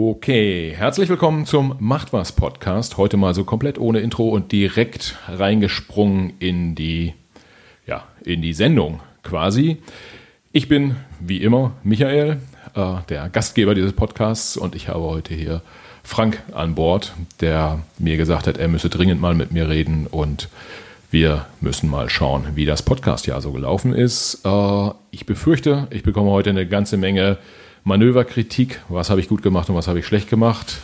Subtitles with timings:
[0.00, 2.98] Okay, herzlich willkommen zum Macht was Podcast.
[2.98, 7.14] Heute mal so komplett ohne Intro und direkt reingesprungen in die,
[7.84, 9.78] ja, in die Sendung quasi.
[10.52, 12.38] Ich bin wie immer Michael,
[12.76, 15.62] äh, der Gastgeber dieses Podcasts und ich habe heute hier
[16.04, 20.48] Frank an Bord, der mir gesagt hat, er müsse dringend mal mit mir reden und
[21.10, 24.42] wir müssen mal schauen, wie das Podcast-Jahr so gelaufen ist.
[24.44, 27.38] Äh, ich befürchte, ich bekomme heute eine ganze Menge
[27.88, 28.80] Manöverkritik.
[28.88, 30.78] Was habe ich gut gemacht und was habe ich schlecht gemacht?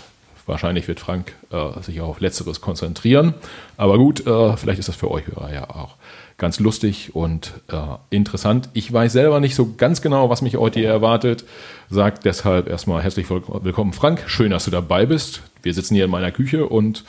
[0.46, 3.34] Wahrscheinlich wird Frank äh, sich auf Letzteres konzentrieren.
[3.76, 5.96] Aber gut, äh, vielleicht ist das für euch Hörer ja auch
[6.36, 7.76] ganz lustig und äh,
[8.10, 8.68] interessant.
[8.72, 11.44] Ich weiß selber nicht so ganz genau, was mich heute hier erwartet.
[11.90, 14.24] Sagt deshalb erstmal herzlich willkommen, Frank.
[14.26, 15.42] Schön, dass du dabei bist.
[15.62, 17.04] Wir sitzen hier in meiner Küche und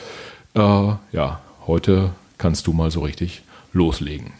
[0.54, 3.42] äh, ja, heute kannst du mal so richtig
[3.74, 4.34] loslegen.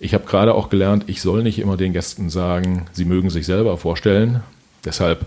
[0.00, 3.46] Ich habe gerade auch gelernt, ich soll nicht immer den Gästen sagen, sie mögen sich
[3.46, 4.42] selber vorstellen.
[4.84, 5.26] Deshalb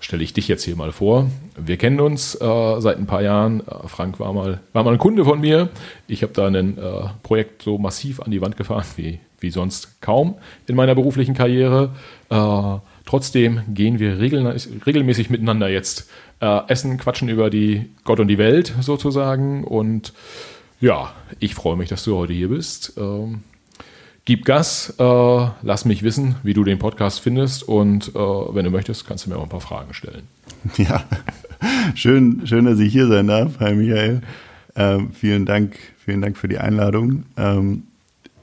[0.00, 1.30] stelle ich dich jetzt hier mal vor.
[1.56, 3.60] Wir kennen uns äh, seit ein paar Jahren.
[3.60, 5.68] Äh, Frank war mal, war mal ein Kunde von mir.
[6.08, 6.80] Ich habe da ein äh,
[7.22, 10.34] Projekt so massiv an die Wand gefahren wie, wie sonst kaum
[10.66, 11.90] in meiner beruflichen Karriere.
[12.28, 16.08] Äh, trotzdem gehen wir regelmäßig miteinander jetzt
[16.40, 19.64] äh, essen, quatschen über die Gott und die Welt sozusagen.
[19.64, 20.12] Und
[20.80, 22.94] ja, ich freue mich, dass du heute hier bist.
[22.98, 23.42] Ähm,
[24.26, 28.70] gib Gas, äh, lass mich wissen, wie du den Podcast findest und äh, wenn du
[28.70, 30.24] möchtest, kannst du mir auch ein paar Fragen stellen.
[30.76, 31.04] Ja,
[31.94, 33.60] schön, schön, dass ich hier sein darf.
[33.60, 34.20] Hi Michael.
[34.74, 37.22] Ähm, vielen Dank, vielen Dank für die Einladung.
[37.36, 37.84] Ähm,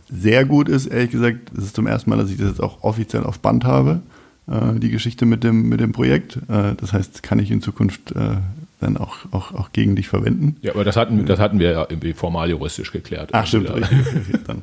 [0.09, 2.81] sehr gut ist, ehrlich gesagt, es ist zum ersten Mal, dass ich das jetzt auch
[2.81, 4.01] offiziell auf Band habe,
[4.47, 6.37] äh, die Geschichte mit dem, mit dem Projekt.
[6.47, 8.37] Äh, das heißt, kann ich in Zukunft äh,
[8.79, 10.55] dann auch, auch, auch gegen dich verwenden.
[10.61, 13.31] Ja, aber das hatten, das hatten wir ja irgendwie formal juristisch geklärt.
[13.33, 13.73] Ach, stimmt.
[13.73, 14.61] Richtig, dann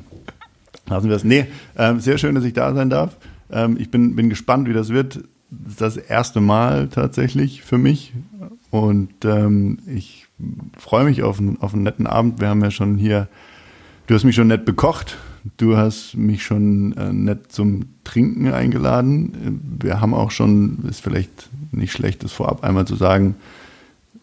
[0.91, 1.23] lassen wir es.
[1.23, 1.47] Nee,
[1.77, 3.17] ähm, sehr schön, dass ich da sein darf.
[3.51, 5.23] Ähm, ich bin, bin gespannt, wie das wird.
[5.49, 8.13] Das erste Mal tatsächlich für mich.
[8.69, 10.27] Und ähm, ich
[10.77, 12.39] freue mich auf, einen, auf einen netten Abend.
[12.39, 13.27] Wir haben ja schon hier,
[14.07, 15.17] du hast mich schon nett bekocht.
[15.57, 19.79] Du hast mich schon äh, nett zum Trinken eingeladen.
[19.79, 23.35] Wir haben auch schon, ist vielleicht nicht schlecht, das vorab einmal zu sagen,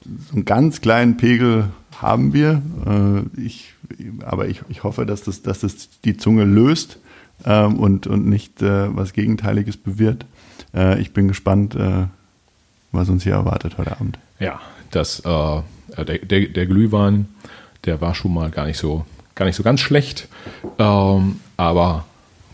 [0.05, 2.63] so einen ganz kleinen Pegel haben wir.
[2.87, 3.75] Äh, ich,
[4.25, 6.99] aber ich, ich hoffe, dass das, dass das die Zunge löst
[7.45, 10.25] ähm, und, und nicht äh, was Gegenteiliges bewirkt.
[10.75, 12.07] Äh, ich bin gespannt, äh,
[12.93, 14.19] was uns hier erwartet heute Abend.
[14.39, 14.61] Ja,
[14.91, 15.25] das, äh,
[16.05, 17.29] der, der, der, Glühwein,
[17.85, 19.05] der war schon mal gar nicht so,
[19.35, 20.29] gar nicht so ganz schlecht.
[20.79, 22.07] Ähm, aber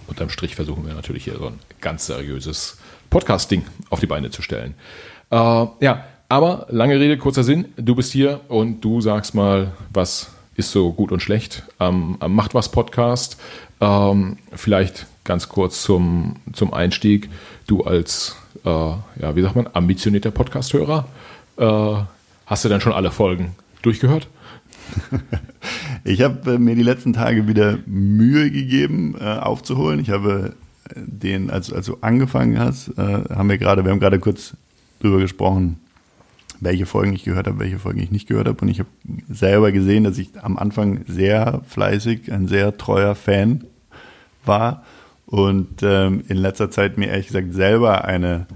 [0.06, 2.78] unterm Strich versuchen wir natürlich hier so ein ganz seriöses
[3.10, 4.74] Podcast-Ding auf die Beine zu stellen.
[5.30, 7.66] Äh, ja, aber lange Rede, kurzer Sinn.
[7.76, 12.34] Du bist hier und du sagst mal, was ist so gut und schlecht am, am
[12.34, 13.40] Macht was Podcast.
[13.80, 17.30] Ähm, vielleicht ganz kurz zum, zum Einstieg.
[17.68, 18.34] Du als,
[18.64, 21.06] äh, ja, wie sagt man, ambitionierter Podcast-Hörer,
[21.56, 21.94] äh,
[22.46, 24.26] hast du dann schon alle Folgen durchgehört?
[26.06, 30.00] Ich habe äh, mir die letzten Tage wieder Mühe gegeben, äh, aufzuholen.
[30.00, 30.52] Ich habe
[30.90, 34.54] äh, den, als, als du angefangen hast, äh, haben wir gerade, wir haben gerade kurz
[35.00, 35.80] drüber gesprochen,
[36.64, 38.60] welche Folgen ich gehört habe, welche Folgen ich nicht gehört habe.
[38.60, 38.88] Und ich habe
[39.28, 43.64] selber gesehen, dass ich am Anfang sehr fleißig, ein sehr treuer Fan
[44.44, 44.84] war
[45.26, 48.46] und ähm, in letzter Zeit mir ehrlich gesagt selber eine,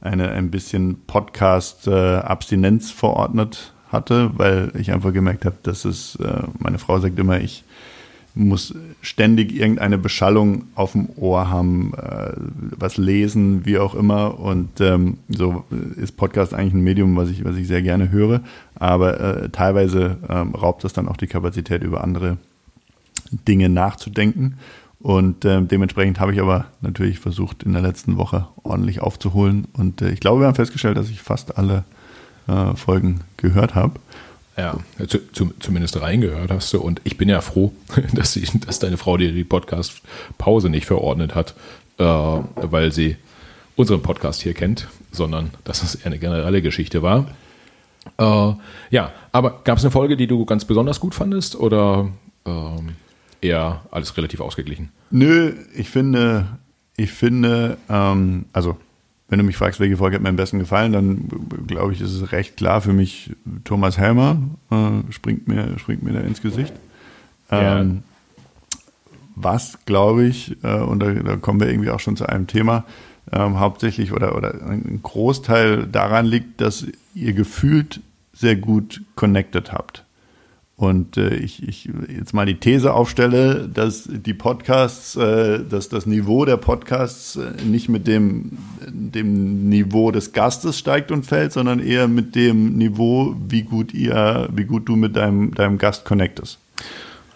[0.00, 6.42] eine ein bisschen Podcast-Abstinenz äh, verordnet hatte, weil ich einfach gemerkt habe, dass es, äh,
[6.58, 7.64] meine Frau sagt immer, ich
[8.36, 12.32] muss ständig irgendeine Beschallung auf dem Ohr haben, äh,
[12.76, 14.38] was lesen, wie auch immer.
[14.38, 15.64] Und ähm, so
[15.96, 18.42] ist Podcast eigentlich ein Medium, was ich, was ich sehr gerne höre.
[18.74, 22.36] Aber äh, teilweise ähm, raubt das dann auch die Kapazität, über andere
[23.48, 24.56] Dinge nachzudenken.
[25.00, 29.66] Und äh, dementsprechend habe ich aber natürlich versucht, in der letzten Woche ordentlich aufzuholen.
[29.72, 31.84] Und äh, ich glaube, wir haben festgestellt, dass ich fast alle
[32.48, 33.94] äh, Folgen gehört habe.
[34.56, 36.80] Ja, zu, zu, zumindest reingehört hast du.
[36.80, 37.72] Und ich bin ja froh,
[38.14, 41.54] dass, sie, dass deine Frau dir die Podcast-Pause nicht verordnet hat,
[41.98, 43.16] äh, weil sie
[43.76, 47.26] unseren Podcast hier kennt, sondern dass es eher eine generelle Geschichte war.
[48.18, 48.52] Äh,
[48.90, 52.08] ja, aber gab es eine Folge, die du ganz besonders gut fandest oder
[52.46, 52.94] ähm,
[53.42, 54.90] eher alles relativ ausgeglichen?
[55.10, 56.46] Nö, ich finde,
[56.96, 58.78] ich finde, ähm, also
[59.28, 61.28] wenn du mich fragst, welche Folge hat mir am besten gefallen, dann
[61.66, 63.34] glaube ich, ist es recht klar für mich,
[63.64, 64.38] Thomas Helmer
[64.70, 66.72] äh, springt, mir, springt mir da ins Gesicht.
[67.50, 67.80] Ja.
[67.80, 68.02] Ähm,
[69.34, 72.84] was, glaube ich, äh, und da, da, kommen wir irgendwie auch schon zu einem Thema,
[73.32, 78.00] ähm, hauptsächlich oder, oder ein Großteil daran liegt, dass ihr gefühlt
[78.32, 80.05] sehr gut connected habt.
[80.76, 86.04] Und äh, ich, ich jetzt mal die These aufstelle, dass die Podcasts, äh, dass das
[86.04, 91.80] Niveau der Podcasts äh, nicht mit dem dem Niveau des Gastes steigt und fällt, sondern
[91.80, 96.58] eher mit dem Niveau, wie gut ihr, wie gut du mit deinem, deinem Gast connectest.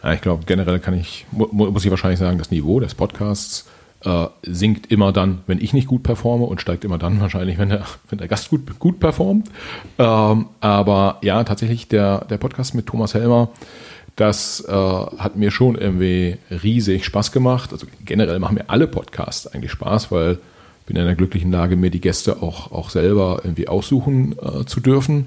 [0.03, 3.67] Ja, ich glaube, generell kann ich, muss ich wahrscheinlich sagen, das Niveau des Podcasts
[4.05, 7.69] äh, sinkt immer dann, wenn ich nicht gut performe und steigt immer dann wahrscheinlich, wenn
[7.69, 9.51] der, wenn der Gast gut, gut performt.
[9.99, 13.49] Ähm, aber ja, tatsächlich der, der Podcast mit Thomas Helmer,
[14.17, 17.73] das äh, hat mir schon irgendwie riesig Spaß gemacht.
[17.73, 20.39] Also generell machen mir alle Podcasts eigentlich Spaß, weil
[20.81, 24.65] ich bin in der glücklichen Lage, mir die Gäste auch, auch selber irgendwie aussuchen äh,
[24.67, 25.27] zu dürfen.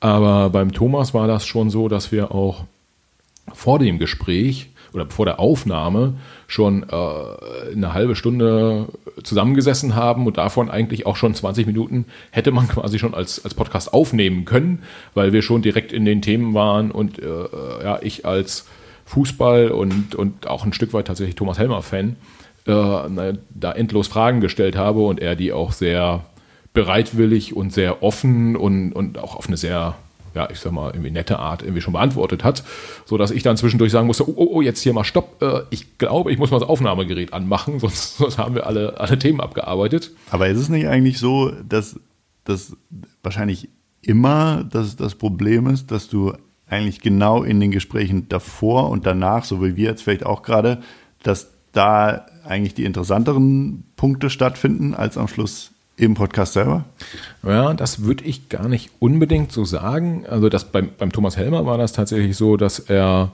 [0.00, 2.64] Aber beim Thomas war das schon so, dass wir auch
[3.52, 6.14] vor dem Gespräch oder vor der Aufnahme
[6.46, 8.86] schon äh, eine halbe Stunde
[9.22, 13.54] zusammengesessen haben und davon eigentlich auch schon 20 Minuten hätte man quasi schon als, als
[13.54, 14.82] Podcast aufnehmen können,
[15.14, 17.24] weil wir schon direkt in den Themen waren und äh,
[17.82, 18.66] ja, ich als
[19.06, 22.16] Fußball und, und auch ein Stück weit tatsächlich Thomas Helmer-Fan
[22.66, 26.24] äh, da endlos Fragen gestellt habe und er die auch sehr
[26.74, 29.96] bereitwillig und sehr offen und, und auch auf eine sehr
[30.38, 32.62] ja, ich sag mal, irgendwie nette Art irgendwie schon beantwortet hat,
[33.04, 35.62] so dass ich dann zwischendurch sagen musste, oh, oh, oh jetzt hier mal Stopp, äh,
[35.70, 39.40] ich glaube, ich muss mal das Aufnahmegerät anmachen, sonst, sonst haben wir alle, alle Themen
[39.40, 40.12] abgearbeitet.
[40.30, 41.98] Aber ist es nicht eigentlich so, dass
[42.44, 42.76] das
[43.24, 43.68] wahrscheinlich
[44.00, 46.34] immer das, das Problem ist, dass du
[46.68, 50.82] eigentlich genau in den Gesprächen davor und danach, so wie wir jetzt vielleicht auch gerade,
[51.24, 56.84] dass da eigentlich die interessanteren Punkte stattfinden als am Schluss im Podcast selber?
[57.42, 60.24] Ja, das würde ich gar nicht unbedingt so sagen.
[60.28, 63.32] Also das beim, beim Thomas Helmer war das tatsächlich so, dass er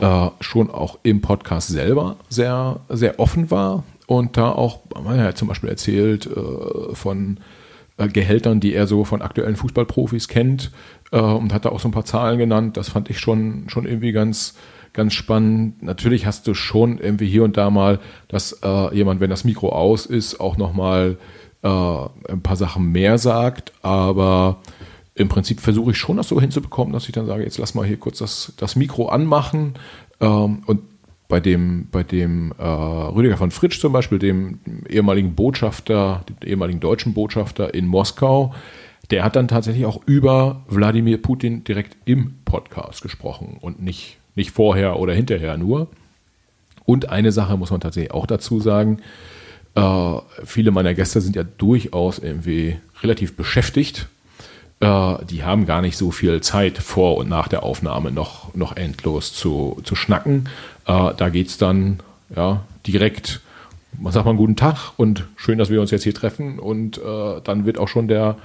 [0.00, 5.38] äh, schon auch im Podcast selber sehr, sehr offen war und da auch, er hat
[5.38, 7.38] zum Beispiel erzählt äh, von
[7.96, 10.70] äh, Gehältern, die er so von aktuellen Fußballprofis kennt
[11.12, 12.76] äh, und hat da auch so ein paar Zahlen genannt.
[12.76, 14.54] Das fand ich schon, schon irgendwie ganz,
[14.92, 15.82] ganz spannend.
[15.82, 19.70] Natürlich hast du schon irgendwie hier und da mal, dass äh, jemand, wenn das Mikro
[19.70, 21.18] aus ist, auch nochmal mal
[21.62, 24.58] äh, ein paar Sachen mehr sagt, aber
[25.14, 27.86] im Prinzip versuche ich schon das so hinzubekommen, dass ich dann sage, jetzt lass mal
[27.86, 29.74] hier kurz das, das Mikro anmachen
[30.20, 30.80] ähm, und
[31.28, 36.80] bei dem, bei dem äh, Rüdiger von Fritsch zum Beispiel, dem ehemaligen Botschafter, dem ehemaligen
[36.80, 38.54] deutschen Botschafter in Moskau,
[39.10, 44.50] der hat dann tatsächlich auch über Wladimir Putin direkt im Podcast gesprochen und nicht, nicht
[44.50, 45.88] vorher oder hinterher nur.
[46.84, 48.98] Und eine Sache muss man tatsächlich auch dazu sagen,
[49.74, 50.14] äh,
[50.44, 54.08] viele meiner Gäste sind ja durchaus irgendwie relativ beschäftigt.
[54.80, 58.76] Äh, die haben gar nicht so viel Zeit vor und nach der Aufnahme noch, noch
[58.76, 60.48] endlos zu, zu schnacken.
[60.86, 62.00] Äh, da geht es dann
[62.34, 63.40] ja, direkt,
[63.98, 66.58] man sagt mal einen guten Tag und schön, dass wir uns jetzt hier treffen.
[66.58, 68.36] Und äh, dann wird auch schon der,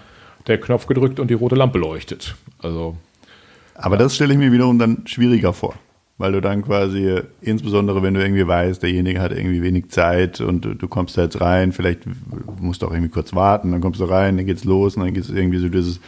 [0.48, 2.36] der Knopf gedrückt und die rote Lampe leuchtet.
[2.62, 2.96] Also,
[3.76, 5.76] Aber das stelle ich mir wiederum dann schwieriger vor
[6.18, 10.62] weil du dann quasi, insbesondere wenn du irgendwie weißt, derjenige hat irgendwie wenig Zeit und
[10.62, 12.02] du, kommst da jetzt rein, vielleicht
[12.60, 15.14] musst du auch irgendwie kurz warten, dann kommst du rein, dann geht's los und dann
[15.14, 16.00] geht's irgendwie so dieses,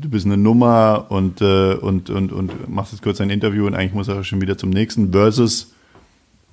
[0.00, 3.74] du bist eine Nummer und, äh, und, und, und machst jetzt kurz ein Interview und
[3.74, 5.72] eigentlich muss er schon wieder zum nächsten versus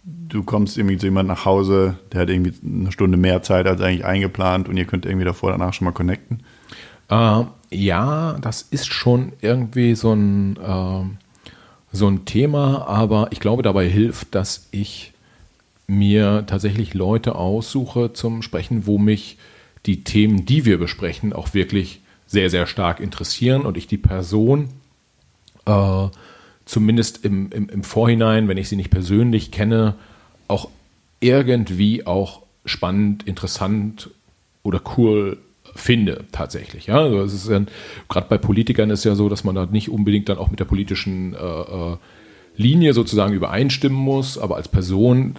[0.06, 3.82] du kommst irgendwie zu jemandem nach Hause, der hat irgendwie eine Stunde mehr Zeit als
[3.82, 6.44] eigentlich eingeplant und ihr könnt irgendwie davor, danach schon mal connecten.
[7.10, 11.25] Äh, ja, das ist schon irgendwie so ein, äh
[11.96, 15.14] so ein Thema, aber ich glaube, dabei hilft, dass ich
[15.88, 19.38] mir tatsächlich Leute aussuche zum Sprechen, wo mich
[19.86, 24.70] die Themen, die wir besprechen, auch wirklich sehr, sehr stark interessieren und ich die Person
[25.66, 26.08] äh,
[26.66, 29.96] zumindest im, im, im Vorhinein, wenn ich sie nicht persönlich kenne,
[30.48, 30.70] auch
[31.20, 34.10] irgendwie auch spannend, interessant
[34.64, 35.38] oder cool
[35.75, 36.88] finde, tatsächlich.
[36.88, 37.48] Ja, also es ist
[38.10, 40.65] gerade bei Politikern ist ja so, dass man da nicht unbedingt dann auch mit der
[40.65, 41.98] politischen äh, äh,
[42.58, 45.36] Linie sozusagen übereinstimmen muss, aber als Person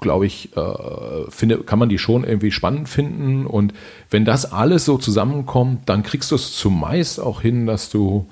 [0.00, 3.46] glaube ich, äh, finde, kann man die schon irgendwie spannend finden.
[3.46, 3.72] Und
[4.10, 8.26] wenn das alles so zusammenkommt, dann kriegst du es zumeist auch hin, dass du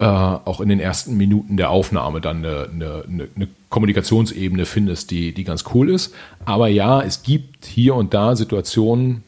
[0.00, 5.34] äh, auch in den ersten Minuten der Aufnahme dann eine, eine, eine, Kommunikationsebene findest, die,
[5.34, 6.14] die ganz cool ist.
[6.46, 9.24] Aber ja, es gibt hier und da Situationen,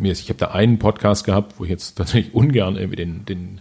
[0.00, 3.60] ich habe da einen Podcast gehabt, wo ich jetzt tatsächlich ungern irgendwie den, den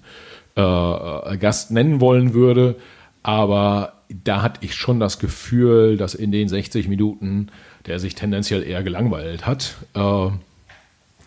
[0.56, 2.76] äh, äh, Gast nennen wollen würde,
[3.24, 7.50] aber da hatte ich schon das Gefühl, dass in den 60 Minuten
[7.88, 9.76] der sich tendenziell eher gelangweilt hat.
[9.96, 10.30] Äh,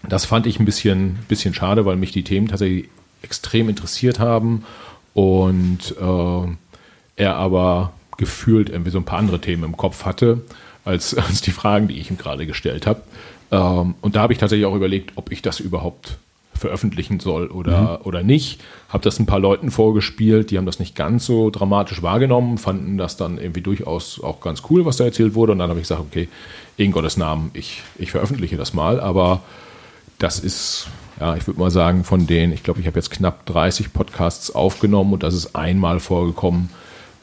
[0.08, 2.88] das fand ich ein bisschen, bisschen schade, weil mich die Themen tatsächlich
[3.22, 4.64] extrem interessiert haben
[5.12, 6.56] und äh,
[7.16, 10.42] er aber gefühlt irgendwie so ein paar andere Themen im Kopf hatte,
[10.84, 13.02] als, als die Fragen, die ich ihm gerade gestellt habe.
[13.50, 16.18] Ähm, und da habe ich tatsächlich auch überlegt, ob ich das überhaupt
[16.60, 18.06] veröffentlichen soll oder, mhm.
[18.06, 18.60] oder nicht.
[18.90, 22.98] Habe das ein paar Leuten vorgespielt, die haben das nicht ganz so dramatisch wahrgenommen, fanden
[22.98, 25.52] das dann irgendwie durchaus auch ganz cool, was da erzählt wurde.
[25.52, 26.28] Und dann habe ich gesagt, okay,
[26.76, 29.00] in Gottes Namen, ich, ich veröffentliche das mal.
[29.00, 29.40] Aber
[30.18, 30.88] das ist,
[31.18, 34.54] ja, ich würde mal sagen, von denen, ich glaube, ich habe jetzt knapp 30 Podcasts
[34.54, 36.68] aufgenommen und das ist einmal vorgekommen,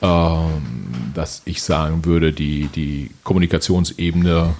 [0.01, 0.41] ähm,
[1.13, 4.55] dass ich sagen würde, die, die Kommunikationsebene,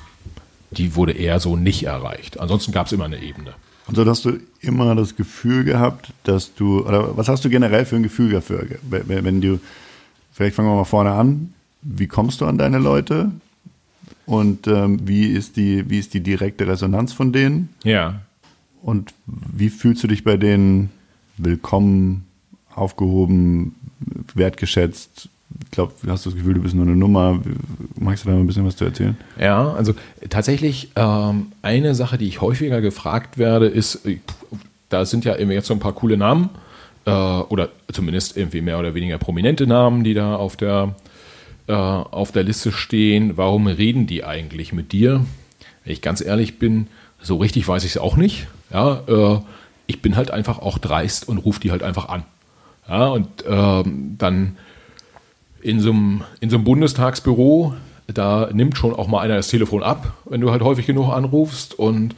[0.72, 2.40] die wurde eher so nicht erreicht.
[2.40, 3.54] Ansonsten gab es immer eine Ebene.
[3.88, 7.86] Und so hast du immer das Gefühl gehabt, dass du, oder was hast du generell
[7.86, 8.68] für ein Gefühl dafür?
[8.82, 9.60] Wenn, du,
[10.34, 13.32] vielleicht fangen wir mal vorne an, wie kommst du an deine Leute?
[14.26, 17.70] Und ähm, wie, ist die, wie ist die direkte Resonanz von denen?
[17.84, 18.22] Ja.
[18.82, 20.90] Und wie fühlst du dich bei denen
[21.38, 22.26] willkommen,
[22.76, 23.76] aufgehoben,
[24.34, 25.30] wertgeschätzt?
[25.64, 27.40] Ich glaube, hast du das Gefühl, du bist nur eine Nummer.
[28.00, 29.18] Magst du da mal ein bisschen was zu erzählen?
[29.40, 29.94] Ja, also
[30.30, 34.20] tatsächlich ähm, eine Sache, die ich häufiger gefragt werde, ist, äh,
[34.90, 36.50] da sind ja jetzt so ein paar coole Namen
[37.06, 40.96] äh, oder zumindest irgendwie mehr oder weniger prominente Namen, die da auf der
[41.68, 45.26] äh, auf der Liste stehen, warum reden die eigentlich mit dir?
[45.84, 46.88] Wenn ich ganz ehrlich bin,
[47.22, 48.48] so richtig weiß ich es auch nicht.
[48.72, 49.40] Ja, äh,
[49.86, 52.24] ich bin halt einfach auch dreist und rufe die halt einfach an.
[52.88, 54.58] Ja, und ähm, dann
[55.68, 57.74] in so einem, in so einem Bundestagsbüro,
[58.08, 61.78] da nimmt schon auch mal einer das Telefon ab, wenn du halt häufig genug anrufst
[61.78, 62.16] und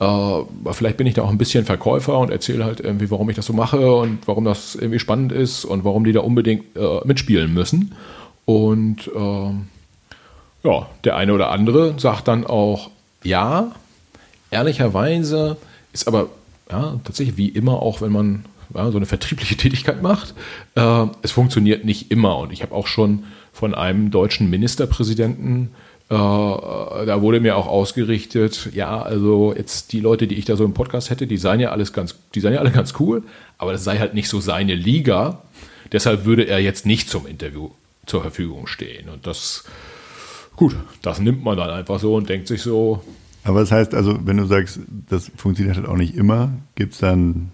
[0.00, 3.36] äh, vielleicht bin ich da auch ein bisschen Verkäufer und erzähle halt irgendwie, warum ich
[3.36, 7.00] das so mache und warum das irgendwie spannend ist und warum die da unbedingt äh,
[7.04, 7.94] mitspielen müssen.
[8.44, 12.90] Und äh, ja, der eine oder andere sagt dann auch
[13.24, 13.72] ja.
[14.50, 15.56] Ehrlicherweise
[15.92, 16.28] ist aber
[16.70, 20.34] ja, tatsächlich wie immer auch, wenn man ja, so eine vertriebliche Tätigkeit macht,
[20.74, 22.38] äh, es funktioniert nicht immer.
[22.38, 25.70] Und ich habe auch schon von einem deutschen Ministerpräsidenten
[26.10, 30.64] äh, da wurde mir auch ausgerichtet, ja, also jetzt die Leute, die ich da so
[30.64, 33.22] im Podcast hätte, die seien ja alles ganz, die seien ja alle ganz cool,
[33.58, 35.42] aber das sei halt nicht so seine Liga.
[35.92, 37.70] Deshalb würde er jetzt nicht zum Interview
[38.06, 39.08] zur Verfügung stehen.
[39.08, 39.62] Und das,
[40.56, 43.04] gut, das nimmt man dann einfach so und denkt sich so.
[43.44, 46.98] Aber das heißt also, wenn du sagst, das funktioniert halt auch nicht immer, gibt es
[46.98, 47.52] dann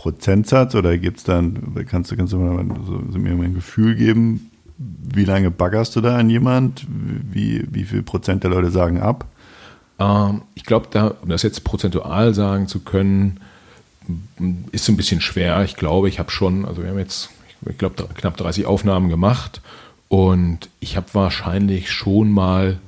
[0.00, 3.94] Prozentsatz oder gibt es dann, kannst du, kannst du mal so, so mir ein Gefühl
[3.94, 6.86] geben, wie lange baggerst du da an jemand?
[6.88, 9.26] Wie, wie viel Prozent der Leute sagen ab?
[9.98, 13.40] Ähm, ich glaube, da, um das jetzt prozentual sagen zu können,
[14.72, 15.62] ist ein bisschen schwer.
[15.64, 17.28] Ich glaube, ich habe schon, also wir haben jetzt,
[17.68, 19.60] ich glaube, knapp 30 Aufnahmen gemacht
[20.08, 22.78] und ich habe wahrscheinlich schon mal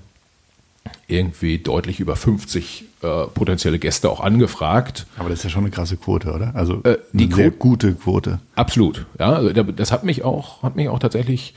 [1.13, 5.07] irgendwie deutlich über 50 äh, potenzielle Gäste auch angefragt.
[5.17, 6.55] Aber das ist ja schon eine krasse Quote, oder?
[6.55, 8.41] Also äh, die eine sehr gute Quote.
[8.55, 9.07] Absolut.
[9.19, 11.55] Ja, also das hat mich auch, hat mich auch tatsächlich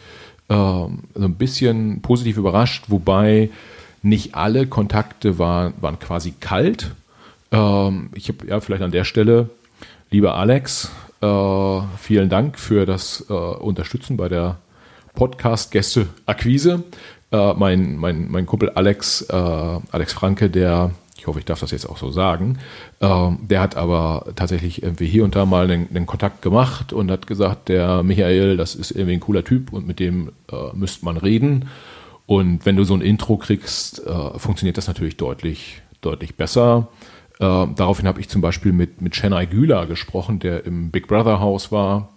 [0.50, 3.50] äh, so ein bisschen positiv überrascht, wobei
[4.02, 6.92] nicht alle Kontakte waren, waren quasi kalt.
[7.52, 9.50] Ähm, ich habe ja vielleicht an der Stelle,
[10.12, 14.58] lieber Alex, äh, vielen Dank für das äh, Unterstützen bei der
[15.16, 16.84] Podcast-Gäste-Akquise.
[17.32, 21.72] Äh, mein, mein, mein Kumpel Alex, äh, Alex Franke, der, ich hoffe, ich darf das
[21.72, 22.60] jetzt auch so sagen,
[23.00, 27.26] äh, der hat aber tatsächlich irgendwie hier und da mal einen, Kontakt gemacht und hat
[27.26, 31.18] gesagt, der Michael, das ist irgendwie ein cooler Typ und mit dem äh, müsste man
[31.18, 31.68] reden.
[32.28, 36.90] Und wenn du so ein Intro kriegst, äh, funktioniert das natürlich deutlich, deutlich besser.
[37.40, 41.40] Äh, daraufhin habe ich zum Beispiel mit, mit Chennai Güler gesprochen, der im Big Brother
[41.40, 42.10] Haus war,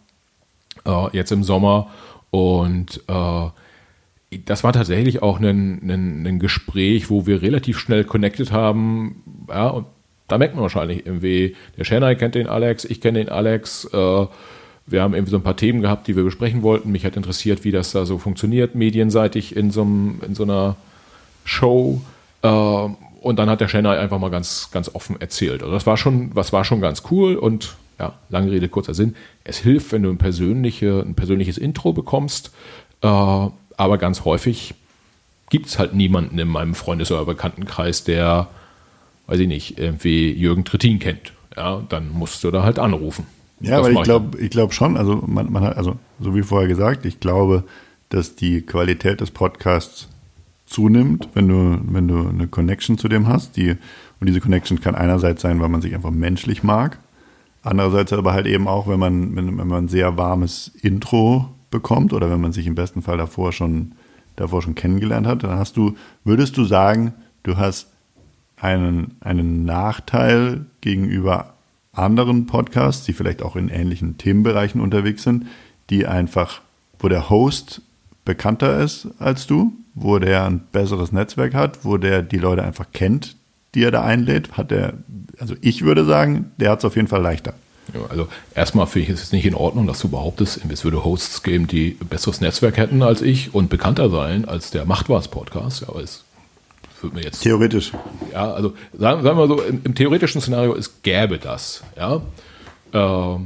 [1.13, 1.91] jetzt im Sommer
[2.31, 3.49] und äh,
[4.45, 9.23] das war tatsächlich auch ein, ein, ein, Gespräch, wo wir relativ schnell connected haben.
[9.49, 9.87] Ja, und
[10.27, 13.87] da merkt man wahrscheinlich irgendwie, der Shanai kennt den Alex, ich kenne den Alex.
[13.87, 14.27] Äh,
[14.87, 16.93] wir haben irgendwie so ein paar Themen gehabt, die wir besprechen wollten.
[16.93, 20.77] Mich hat interessiert, wie das da so funktioniert, medienseitig in so, einem, in so einer
[21.45, 22.01] Show.
[22.43, 25.63] Äh, und dann hat der Shanai einfach mal ganz, ganz offen erzählt.
[25.63, 29.17] Also das war schon, was war schon ganz cool und ja, lange Rede, kurzer Sinn.
[29.45, 32.53] Es hilft, wenn du ein, persönliche, ein persönliches Intro bekommst,
[33.03, 33.47] äh,
[33.79, 34.75] aber ganz häufig
[35.49, 38.49] gibt es halt niemanden in meinem Freundes- oder Bekanntenkreis, der,
[39.27, 41.33] weiß ich nicht, irgendwie Jürgen Trittin kennt.
[41.57, 43.27] Ja, dann musst du da halt anrufen.
[43.61, 46.69] Ja, aber ich glaube ich glaub schon, also man, man hat, also so wie vorher
[46.69, 47.65] gesagt, ich glaube,
[48.11, 50.09] dass die Qualität des Podcasts
[50.67, 53.57] zunimmt, wenn du, wenn du eine Connection zu dem hast.
[53.57, 56.99] Die, und diese Connection kann einerseits sein, weil man sich einfach menschlich mag.
[57.63, 62.13] Andererseits aber halt eben auch, wenn man, wenn, wenn man ein sehr warmes Intro bekommt
[62.13, 63.93] oder wenn man sich im besten Fall davor schon,
[64.37, 67.89] davor schon kennengelernt hat, dann hast du, würdest du sagen, du hast
[68.57, 71.55] einen, einen Nachteil gegenüber
[71.93, 75.47] anderen Podcasts, die vielleicht auch in ähnlichen Themenbereichen unterwegs sind,
[75.91, 76.61] die einfach,
[76.99, 77.83] wo der Host
[78.25, 82.87] bekannter ist als du, wo der ein besseres Netzwerk hat, wo der die Leute einfach
[82.93, 83.37] kennt,
[83.75, 84.95] die er da einlädt, hat er,
[85.39, 87.55] also ich würde sagen, der hat es auf jeden Fall leichter.
[87.95, 91.43] Ja, also erstmal finde ich es nicht in Ordnung, dass du behauptest, es würde Hosts
[91.43, 95.83] geben, die besseres Netzwerk hätten als ich und bekannter seien als der Macht was Podcast.
[95.83, 96.25] Ja, aber es
[97.01, 97.41] würde mir jetzt.
[97.41, 97.93] Theoretisch.
[98.33, 101.83] Ja, also sagen, sagen wir so, im, im, theoretischen Szenario, es gäbe das.
[101.97, 102.23] Ja.
[102.93, 103.39] Äh,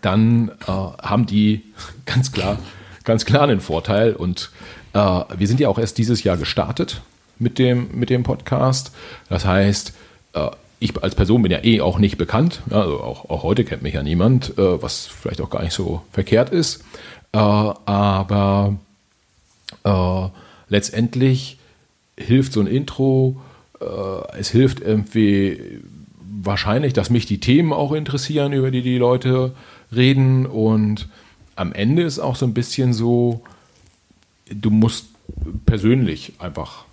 [0.00, 1.62] dann äh, haben die
[2.06, 2.58] ganz klar,
[3.04, 4.14] ganz klar einen Vorteil.
[4.14, 4.50] Und
[4.94, 7.02] äh, wir sind ja auch erst dieses Jahr gestartet
[7.38, 8.92] mit dem, mit dem Podcast.
[9.28, 9.92] Das heißt,
[10.34, 10.50] äh,
[10.82, 12.62] ich als Person bin ja eh auch nicht bekannt.
[12.70, 16.02] Also auch, auch heute kennt mich ja niemand, äh, was vielleicht auch gar nicht so
[16.12, 16.84] verkehrt ist.
[17.32, 18.76] Äh, aber
[19.84, 20.28] äh,
[20.68, 21.58] letztendlich
[22.16, 23.40] hilft so ein Intro,
[23.80, 25.80] äh, es hilft irgendwie
[26.42, 29.52] wahrscheinlich, dass mich die Themen auch interessieren, über die die Leute
[29.94, 30.46] reden.
[30.46, 31.08] Und
[31.56, 33.42] am Ende ist auch so ein bisschen so,
[34.50, 35.06] du musst
[35.66, 36.84] persönlich einfach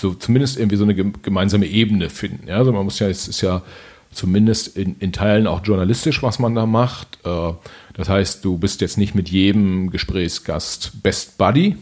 [0.00, 2.48] so zumindest irgendwie so eine gemeinsame Ebene finden.
[2.48, 3.62] Ja, also man muss ja, es ist ja
[4.12, 7.18] zumindest in, in Teilen auch journalistisch, was man da macht.
[7.24, 7.52] Äh,
[7.94, 11.76] das heißt, du bist jetzt nicht mit jedem Gesprächsgast Best Buddy,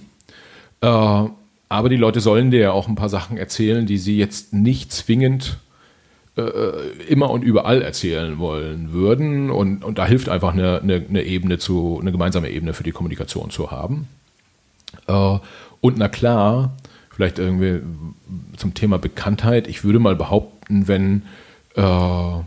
[0.81, 1.25] äh,
[1.69, 4.93] aber die Leute sollen dir ja auch ein paar Sachen erzählen, die sie jetzt nicht
[4.93, 5.59] zwingend
[6.37, 6.43] äh,
[7.09, 9.51] immer und überall erzählen wollen würden.
[9.51, 12.93] Und, und da hilft einfach eine, eine, eine, Ebene zu, eine gemeinsame Ebene für die
[12.93, 14.09] Kommunikation zu haben.
[15.09, 16.77] und na klar,
[17.17, 17.81] vielleicht irgendwie
[18.57, 19.67] zum Thema Bekanntheit.
[19.69, 21.23] Ich würde mal behaupten, wenn
[21.75, 22.41] äh,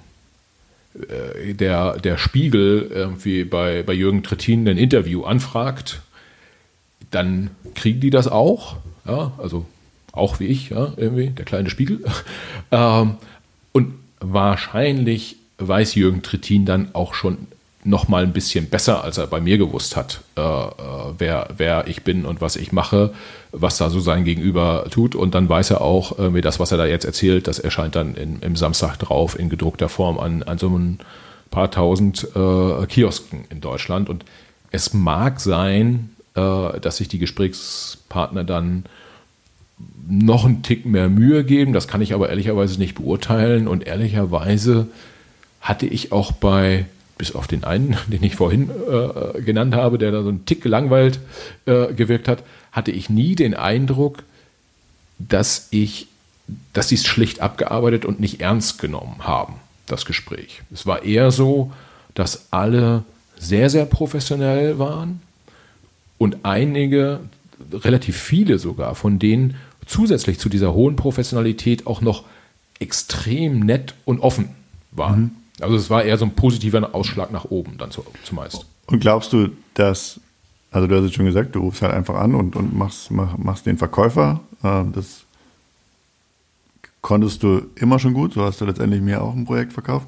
[1.54, 6.02] der, der Spiegel irgendwie bei, bei Jürgen Trittin ein Interview anfragt,
[7.10, 8.78] dann kriegen die das auch.
[9.08, 9.66] Ja, also
[10.12, 12.04] auch wie ich, ja, irgendwie, der kleine Spiegel.
[12.72, 13.16] ähm,
[13.72, 17.48] und wahrscheinlich weiß Jürgen Trittin dann auch schon
[17.84, 20.74] noch mal ein bisschen besser, als er bei mir gewusst hat, äh, äh,
[21.18, 23.14] wer, wer ich bin und was ich mache,
[23.52, 25.16] was da so sein Gegenüber tut.
[25.16, 28.16] Und dann weiß er auch, äh, das, was er da jetzt erzählt, das erscheint dann
[28.16, 31.00] in, im Samstag drauf in gedruckter Form an, an so ein
[31.52, 34.10] paar tausend äh, Kiosken in Deutschland.
[34.10, 34.26] Und
[34.72, 38.86] es mag sein, äh, dass sich die Gesprächspartner dann
[40.10, 41.72] noch einen Tick mehr Mühe geben.
[41.72, 43.70] Das kann ich aber ehrlicherweise nicht beurteilen.
[43.70, 44.88] Und ehrlicherweise
[45.62, 46.86] hatte ich auch bei
[47.20, 50.64] bis auf den einen, den ich vorhin äh, genannt habe, der da so einen Tick
[50.64, 51.20] gelangweilt
[51.68, 54.24] äh, gewirkt hat, hatte ich nie den Eindruck,
[55.20, 56.08] dass ich,
[56.74, 59.56] dass sie es schlicht abgearbeitet und nicht ernst genommen haben,
[59.86, 60.64] das Gespräch.
[60.74, 61.72] Es war eher so,
[62.16, 63.04] dass alle
[63.38, 65.22] sehr, sehr professionell waren
[66.18, 67.20] und einige,
[67.72, 69.56] relativ viele sogar, von denen
[69.86, 72.24] zusätzlich zu dieser hohen Professionalität auch noch
[72.80, 74.50] extrem nett und offen
[74.92, 75.22] waren.
[75.22, 75.32] Mhm.
[75.62, 77.90] Also es war eher so ein positiver Ausschlag nach oben dann
[78.24, 78.66] zumeist.
[78.88, 80.20] Und glaubst du, dass,
[80.72, 83.38] also du hast es schon gesagt, du rufst halt einfach an und, und machst, mach,
[83.38, 84.40] machst den Verkäufer.
[84.64, 85.26] Äh, das
[87.02, 90.08] konntest du immer schon gut, so hast du letztendlich mir auch ein Projekt verkauft.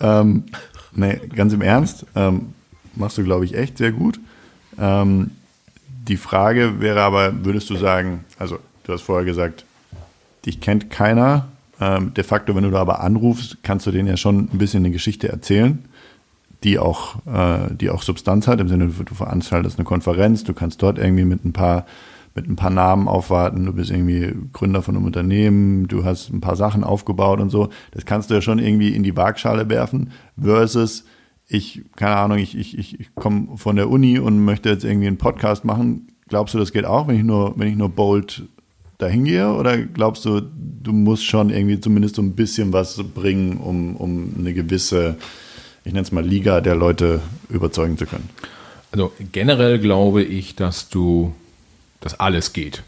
[0.00, 0.44] Ähm,
[0.92, 2.52] nee, ganz im Ernst, ähm,
[2.94, 4.18] machst du, glaube ich, echt sehr gut.
[4.78, 5.30] Ähm,
[6.08, 9.64] die Frage wäre aber, würdest du sagen, also du hast vorher gesagt,
[10.44, 11.48] dich kennt keiner,
[11.80, 14.84] ähm, de facto, wenn du da aber anrufst, kannst du denen ja schon ein bisschen
[14.84, 15.84] eine Geschichte erzählen,
[16.64, 20.82] die auch, äh, die auch Substanz hat, im Sinne, du veranstaltest eine Konferenz, du kannst
[20.82, 21.86] dort irgendwie mit ein paar
[22.36, 26.42] mit ein paar Namen aufwarten, du bist irgendwie Gründer von einem Unternehmen, du hast ein
[26.42, 27.70] paar Sachen aufgebaut und so.
[27.92, 31.06] Das kannst du ja schon irgendwie in die Waagschale werfen, versus
[31.48, 35.16] ich, keine Ahnung, ich, ich, ich komme von der Uni und möchte jetzt irgendwie einen
[35.16, 36.08] Podcast machen.
[36.28, 38.44] Glaubst du, das geht auch, wenn ich nur, wenn ich nur bold
[38.98, 39.52] dahin gehe?
[39.52, 44.34] Oder glaubst du, du musst schon irgendwie zumindest so ein bisschen was bringen, um, um
[44.38, 45.16] eine gewisse,
[45.84, 48.28] ich nenne es mal Liga der Leute überzeugen zu können?
[48.92, 51.34] Also generell glaube ich, dass du,
[52.00, 52.82] dass alles geht.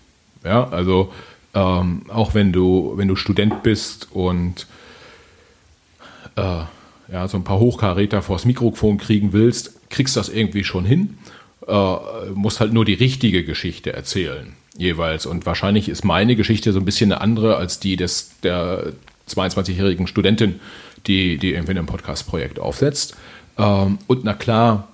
[0.44, 1.12] Ja, also
[1.55, 4.66] ähm, auch wenn du, wenn du Student bist und
[6.37, 6.62] äh,
[7.11, 11.18] ja, so ein paar Hochkaräter vors Mikrofon kriegen willst, kriegst du das irgendwie schon hin.
[11.66, 11.97] Äh,
[12.35, 15.27] musst halt nur die richtige Geschichte erzählen jeweils.
[15.27, 18.93] Und wahrscheinlich ist meine Geschichte so ein bisschen eine andere als die des, der
[19.29, 20.61] 22-jährigen Studentin,
[21.07, 23.17] die, die irgendwie ein Podcast-Projekt aufsetzt.
[23.59, 24.88] Ähm, und na klar,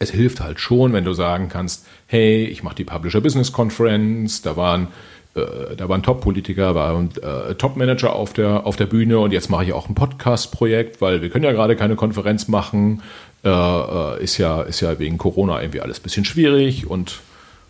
[0.00, 4.42] es hilft halt schon, wenn du sagen kannst, hey, ich mache die Publisher Business Conference,
[4.42, 4.88] da waren
[5.34, 9.64] äh, da waren Top-Politiker, waren äh, Top-Manager auf der, auf der Bühne und jetzt mache
[9.64, 13.02] ich auch ein Podcast-Projekt, weil wir können ja gerade keine Konferenz machen.
[13.44, 17.20] Äh, äh ist, ja, ist ja wegen Corona irgendwie alles ein bisschen schwierig und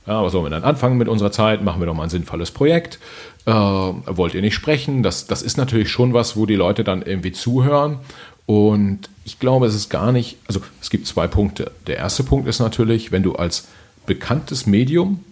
[0.06, 1.62] ja, was sollen wir dann anfangen mit unserer Zeit?
[1.62, 2.98] Machen wir doch mal ein sinnvolles Projekt.
[3.46, 5.02] Äh, wollt ihr nicht sprechen?
[5.02, 7.98] Das, das ist natürlich schon was, wo die Leute dann irgendwie zuhören.
[8.46, 11.72] Und ich glaube, es ist gar nicht, also es gibt zwei Punkte.
[11.86, 13.68] Der erste Punkt ist natürlich, wenn du als
[14.06, 15.24] bekanntes Medium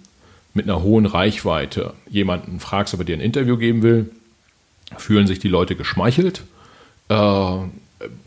[0.54, 4.10] mit einer hohen Reichweite jemanden fragst, ob er dir ein Interview geben will,
[4.96, 6.42] fühlen sich die Leute geschmeichelt.
[7.08, 7.56] Äh,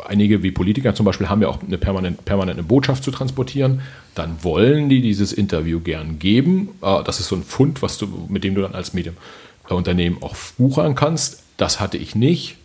[0.05, 3.81] einige wie Politiker zum Beispiel haben ja auch eine permanent, permanente Botschaft zu transportieren.
[4.13, 6.69] Dann wollen die dieses Interview gern geben.
[6.81, 10.35] Äh, das ist so ein Fund, was du, mit dem du dann als Medienunternehmen auch
[10.57, 11.43] buchern kannst.
[11.57, 12.57] Das hatte ich nicht.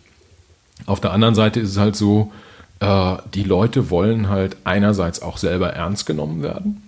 [0.85, 2.31] Auf der anderen Seite ist es halt so,
[2.79, 6.83] äh, die Leute wollen halt einerseits auch selber ernst genommen werden.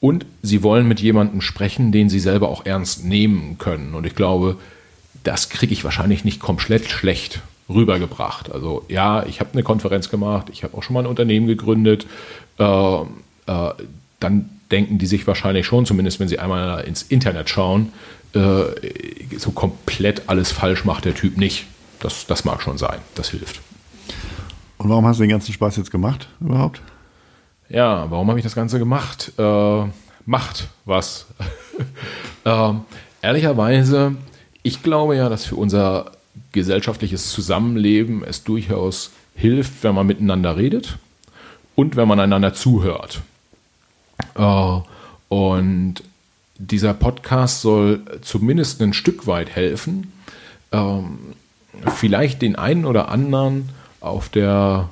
[0.00, 3.94] Und sie wollen mit jemandem sprechen, den sie selber auch ernst nehmen können.
[3.94, 4.56] Und ich glaube,
[5.22, 8.52] das kriege ich wahrscheinlich nicht komplett schlecht rübergebracht.
[8.52, 12.06] Also ja, ich habe eine Konferenz gemacht, ich habe auch schon mal ein Unternehmen gegründet.
[12.58, 13.04] Äh, äh,
[14.20, 17.92] dann denken die sich wahrscheinlich schon, zumindest wenn sie einmal ins Internet schauen,
[18.34, 18.64] äh,
[19.36, 21.66] so komplett alles falsch macht der Typ nicht.
[22.00, 23.60] Das, das mag schon sein, das hilft.
[24.78, 26.80] Und warum hast du den ganzen Spaß jetzt gemacht überhaupt?
[27.68, 29.32] Ja, warum habe ich das Ganze gemacht?
[29.38, 29.84] Äh,
[30.26, 31.26] macht was.
[32.44, 32.72] äh,
[33.22, 34.16] ehrlicherweise,
[34.62, 36.10] ich glaube ja, dass für unser
[36.52, 40.98] gesellschaftliches Zusammenleben es durchaus hilft, wenn man miteinander redet
[41.74, 43.22] und wenn man einander zuhört.
[44.36, 44.80] Äh,
[45.28, 45.94] und
[46.58, 50.12] dieser Podcast soll zumindest ein Stück weit helfen,
[50.70, 51.18] ähm,
[51.96, 54.90] vielleicht den einen oder anderen auf der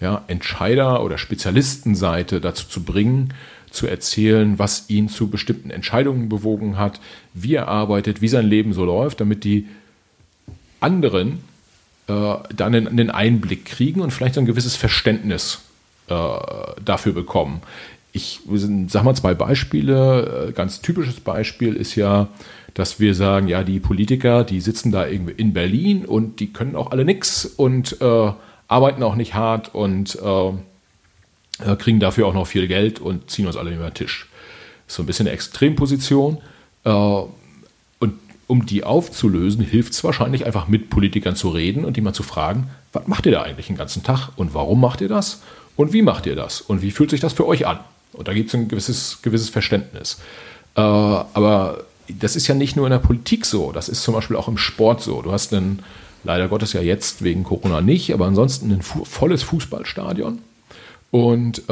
[0.00, 3.34] ja, Entscheider- oder Spezialistenseite dazu zu bringen,
[3.70, 7.00] zu erzählen, was ihn zu bestimmten Entscheidungen bewogen hat,
[7.34, 9.68] wie er arbeitet, wie sein Leben so läuft, damit die
[10.82, 11.42] anderen
[12.08, 15.60] äh, dann einen Einblick kriegen und vielleicht so ein gewisses Verständnis
[16.08, 16.14] äh,
[16.84, 17.62] dafür bekommen.
[18.12, 18.40] Ich
[18.88, 20.48] sage mal zwei Beispiele.
[20.48, 22.28] Äh, ganz typisches Beispiel ist ja,
[22.74, 26.76] dass wir sagen, ja, die Politiker, die sitzen da irgendwie in Berlin und die können
[26.76, 28.32] auch alle nichts und äh,
[28.68, 30.48] arbeiten auch nicht hart und äh,
[31.64, 34.28] äh, kriegen dafür auch noch viel Geld und ziehen uns alle über den Tisch.
[34.86, 36.38] So ein bisschen eine Extremposition.
[36.84, 37.22] Äh,
[38.46, 42.22] um die aufzulösen, hilft es wahrscheinlich einfach mit Politikern zu reden und die mal zu
[42.22, 45.42] fragen, was macht ihr da eigentlich den ganzen Tag und warum macht ihr das
[45.76, 47.78] und wie macht ihr das und wie fühlt sich das für euch an?
[48.12, 50.18] Und da gibt es ein gewisses, gewisses Verständnis.
[50.76, 54.36] Äh, aber das ist ja nicht nur in der Politik so, das ist zum Beispiel
[54.36, 55.22] auch im Sport so.
[55.22, 55.82] Du hast einen,
[56.24, 60.40] leider Gottes ja jetzt wegen Corona nicht, aber ansonsten ein volles Fußballstadion
[61.10, 61.62] und äh,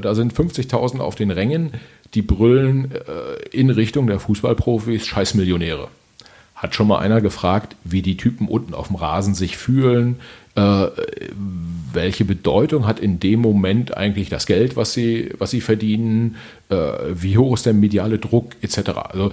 [0.00, 1.72] da sind 50.000 auf den Rängen,
[2.14, 5.88] die brüllen äh, in Richtung der Fußballprofis, scheiß Millionäre.
[6.64, 10.16] Hat schon mal einer gefragt, wie die Typen unten auf dem Rasen sich fühlen,
[10.54, 10.86] äh,
[11.92, 16.36] welche Bedeutung hat in dem Moment eigentlich das Geld, was sie, was sie verdienen,
[16.70, 16.76] äh,
[17.12, 18.78] wie hoch ist der mediale Druck etc.
[19.10, 19.30] Also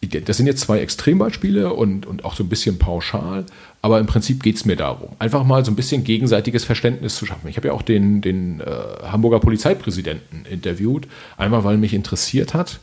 [0.00, 3.44] das sind jetzt zwei Extrembeispiele und, und auch so ein bisschen pauschal,
[3.82, 7.26] aber im Prinzip geht es mir darum, einfach mal so ein bisschen gegenseitiges Verständnis zu
[7.26, 7.46] schaffen.
[7.48, 8.64] Ich habe ja auch den, den äh,
[9.02, 12.80] Hamburger Polizeipräsidenten interviewt, einmal weil mich interessiert hat,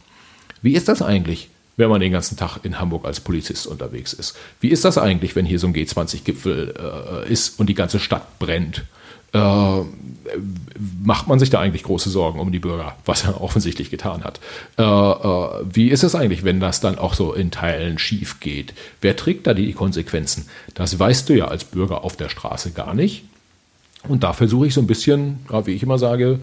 [0.62, 4.36] wie ist das eigentlich, wenn man den ganzen Tag in Hamburg als Polizist unterwegs ist?
[4.60, 6.74] Wie ist das eigentlich, wenn hier so ein G20-Gipfel
[7.28, 8.84] äh, ist und die ganze Stadt brennt?
[9.34, 9.82] Äh,
[11.04, 14.40] macht man sich da eigentlich große Sorgen um die Bürger, was er offensichtlich getan hat.
[14.78, 18.74] Äh, äh, wie ist es eigentlich, wenn das dann auch so in Teilen schief geht?
[19.02, 20.48] Wer trägt da die Konsequenzen?
[20.74, 23.26] Das weißt du ja als Bürger auf der Straße gar nicht.
[24.08, 26.40] Und da versuche ich so ein bisschen, wie ich immer sage,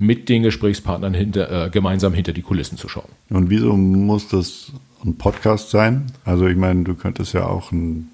[0.00, 3.08] mit den Gesprächspartnern hinter, äh, gemeinsam hinter die Kulissen zu schauen.
[3.28, 4.72] Und wieso muss das
[5.04, 6.06] ein Podcast sein?
[6.24, 8.10] Also ich meine, du könntest ja auch ein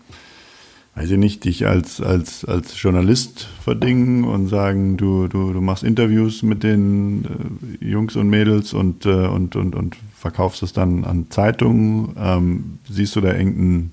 [0.96, 5.84] weiß ich nicht, dich als, als, als Journalist verdingen und sagen, du, du, du machst
[5.84, 11.04] Interviews mit den äh, Jungs und Mädels und, äh, und, und, und verkaufst es dann
[11.04, 12.16] an Zeitungen.
[12.18, 13.92] Ähm, siehst du da irgendeinen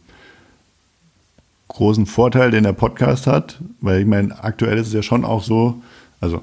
[1.67, 3.59] großen Vorteil, den der Podcast hat?
[3.81, 5.81] Weil ich meine, aktuell ist es ja schon auch so,
[6.21, 6.41] also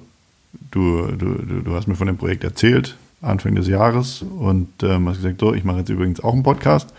[0.70, 5.18] du, du, du hast mir von dem Projekt erzählt, Anfang des Jahres und ähm, hast
[5.18, 6.94] gesagt, so, ich mache jetzt übrigens auch einen Podcast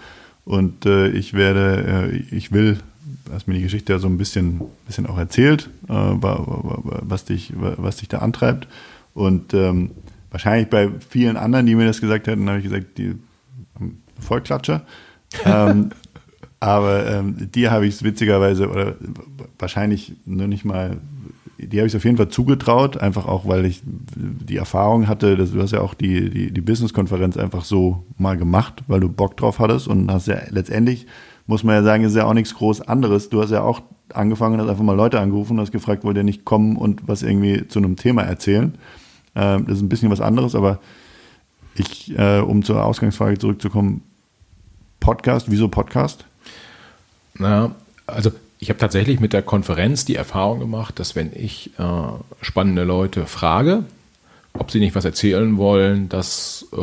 [0.46, 2.80] und äh, ich werde, äh, ich will
[3.32, 7.98] hast mir die Geschichte ja so ein bisschen, bisschen auch erzählt, äh, was, dich, was
[7.98, 8.68] dich da antreibt.
[9.14, 9.92] Und ähm,
[10.30, 13.16] wahrscheinlich bei vielen anderen, die mir das gesagt hätten, habe ich gesagt, die
[14.20, 14.82] Vollklatscher.
[15.46, 15.92] ähm,
[16.60, 18.96] aber ähm, die habe ich es witzigerweise oder
[19.58, 20.98] wahrscheinlich nur nicht mal,
[21.67, 25.52] die habe ich auf jeden Fall zugetraut, einfach auch, weil ich die Erfahrung hatte, dass
[25.52, 29.38] du hast ja auch die, die, die Business-Konferenz einfach so mal gemacht, weil du Bock
[29.38, 31.08] drauf hattest und hast ja letztendlich
[31.47, 33.30] muss man ja sagen, ist ja auch nichts groß anderes.
[33.30, 33.82] Du hast ja auch
[34.13, 37.24] angefangen hast einfach mal Leute angerufen und hast gefragt, wollt ihr nicht kommen und was
[37.24, 38.76] irgendwie zu einem Thema erzählen.
[39.36, 40.80] Ähm, das ist ein bisschen was anderes, aber
[41.76, 44.04] ich, äh, um zur Ausgangsfrage zurückzukommen,
[45.00, 46.26] Podcast, wieso Podcast?
[47.34, 47.76] Na,
[48.08, 51.84] also ich habe tatsächlich mit der Konferenz die Erfahrung gemacht, dass wenn ich äh,
[52.41, 53.86] spannende Leute frage,
[54.54, 56.78] ob sie nicht was erzählen wollen, dass äh,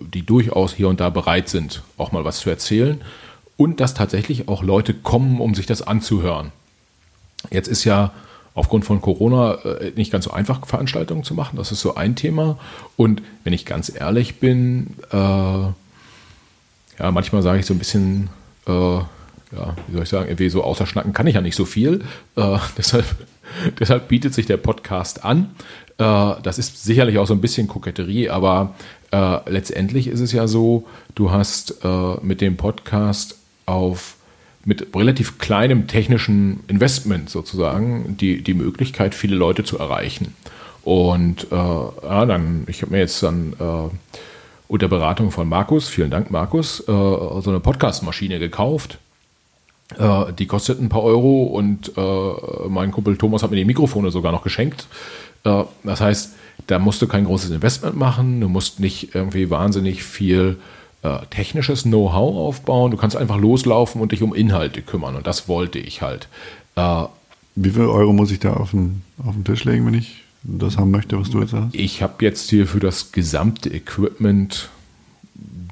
[0.00, 3.02] die durchaus hier und da bereit sind, auch mal was zu erzählen
[3.58, 6.50] und dass tatsächlich auch Leute kommen, um sich das anzuhören.
[7.50, 8.12] Jetzt ist ja
[8.54, 11.56] aufgrund von Corona äh, nicht ganz so einfach, Veranstaltungen zu machen.
[11.58, 12.58] Das ist so ein Thema.
[12.96, 15.74] Und wenn ich ganz ehrlich bin, äh, ja,
[17.10, 18.30] manchmal sage ich so ein bisschen,
[18.66, 19.00] äh,
[19.52, 22.02] ja, wie soll ich sagen, irgendwie so außer Schnacken kann ich ja nicht so viel.
[22.36, 23.04] Äh, deshalb,
[23.78, 25.50] deshalb bietet sich der Podcast an.
[25.98, 28.74] Äh, das ist sicherlich auch so ein bisschen Koketterie, aber
[29.10, 34.14] äh, letztendlich ist es ja so, du hast äh, mit dem Podcast auf
[34.64, 40.34] mit relativ kleinem technischen Investment sozusagen die, die Möglichkeit, viele Leute zu erreichen.
[40.82, 43.88] Und äh, ja, dann, ich habe mir jetzt dann äh,
[44.66, 48.98] unter Beratung von Markus, vielen Dank Markus, so eine Podcast-Maschine gekauft.
[49.96, 54.10] Äh, die kostet ein paar Euro und äh, mein Kumpel Thomas hat mir die Mikrofone
[54.10, 54.86] sogar noch geschenkt.
[55.44, 56.34] Äh, das heißt,
[56.66, 60.58] da musst du kein großes Investment machen, du musst nicht irgendwie wahnsinnig viel
[61.02, 65.48] äh, technisches Know-how aufbauen, du kannst einfach loslaufen und dich um Inhalte kümmern und das
[65.48, 66.28] wollte ich halt.
[66.76, 67.04] Äh,
[67.54, 70.76] Wie viel Euro muss ich da auf den, auf den Tisch legen, wenn ich das
[70.76, 71.74] haben möchte, was du jetzt hast?
[71.74, 74.68] Ich habe jetzt hier für das gesamte Equipment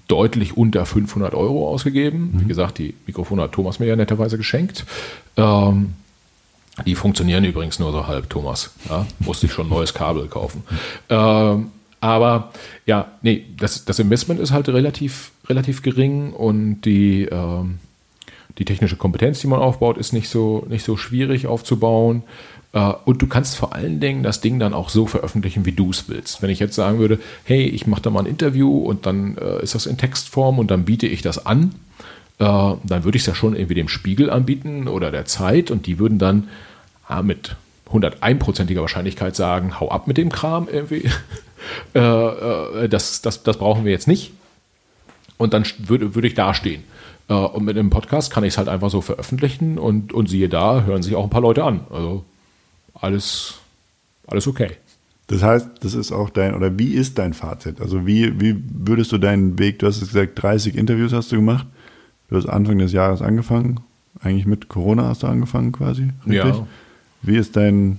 [0.09, 2.33] deutlich unter 500 Euro ausgegeben.
[2.33, 2.40] Mhm.
[2.42, 4.85] Wie gesagt, die Mikrofone hat Thomas mir ja netterweise geschenkt.
[5.37, 5.95] Ähm,
[6.85, 8.73] die funktionieren übrigens nur so halb, Thomas.
[8.88, 10.62] Ja, musste ich schon ein neues Kabel kaufen.
[11.09, 12.53] Ähm, aber
[12.85, 17.79] ja, nee, das, das Investment ist halt relativ, relativ gering und die, ähm,
[18.59, 22.23] die technische Kompetenz, die man aufbaut, ist nicht so, nicht so schwierig aufzubauen.
[22.73, 25.90] Äh, und du kannst vor allen Dingen das Ding dann auch so veröffentlichen, wie du
[25.90, 26.42] es willst.
[26.42, 29.62] Wenn ich jetzt sagen würde, hey, ich mache da mal ein Interview und dann äh,
[29.62, 31.75] ist das in Textform und dann biete ich das an,
[32.38, 35.87] äh, dann würde ich es ja schon irgendwie dem Spiegel anbieten oder der Zeit und
[35.87, 36.49] die würden dann
[37.09, 37.57] ah, mit
[37.90, 41.09] 101%iger Wahrscheinlichkeit sagen, hau ab mit dem Kram irgendwie.
[41.92, 44.33] das, das, das brauchen wir jetzt nicht.
[45.38, 46.83] Und dann würde, würde ich dastehen.
[47.29, 50.49] Äh, und mit einem Podcast kann ich es halt einfach so veröffentlichen und, und siehe
[50.49, 51.81] da, hören sich auch ein paar Leute an.
[51.91, 52.25] Also
[52.95, 53.55] alles,
[54.27, 54.73] alles okay.
[55.29, 57.81] Das heißt, das ist auch dein, oder wie ist dein Fazit?
[57.81, 61.67] Also wie, wie würdest du deinen Weg, du hast gesagt, 30 Interviews hast du gemacht,
[62.29, 63.81] du hast Anfang des Jahres angefangen,
[64.21, 66.55] eigentlich mit Corona hast du angefangen quasi, richtig?
[66.55, 66.67] Ja.
[67.23, 67.99] Wie ist dein,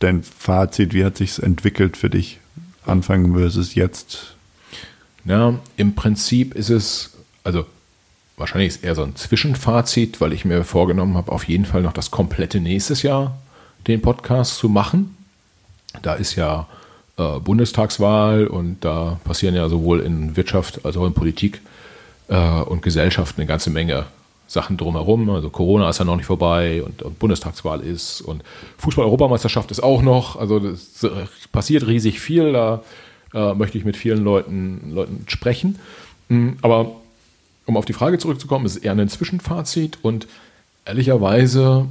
[0.00, 2.40] dein Fazit, wie hat sich entwickelt für dich,
[2.84, 4.36] Anfang versus jetzt?
[5.24, 7.64] Ja, im Prinzip ist es, also
[8.38, 11.92] wahrscheinlich ist eher so ein Zwischenfazit, weil ich mir vorgenommen habe, auf jeden Fall noch
[11.92, 13.38] das komplette nächstes Jahr
[13.86, 15.16] den Podcast zu machen.
[16.02, 16.66] Da ist ja
[17.16, 21.60] äh, Bundestagswahl und da passieren ja sowohl in Wirtschaft als auch in Politik
[22.28, 24.06] äh, und Gesellschaft eine ganze Menge
[24.46, 25.28] Sachen drumherum.
[25.30, 28.42] Also Corona ist ja noch nicht vorbei und, und Bundestagswahl ist und
[28.78, 30.36] Fußball-Europameisterschaft ist auch noch.
[30.36, 31.10] Also es äh,
[31.52, 32.52] passiert riesig viel.
[32.52, 32.82] Da
[33.34, 35.78] äh, möchte ich mit vielen Leuten, Leuten sprechen.
[36.28, 36.92] Hm, aber
[37.68, 40.26] um auf die Frage zurückzukommen, ist eher ein Zwischenfazit und
[40.86, 41.86] ehrlicherweise,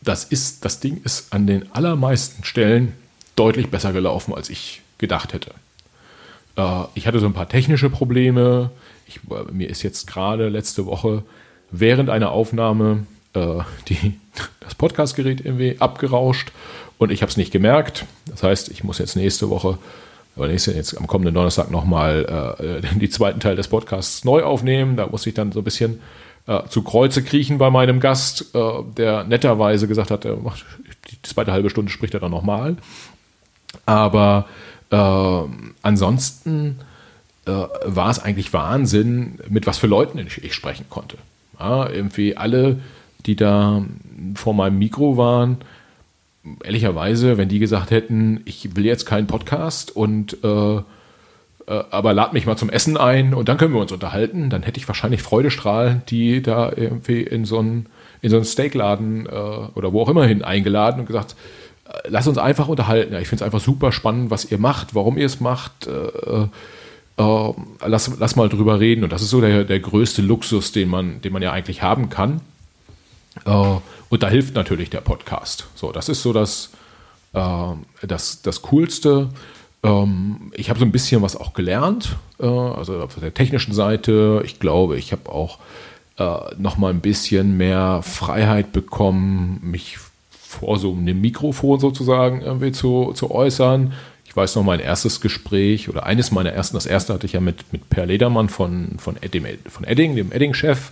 [0.00, 2.92] das ist, das Ding ist an den allermeisten Stellen
[3.34, 5.50] deutlich besser gelaufen, als ich gedacht hätte.
[6.56, 8.70] Äh, ich hatte so ein paar technische Probleme.
[9.08, 11.24] Ich, mir ist jetzt gerade letzte Woche
[11.72, 14.20] während einer Aufnahme äh, die,
[14.60, 16.52] das Podcastgerät irgendwie abgerauscht
[16.98, 18.06] und ich habe es nicht gemerkt.
[18.26, 19.78] Das heißt, ich muss jetzt nächste Woche
[20.36, 24.96] aber nächste, jetzt am kommenden Donnerstag nochmal äh, den zweiten Teil des Podcasts neu aufnehmen.
[24.96, 26.00] Da muss ich dann so ein bisschen
[26.46, 28.60] äh, zu Kreuze kriechen bei meinem Gast, äh,
[28.96, 30.64] der netterweise gesagt hat, er macht
[31.10, 32.76] die zweite halbe Stunde spricht er dann nochmal.
[33.86, 34.46] Aber
[34.90, 35.40] äh,
[35.82, 36.80] ansonsten
[37.46, 41.18] äh, war es eigentlich Wahnsinn, mit was für Leuten ich, ich sprechen konnte.
[41.58, 42.80] Ja, irgendwie alle,
[43.26, 43.82] die da
[44.34, 45.58] vor meinem Mikro waren,
[46.62, 50.82] ehrlicherweise, wenn die gesagt hätten, ich will jetzt keinen Podcast und äh,
[51.66, 54.62] äh, aber lad mich mal zum Essen ein und dann können wir uns unterhalten, dann
[54.62, 57.86] hätte ich wahrscheinlich Freudestrahlen, die da irgendwie in so einen,
[58.20, 61.36] in so einen Steakladen äh, oder wo auch immer hin eingeladen und gesagt,
[61.88, 63.14] äh, lass uns einfach unterhalten.
[63.14, 65.86] Ich finde es einfach super spannend, was ihr macht, warum ihr es macht.
[65.86, 66.48] Äh,
[67.16, 67.52] äh,
[67.86, 69.04] lass, lass mal drüber reden.
[69.04, 72.10] Und das ist so der, der größte Luxus, den man, den man ja eigentlich haben
[72.10, 72.40] kann.
[73.44, 73.76] Äh,
[74.08, 75.66] und da hilft natürlich der Podcast.
[75.74, 76.70] So, das ist so das,
[77.32, 77.72] äh,
[78.06, 79.28] das, das Coolste.
[79.82, 84.42] Ähm, ich habe so ein bisschen was auch gelernt, äh, also auf der technischen Seite.
[84.44, 85.58] Ich glaube, ich habe auch
[86.18, 89.98] äh, noch mal ein bisschen mehr Freiheit bekommen, mich
[90.30, 93.92] vor so einem Mikrofon sozusagen irgendwie zu, zu äußern.
[94.24, 97.40] Ich weiß noch, mein erstes Gespräch oder eines meiner ersten, das erste hatte ich ja
[97.40, 100.90] mit, mit Per Ledermann von, von, dem, von Edding, dem Edding-Chef,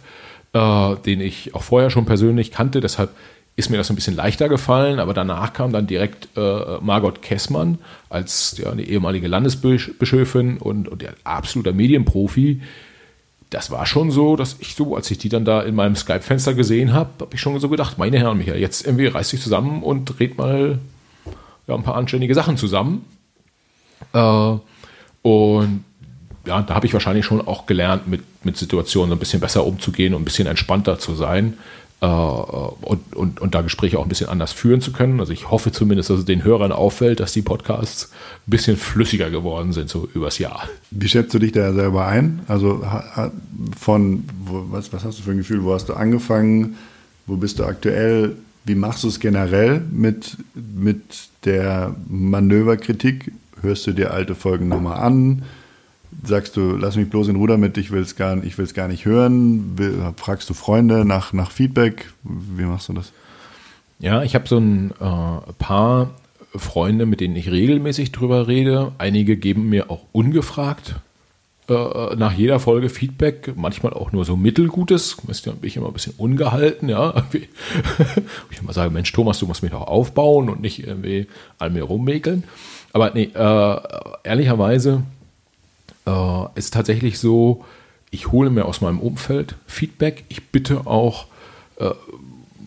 [0.52, 2.80] äh, den ich auch vorher schon persönlich kannte.
[2.80, 3.10] Deshalb
[3.54, 7.78] ist mir das ein bisschen leichter gefallen, aber danach kam dann direkt äh, Margot Kessmann
[8.08, 12.62] als ja, eine ehemalige Landesbischöfin und, und der absoluter Medienprofi,
[13.50, 16.54] das war schon so, dass ich so, als ich die dann da in meinem Skype-Fenster
[16.54, 19.82] gesehen habe, habe ich schon so gedacht, meine Herren, Michael, jetzt irgendwie reiß dich zusammen
[19.82, 20.78] und dreht mal
[21.66, 23.04] ja, ein paar anständige Sachen zusammen.
[24.14, 24.56] Äh,
[25.20, 25.84] und
[26.46, 30.14] ja, da habe ich wahrscheinlich schon auch gelernt, mit, mit Situationen ein bisschen besser umzugehen
[30.14, 31.54] und ein bisschen entspannter zu sein
[32.00, 35.20] äh, und, und, und da Gespräche auch ein bisschen anders führen zu können.
[35.20, 38.10] Also ich hoffe zumindest, dass es den Hörern auffällt, dass die Podcasts
[38.46, 40.68] ein bisschen flüssiger geworden sind, so übers Jahr.
[40.90, 42.40] Wie schätzt du dich da selber ein?
[42.48, 42.84] Also
[43.78, 44.24] von,
[44.70, 46.76] was, was hast du für ein Gefühl, wo hast du angefangen,
[47.26, 51.02] wo bist du aktuell, wie machst du es generell mit, mit
[51.44, 53.32] der Manöverkritik?
[53.60, 55.42] Hörst du dir alte Folgen nochmal an?
[56.24, 59.76] Sagst du, lass mich bloß in Ruhe damit, ich will es gar, gar nicht hören?
[60.16, 62.12] fragst du Freunde nach, nach Feedback?
[62.22, 63.12] Wie machst du das?
[63.98, 66.10] Ja, ich habe so ein äh, paar
[66.54, 68.92] Freunde, mit denen ich regelmäßig drüber rede.
[68.98, 70.96] Einige geben mir auch ungefragt
[71.68, 75.16] äh, nach jeder Folge Feedback, manchmal auch nur so mittelgutes.
[75.44, 77.24] Da bin ich immer ein bisschen ungehalten, ja.
[78.50, 81.84] ich immer sage, Mensch, Thomas, du musst mich doch aufbauen und nicht irgendwie an mir
[81.84, 82.44] rummäkeln.
[82.92, 83.80] Aber nee, äh,
[84.24, 85.04] ehrlicherweise
[86.06, 87.64] äh, ist tatsächlich so,
[88.10, 90.24] ich hole mir aus meinem Umfeld Feedback.
[90.28, 91.26] Ich bitte auch,
[91.78, 91.90] äh,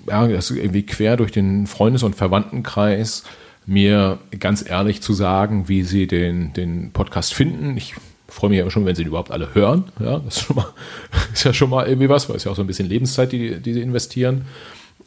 [0.08, 3.24] ja, das irgendwie quer durch den Freundes- und Verwandtenkreis,
[3.65, 7.78] mir ganz ehrlich zu sagen, wie sie den, den Podcast finden.
[7.78, 7.95] Ich
[8.28, 9.86] freue mich ja schon, wenn sie ihn überhaupt alle hören.
[10.00, 10.67] Ja, das ist, mal,
[11.34, 13.60] ist, ja schon mal irgendwie was, weil es ja auch so ein bisschen Lebenszeit, die,
[13.60, 14.45] die sie investieren.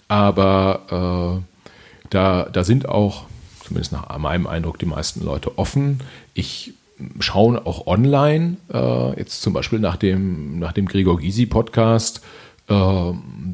[0.08, 3.26] Aber äh, da, da sind auch,
[3.64, 6.00] zumindest nach meinem Eindruck, die meisten Leute offen.
[6.34, 6.74] Ich
[7.20, 12.22] schauen auch online, äh, jetzt zum Beispiel nach dem, nach dem Gregor Gysi Podcast,
[12.68, 13.12] äh,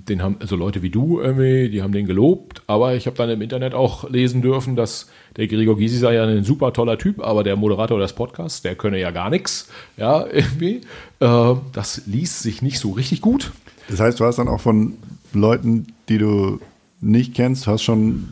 [0.08, 3.30] den haben also Leute wie du irgendwie, die haben den gelobt, aber ich habe dann
[3.30, 7.22] im Internet auch lesen dürfen, dass der Gregor Gysi sei ja ein super toller Typ,
[7.22, 10.80] aber der Moderator des Podcasts, der könne ja gar nichts, ja, irgendwie.
[11.20, 13.52] Äh, das liest sich nicht so richtig gut.
[13.88, 14.94] Das heißt, du hast dann auch von
[15.32, 16.58] Leuten, die du
[17.00, 18.28] nicht kennst, hast schon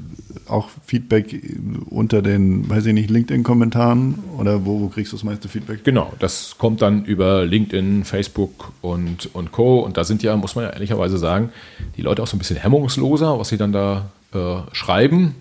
[0.49, 1.41] auch Feedback
[1.91, 5.85] unter den, weiß ich nicht, LinkedIn-Kommentaren oder wo, wo, kriegst du das meiste Feedback?
[5.85, 9.81] Genau, das kommt dann über LinkedIn, Facebook und, und Co.
[9.81, 11.51] Und da sind ja, muss man ja ehrlicherweise sagen,
[11.97, 15.35] die Leute auch so ein bisschen hemmungsloser, was sie dann da äh, schreiben.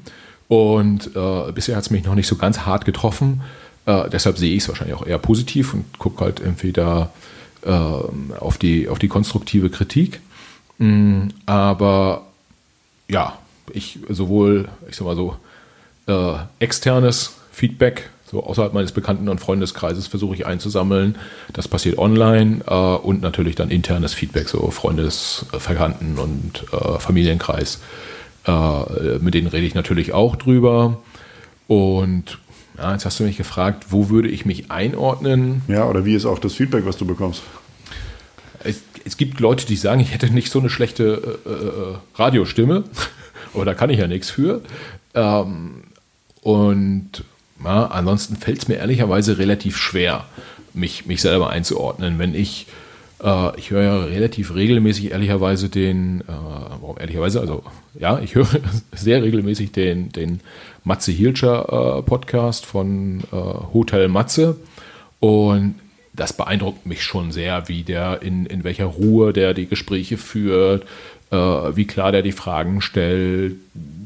[0.48, 3.42] Und äh, bisher hat es mich noch nicht so ganz hart getroffen.
[3.86, 7.12] Äh, deshalb sehe ich es wahrscheinlich auch eher positiv und gucke halt entweder
[7.64, 10.20] äh, auf, die, auf die konstruktive Kritik.
[10.78, 12.26] Mm, aber
[13.08, 13.38] ja,
[13.74, 15.36] ich sowohl, ich sag mal so,
[16.08, 21.18] äh, externes Feedback, so außerhalb meines Bekannten- und Freundeskreises versuche ich einzusammeln.
[21.54, 27.82] Das passiert online äh, und natürlich dann internes Feedback, so Freundes-, Verkannten- und äh, Familienkreis.
[28.48, 31.02] Äh, mit denen rede ich natürlich auch drüber.
[31.68, 32.40] Und
[32.78, 35.62] ja, jetzt hast du mich gefragt, wo würde ich mich einordnen?
[35.68, 37.44] Ja, oder wie ist auch das Feedback, was du bekommst?
[38.64, 42.86] Es, es gibt Leute, die sagen, ich hätte nicht so eine schlechte äh, äh, Radiostimme
[43.54, 44.62] da kann ich ja nichts für.
[45.14, 45.84] Ähm,
[46.42, 47.24] und
[47.64, 50.26] ja, ansonsten fällt es mir ehrlicherweise relativ schwer,
[50.74, 52.18] mich, mich selber einzuordnen.
[52.18, 52.68] Wenn ich,
[53.24, 57.64] äh, ich höre ja relativ regelmäßig ehrlicherweise den, äh, warum ehrlicherweise, also
[58.00, 58.48] ja, ich höre
[58.94, 60.40] sehr regelmäßig den, den
[60.84, 63.36] Matze Hilscher äh, Podcast von äh,
[63.74, 64.56] Hotel Matze
[65.20, 65.76] und
[66.14, 70.86] das beeindruckt mich schon sehr, wie der in, in welcher Ruhe der die Gespräche führt,
[71.32, 73.56] wie klar der die Fragen stellt.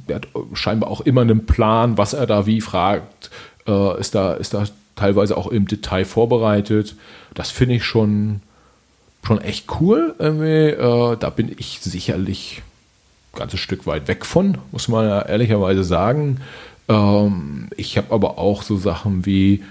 [0.07, 3.31] Der hat scheinbar auch immer einen Plan, was er da wie fragt.
[3.67, 6.95] Äh, ist, da, ist da teilweise auch im Detail vorbereitet.
[7.33, 8.41] Das finde ich schon,
[9.25, 10.15] schon echt cool.
[10.19, 12.61] Äh, da bin ich sicherlich
[13.33, 16.41] ein ganzes Stück weit weg von, muss man ja ehrlicherweise sagen.
[16.87, 19.63] Ähm, ich habe aber auch so Sachen wie,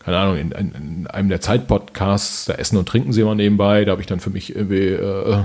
[0.00, 3.92] keine Ahnung, in, in, einem der Zeitpodcasts, da essen und trinken sie immer nebenbei, da
[3.92, 5.44] habe ich dann für mich irgendwie äh, äh,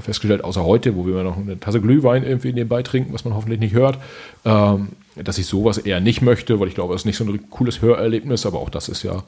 [0.00, 3.60] festgestellt, außer heute, wo wir noch eine Tasse Glühwein irgendwie nebenbei trinken, was man hoffentlich
[3.60, 3.98] nicht hört,
[4.44, 7.50] ähm, dass ich sowas eher nicht möchte, weil ich glaube, es ist nicht so ein
[7.50, 9.22] cooles Hörerlebnis, aber auch das ist ja.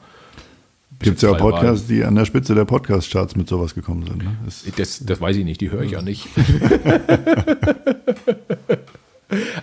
[0.99, 4.17] Gibt es ja auch Podcasts, die an der Spitze der Podcast-Charts mit sowas gekommen sind.
[4.17, 4.35] Ne?
[4.43, 6.27] Das, das, das, weiß ich nicht, die höre ich ja nicht.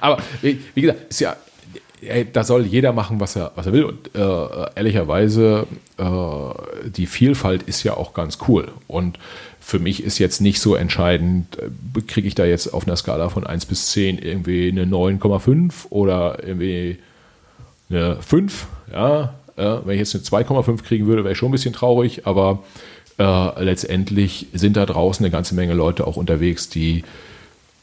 [0.01, 1.37] aber wie gesagt, ist ja
[2.33, 3.85] da soll jeder machen, was er, was er will.
[3.85, 5.67] Und äh, ehrlicherweise,
[5.99, 8.69] äh, die Vielfalt ist ja auch ganz cool.
[8.87, 9.19] Und
[9.67, 13.31] für mich ist jetzt nicht so entscheidend, äh, kriege ich da jetzt auf einer Skala
[13.31, 16.99] von 1 bis 10 irgendwie eine 9,5 oder irgendwie
[17.91, 18.69] eine 5.
[18.93, 22.63] Ja, wenn ich jetzt eine 2,5 kriegen würde, wäre ich schon ein bisschen traurig, aber
[23.19, 27.03] äh, letztendlich sind da draußen eine ganze Menge Leute auch unterwegs, die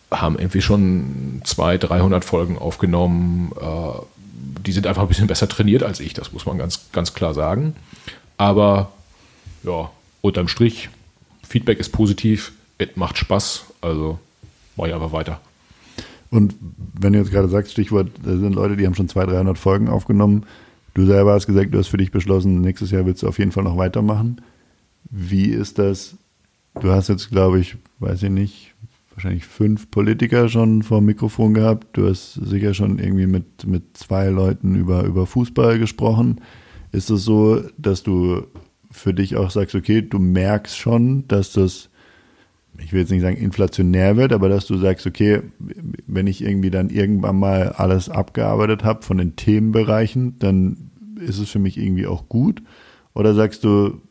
[0.10, 3.52] haben irgendwie schon 200, 300 Folgen aufgenommen.
[3.60, 7.14] Äh, die sind einfach ein bisschen besser trainiert als ich, das muss man ganz, ganz
[7.14, 7.76] klar sagen.
[8.38, 8.94] Aber
[9.64, 9.90] ja,
[10.22, 10.90] unterm Strich
[11.48, 14.20] Feedback ist positiv, es macht Spaß, also
[14.76, 15.40] mache ich einfach weiter.
[16.30, 16.56] Und
[17.00, 19.88] wenn du jetzt gerade sagst, Stichwort, da sind Leute, die haben schon 200, 300 Folgen
[19.88, 20.46] aufgenommen.
[20.96, 23.52] Du selber hast gesagt, du hast für dich beschlossen, nächstes Jahr willst du auf jeden
[23.52, 24.42] Fall noch weitermachen.
[25.12, 26.16] Wie ist das?
[26.82, 28.74] Du hast jetzt, glaube ich, weiß ich nicht,
[29.14, 31.86] wahrscheinlich fünf Politiker schon vor dem Mikrofon gehabt.
[31.94, 36.42] Du hast sicher schon irgendwie mit, mit zwei Leuten über, über Fußball gesprochen.
[36.92, 38.44] Ist es so, dass du
[38.94, 41.90] für dich auch sagst, okay, du merkst schon, dass das
[42.80, 45.42] ich will jetzt nicht sagen inflationär wird, aber dass du sagst, okay,
[46.08, 50.90] wenn ich irgendwie dann irgendwann mal alles abgearbeitet habe von den Themenbereichen, dann
[51.20, 52.64] ist es für mich irgendwie auch gut?
[53.14, 54.02] Oder sagst du,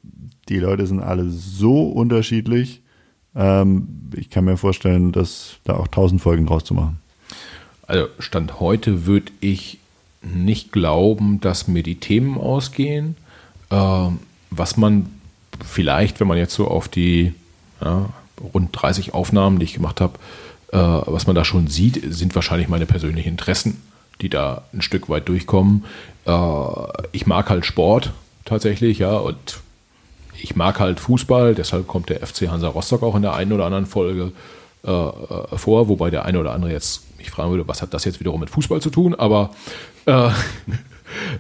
[0.49, 2.83] die Leute sind alle so unterschiedlich,
[3.35, 6.99] ähm, ich kann mir vorstellen, dass da auch tausend Folgen draus zu machen.
[7.87, 9.79] Also Stand heute würde ich
[10.23, 13.17] nicht glauben, dass mir die Themen ausgehen.
[13.71, 14.19] Ähm,
[14.57, 15.07] was man
[15.65, 17.35] vielleicht, wenn man jetzt so auf die
[17.81, 18.11] ja,
[18.55, 20.19] rund 30 Aufnahmen, die ich gemacht habe,
[20.73, 23.83] äh, was man da schon sieht, sind wahrscheinlich meine persönlichen Interessen,
[24.21, 25.85] die da ein Stück weit durchkommen.
[26.27, 26.33] Äh,
[27.13, 28.13] ich mag halt Sport
[28.45, 29.61] tatsächlich, ja, und
[30.41, 33.67] ich mag halt Fußball, deshalb kommt der FC Hansa Rostock auch in der einen oder
[33.67, 34.33] anderen Folge
[34.85, 38.05] äh, äh, vor, wobei der eine oder andere jetzt mich fragen würde, was hat das
[38.05, 39.51] jetzt wiederum mit Fußball zu tun, aber
[40.07, 40.31] äh,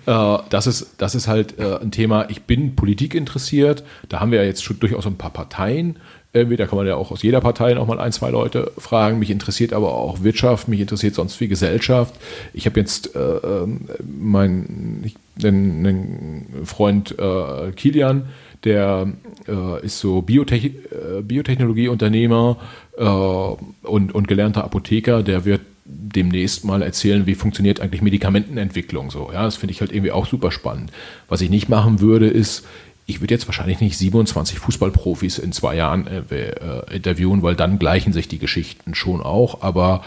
[0.06, 2.28] äh, das, ist, das ist halt äh, ein Thema.
[2.30, 3.84] Ich bin Politik interessiert.
[4.08, 5.96] Da haben wir ja jetzt schon durchaus ein paar Parteien.
[6.34, 9.18] Irgendwie, da kann man ja auch aus jeder Partei noch mal ein, zwei Leute fragen.
[9.18, 12.14] Mich interessiert aber auch Wirtschaft, mich interessiert sonst viel Gesellschaft.
[12.54, 15.12] Ich habe jetzt äh, ähm, meinen
[15.42, 18.28] einen Freund äh, Kilian,
[18.64, 19.12] der
[19.46, 22.56] äh, ist so Biotech, äh, Biotechnologieunternehmer
[22.96, 29.30] äh, und, und gelernter Apotheker, der wird demnächst mal erzählen, wie funktioniert eigentlich Medikamentenentwicklung so.
[29.32, 30.92] Ja, das finde ich halt irgendwie auch super spannend.
[31.28, 32.64] Was ich nicht machen würde, ist,
[33.06, 37.78] ich würde jetzt wahrscheinlich nicht 27 Fußballprofis in zwei Jahren äh, äh, interviewen, weil dann
[37.78, 39.62] gleichen sich die Geschichten schon auch.
[39.62, 40.04] Aber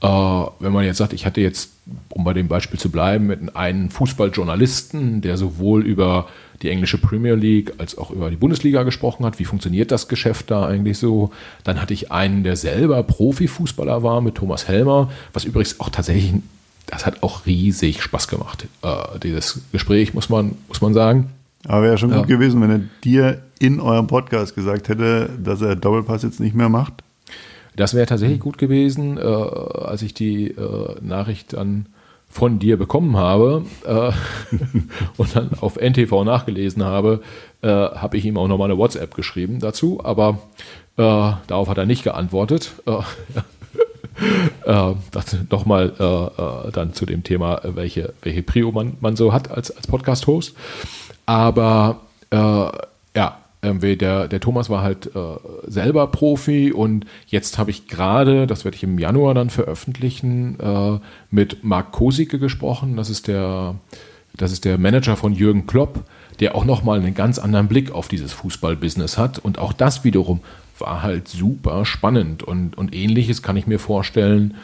[0.00, 1.72] äh, wenn man jetzt sagt, ich hatte jetzt,
[2.08, 6.28] um bei dem Beispiel zu bleiben, mit einem Fußballjournalisten, der sowohl über
[6.62, 9.38] die englische Premier League als auch über die Bundesliga gesprochen hat.
[9.38, 11.30] Wie funktioniert das Geschäft da eigentlich so?
[11.64, 16.34] Dann hatte ich einen, der selber Profifußballer war, mit Thomas Helmer, was übrigens auch tatsächlich,
[16.86, 21.30] das hat auch riesig Spaß gemacht, äh, dieses Gespräch, muss man, muss man sagen.
[21.66, 22.18] Aber wäre schon ja.
[22.18, 26.54] gut gewesen, wenn er dir in eurem Podcast gesagt hätte, dass er Doppelpass jetzt nicht
[26.54, 27.02] mehr macht.
[27.76, 31.86] Das wäre tatsächlich gut gewesen, äh, als ich die äh, Nachricht dann
[32.28, 34.12] von dir bekommen habe äh,
[35.16, 37.20] und dann auf NTV nachgelesen habe,
[37.62, 40.38] äh, habe ich ihm auch nochmal eine WhatsApp geschrieben dazu, aber
[40.96, 42.72] äh, darauf hat er nicht geantwortet.
[42.86, 43.00] Äh,
[44.90, 49.50] äh, das nochmal äh, dann zu dem Thema, welche, welche Prio man, man so hat
[49.50, 50.54] als, als Podcast-Host.
[51.26, 52.00] Aber
[53.68, 55.20] irgendwie der, der Thomas war halt äh,
[55.66, 60.98] selber Profi und jetzt habe ich gerade, das werde ich im Januar dann veröffentlichen, äh,
[61.30, 62.96] mit Marc Kosicke gesprochen.
[62.96, 63.76] Das ist der,
[64.36, 66.04] das ist der Manager von Jürgen Klopp,
[66.40, 69.38] der auch nochmal einen ganz anderen Blick auf dieses Fußballbusiness hat.
[69.38, 70.40] Und auch das wiederum
[70.78, 74.54] war halt super spannend und, und ähnliches kann ich mir vorstellen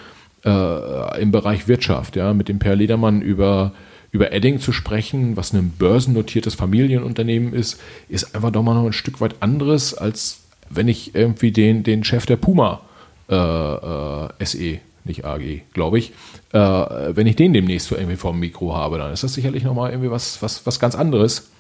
[0.45, 3.73] äh, im Bereich Wirtschaft, ja, mit dem Per Ledermann über
[4.15, 8.93] über Edding zu sprechen, was ein börsennotiertes Familienunternehmen ist, ist einfach doch mal noch ein
[8.93, 12.83] Stück weit anderes, als wenn ich irgendwie den, den Chef der Puma
[13.29, 16.13] äh, äh, SE, nicht AG, glaube ich,
[16.53, 19.91] äh, wenn ich den demnächst so irgendwie vom Mikro habe, dann ist das sicherlich nochmal
[19.91, 21.51] irgendwie was, was, was ganz anderes.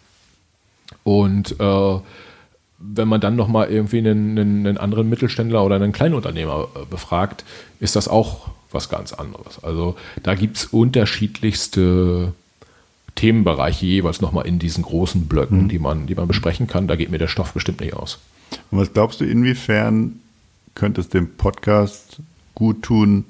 [1.02, 1.98] Und äh,
[2.78, 7.44] wenn man dann nochmal irgendwie einen, einen, anderen Mittelständler oder einen Kleinunternehmer äh, befragt,
[7.80, 9.62] ist das auch was ganz anderes.
[9.64, 12.32] Also da gibt es unterschiedlichste
[13.14, 15.68] Themenbereiche jeweils nochmal in diesen großen Blöcken, mhm.
[15.68, 16.88] die, man, die man besprechen kann.
[16.88, 18.18] Da geht mir der Stoff bestimmt nicht aus.
[18.70, 20.20] Und was glaubst du, inwiefern
[20.74, 22.18] könnte es dem Podcast
[22.54, 23.24] gut tun,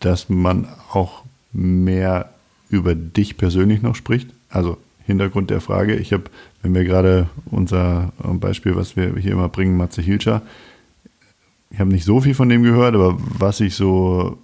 [0.00, 2.30] dass man auch mehr
[2.68, 4.28] über dich persönlich noch spricht?
[4.50, 4.76] Also
[5.06, 6.24] Hintergrund der Frage, ich habe,
[6.62, 10.42] wenn wir gerade unser Beispiel, was wir hier immer bringen, Matze Hilscher,
[11.70, 14.38] ich habe nicht so viel von dem gehört, aber was ich so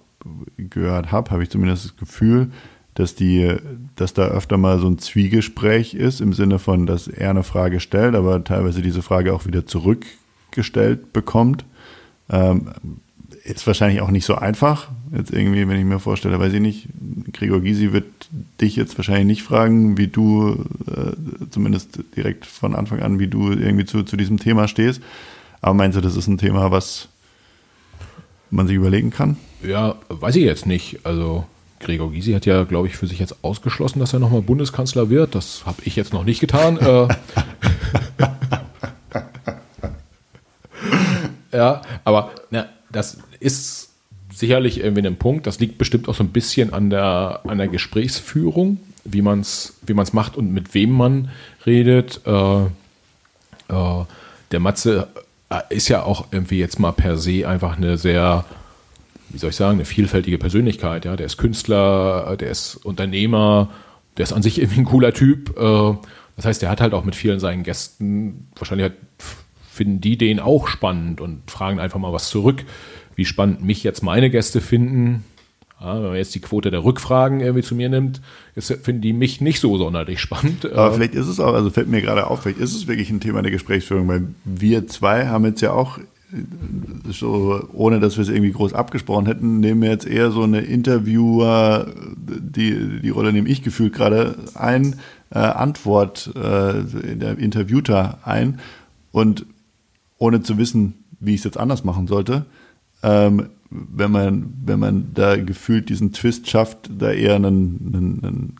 [0.57, 2.51] gehört habe, habe ich zumindest das Gefühl,
[2.95, 3.55] dass die,
[3.95, 7.79] dass da öfter mal so ein Zwiegespräch ist, im Sinne von, dass er eine Frage
[7.79, 11.65] stellt, aber teilweise diese Frage auch wieder zurückgestellt bekommt.
[12.29, 12.71] Ähm,
[13.43, 14.89] ist wahrscheinlich auch nicht so einfach.
[15.15, 16.87] Jetzt irgendwie, wenn ich mir vorstelle, weiß ich nicht,
[17.33, 18.05] Gregor Gysi wird
[18.59, 21.13] dich jetzt wahrscheinlich nicht fragen, wie du, äh,
[21.49, 25.01] zumindest direkt von Anfang an, wie du irgendwie zu, zu diesem Thema stehst.
[25.61, 27.07] Aber meinst du, das ist ein Thema, was
[28.51, 29.37] man sich überlegen kann?
[29.63, 30.99] Ja, weiß ich jetzt nicht.
[31.03, 31.45] Also
[31.81, 35.35] Gregor Gysi hat ja, glaube ich, für sich jetzt ausgeschlossen, dass er nochmal Bundeskanzler wird.
[35.35, 36.77] Das habe ich jetzt noch nicht getan.
[36.77, 37.07] Äh,
[41.57, 43.89] ja, aber na, das ist
[44.33, 45.47] sicherlich irgendwie ein Punkt.
[45.47, 49.75] Das liegt bestimmt auch so ein bisschen an der, an der Gesprächsführung, wie man es
[49.85, 51.29] wie man's macht und mit wem man
[51.65, 52.21] redet.
[52.25, 54.05] Äh, äh,
[54.51, 55.07] der Matze
[55.69, 58.45] ist ja auch irgendwie jetzt mal per se einfach eine sehr,
[59.31, 61.05] wie soll ich sagen, eine vielfältige Persönlichkeit.
[61.05, 61.15] Ja?
[61.15, 63.69] Der ist Künstler, der ist Unternehmer,
[64.17, 65.57] der ist an sich irgendwie ein cooler Typ.
[65.57, 65.95] Äh,
[66.35, 68.91] das heißt, der hat halt auch mit vielen seinen Gästen, wahrscheinlich
[69.71, 72.63] finden die den auch spannend und fragen einfach mal was zurück.
[73.15, 75.23] Wie spannend mich jetzt meine Gäste finden,
[75.79, 78.21] ja, wenn man jetzt die Quote der Rückfragen irgendwie zu mir nimmt,
[78.55, 80.71] ist, finden die mich nicht so sonderlich spannend.
[80.71, 83.19] Aber vielleicht ist es auch, also fällt mir gerade auf, vielleicht ist es wirklich ein
[83.19, 85.99] Thema der Gesprächsführung, weil wir zwei haben jetzt ja auch
[87.09, 90.61] so, ohne dass wir es irgendwie groß abgesprochen hätten, nehmen wir jetzt eher so eine
[90.61, 94.95] Interviewer, die, die Rolle nehme ich gefühlt gerade ein,
[95.31, 96.83] äh, Antwort äh,
[97.15, 98.59] der Interviewter ein
[99.11, 99.45] und
[100.17, 102.45] ohne zu wissen, wie ich es jetzt anders machen sollte,
[103.03, 108.55] ähm, wenn man, wenn man da gefühlt diesen Twist schafft, da eher einen, einen, einen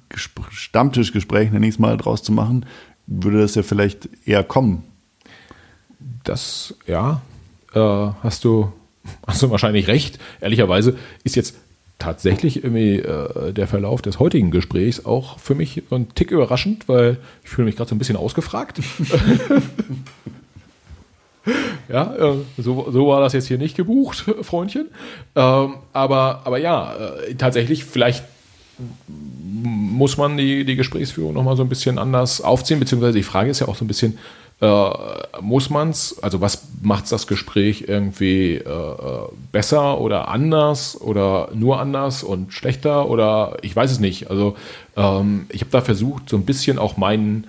[0.51, 2.65] Stammtischgespräch, nenne ich es mal, draus zu machen,
[3.07, 4.83] würde das ja vielleicht eher kommen.
[6.23, 7.21] Das, ja,
[7.73, 8.71] äh, hast du,
[9.27, 10.19] hast du wahrscheinlich recht.
[10.39, 11.55] Ehrlicherweise ist jetzt
[12.01, 17.17] tatsächlich irgendwie äh, der Verlauf des heutigen Gesprächs auch für mich ein Tick überraschend, weil
[17.43, 18.79] ich fühle mich gerade so ein bisschen ausgefragt.
[21.89, 24.87] ja, äh, so, so war das jetzt hier nicht gebucht, Freundchen.
[25.35, 28.23] Ähm, aber, aber ja, äh, tatsächlich, vielleicht
[29.63, 33.59] muss man die, die Gesprächsführung nochmal so ein bisschen anders aufziehen, beziehungsweise die Frage ist
[33.59, 34.17] ja auch so ein bisschen,
[34.61, 34.89] äh,
[35.41, 38.95] muss man es, also was macht das Gespräch irgendwie äh,
[39.51, 44.29] besser oder anders oder nur anders und schlechter oder ich weiß es nicht.
[44.29, 44.55] Also
[44.95, 47.47] ähm, ich habe da versucht, so ein bisschen auch meinen,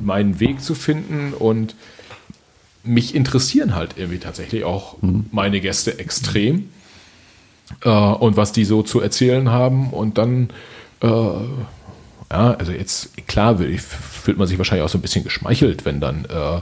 [0.00, 1.74] meinen Weg zu finden und
[2.82, 5.26] mich interessieren halt irgendwie tatsächlich auch mhm.
[5.32, 6.70] meine Gäste extrem
[7.82, 10.48] äh, und was die so zu erzählen haben und dann
[11.02, 11.08] äh,
[12.30, 16.24] ja, also jetzt klar fühlt man sich wahrscheinlich auch so ein bisschen geschmeichelt, wenn dann
[16.24, 16.60] äh,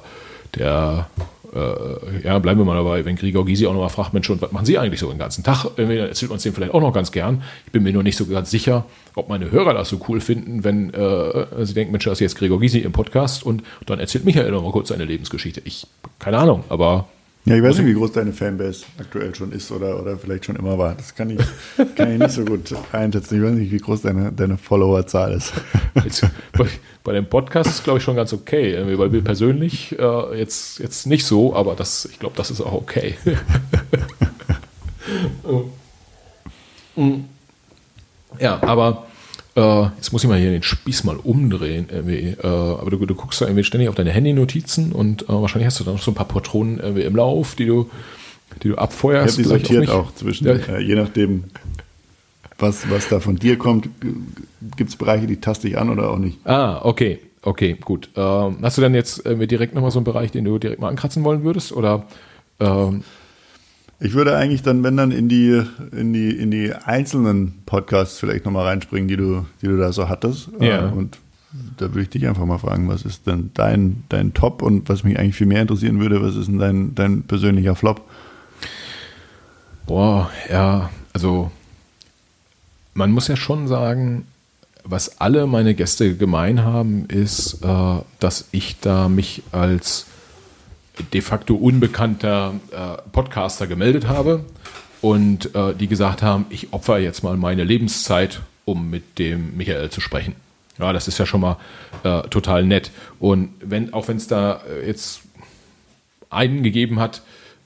[0.57, 1.09] der
[1.55, 4.51] äh, ja, bleiben wir mal dabei, wenn Gregor Gysi auch nochmal fragt, Mensch, und was
[4.51, 5.67] machen Sie eigentlich so den ganzen Tag?
[5.77, 7.43] Dann erzählt man es dem vielleicht auch noch ganz gern.
[7.67, 8.85] Ich bin mir nur nicht so ganz sicher,
[9.15, 12.37] ob meine Hörer das so cool finden, wenn äh, sie denken, Mensch, das ist jetzt
[12.37, 15.63] Gregor Gysi im Podcast und dann erzählt Michael nochmal kurz seine Lebensgeschichte.
[15.65, 15.87] Ich,
[16.19, 17.07] keine Ahnung, aber
[17.47, 20.57] ja, ich weiß nicht, wie groß deine Fanbase aktuell schon ist oder, oder vielleicht schon
[20.57, 20.95] immer war.
[20.95, 21.39] Das kann ich,
[21.95, 23.37] kann ich nicht so gut einschätzen.
[23.37, 25.53] Ich weiß nicht, wie groß deine, deine Followerzahl ist.
[26.03, 26.67] Jetzt, bei,
[27.03, 28.97] bei, dem Podcast ist glaube ich, schon ganz okay.
[28.97, 32.73] Bei mir persönlich äh, jetzt, jetzt nicht so, aber das, ich glaube, das ist auch
[32.73, 33.15] okay.
[38.39, 39.07] ja, aber
[39.57, 41.87] äh, jetzt muss ich mal hier den Spieß mal umdrehen.
[41.91, 42.37] Irgendwie.
[42.43, 45.81] Äh, aber du, du, guckst da irgendwie ständig auf deine Handy-Notizen und äh, wahrscheinlich hast
[45.81, 47.91] du da noch so ein paar Patronen irgendwie im Lauf, die du,
[48.63, 49.39] die du abfeuerst.
[49.39, 50.55] Ich habe die sortiert auch, auch zwischen, ja.
[50.55, 51.45] Äh, je nachdem,
[52.59, 53.89] was, was da von dir kommt.
[54.77, 56.39] Gibt es Bereiche, die taste ich an oder auch nicht?
[56.47, 57.21] Ah, okay.
[57.47, 58.09] Okay, gut.
[58.17, 60.89] Ähm, hast du dann jetzt äh, direkt nochmal so einen Bereich, den du direkt mal
[60.89, 61.73] ankratzen wollen würdest?
[61.73, 62.07] Oder
[62.59, 63.05] ähm,
[64.05, 68.45] ich würde eigentlich dann, wenn dann in die, in die, in die einzelnen Podcasts vielleicht
[68.45, 70.51] nochmal reinspringen, die du, die du da so hattest.
[70.61, 70.89] Ja.
[70.89, 71.17] Und
[71.79, 75.05] da würde ich dich einfach mal fragen, was ist denn dein, dein Top und was
[75.05, 78.03] mich eigentlich viel mehr interessieren würde, was ist denn dein, dein persönlicher Flop?
[79.87, 81.51] Boah, ja, also
[82.93, 84.27] man muss ja schon sagen,
[84.85, 90.05] was alle meine Gäste gemein haben, ist, äh, dass ich da mich als
[91.13, 94.45] de facto unbekannter äh, Podcaster gemeldet habe
[95.01, 99.91] und äh, die gesagt haben, ich opfer jetzt mal meine Lebenszeit, um mit dem Michael
[99.91, 100.35] zu sprechen.
[100.79, 101.59] Ja, das ist ja schon mal
[102.03, 102.91] äh, total nett.
[103.21, 105.23] Und wenn, auch wenn es da äh, jetzt
[106.31, 107.23] einen gegeben hat,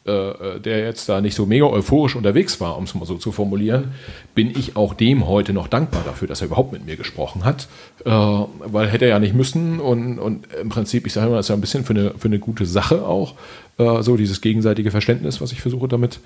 [0.08, 3.18] äh, äh, der jetzt da nicht so mega euphorisch unterwegs war, um es mal so
[3.18, 3.92] zu formulieren,
[4.34, 7.68] bin ich auch dem heute noch dankbar dafür, dass er überhaupt mit mir gesprochen hat,
[8.06, 11.46] äh, weil hätte er ja nicht müssen und, und im Prinzip, ich sage immer, das
[11.46, 13.34] ist ja ein bisschen für eine, für eine gute Sache auch,
[13.76, 16.20] äh, so dieses gegenseitige Verständnis, was ich versuche damit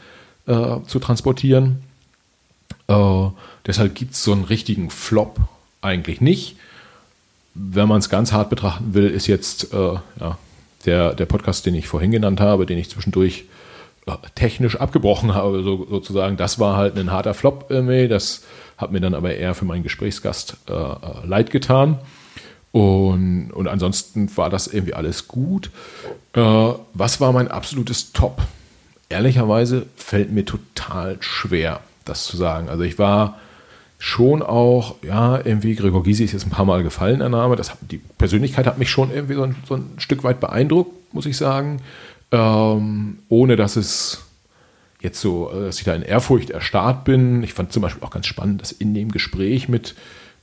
[0.47, 1.80] äh, zu transportieren.
[2.87, 3.30] Äh,
[3.66, 5.41] deshalb gibt es so einen richtigen Flop
[5.80, 6.55] eigentlich nicht.
[7.55, 10.39] Wenn man es ganz hart betrachten will, ist jetzt ja,
[10.87, 13.45] der, der Podcast, den ich vorhin genannt habe, den ich zwischendurch
[14.34, 16.36] technisch abgebrochen habe, so, sozusagen.
[16.36, 18.09] Das war halt ein harter Flop irgendwie.
[18.09, 18.42] Das
[18.76, 21.98] hat mir dann aber eher für meinen Gesprächsgast äh, äh, leid getan.
[22.72, 25.70] Und, und ansonsten war das irgendwie alles gut.
[26.32, 26.40] Äh,
[26.94, 28.42] was war mein absolutes Top?
[29.09, 32.68] Ehrlicherweise fällt mir total schwer, das zu sagen.
[32.70, 33.38] Also ich war
[33.98, 37.55] schon auch, ja, irgendwie, Gregor Gysi ist jetzt ein paar Mal gefallen, der Name.
[37.55, 41.26] Das, die Persönlichkeit hat mich schon irgendwie so ein, so ein Stück weit beeindruckt, muss
[41.26, 41.80] ich sagen.
[42.33, 44.24] Ähm, ohne dass es
[45.01, 47.43] jetzt so, äh, dass ich da in Ehrfurcht erstarrt bin.
[47.43, 49.95] Ich fand zum Beispiel auch ganz spannend, dass in dem Gespräch mit,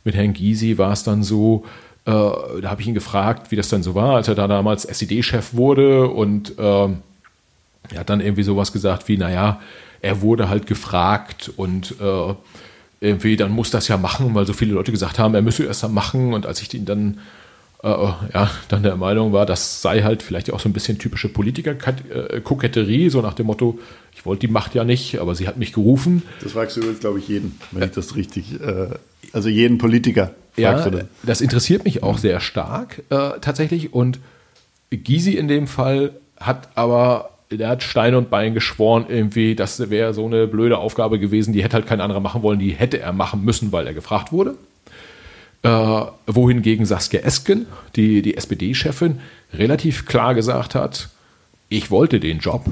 [0.04, 1.66] mit Herrn Gysi war es dann so,
[2.06, 4.86] äh, da habe ich ihn gefragt, wie das dann so war, als er da damals
[4.86, 6.88] SED-Chef wurde und äh,
[7.92, 9.60] er hat dann irgendwie sowas gesagt wie, naja,
[10.02, 12.34] er wurde halt gefragt und äh,
[13.02, 15.84] irgendwie dann muss das ja machen, weil so viele Leute gesagt haben, er müsse erst
[15.84, 17.20] mal machen und als ich ihn dann
[17.84, 21.30] äh, ja, dann der Meinung war, das sei halt vielleicht auch so ein bisschen typische
[21.30, 23.80] Politiker-Koketterie, so nach dem Motto,
[24.14, 26.24] ich wollte die Macht ja nicht, aber sie hat mich gerufen.
[26.42, 28.90] Das fragst du übrigens, glaube ich, jeden, wenn ich das richtig, äh,
[29.32, 31.06] also jeden Politiker fragst ja, du das.
[31.24, 34.20] das interessiert mich auch sehr stark äh, tatsächlich und
[34.90, 40.14] Gysi in dem Fall hat aber der hat Stein und Bein geschworen, irgendwie, das wäre
[40.14, 43.12] so eine blöde Aufgabe gewesen, die hätte halt kein anderer machen wollen, die hätte er
[43.12, 44.56] machen müssen, weil er gefragt wurde.
[45.62, 49.20] Äh, wohingegen Saskia Esken, die, die SPD-Chefin,
[49.54, 51.10] relativ klar gesagt hat,
[51.68, 52.66] ich wollte den Job,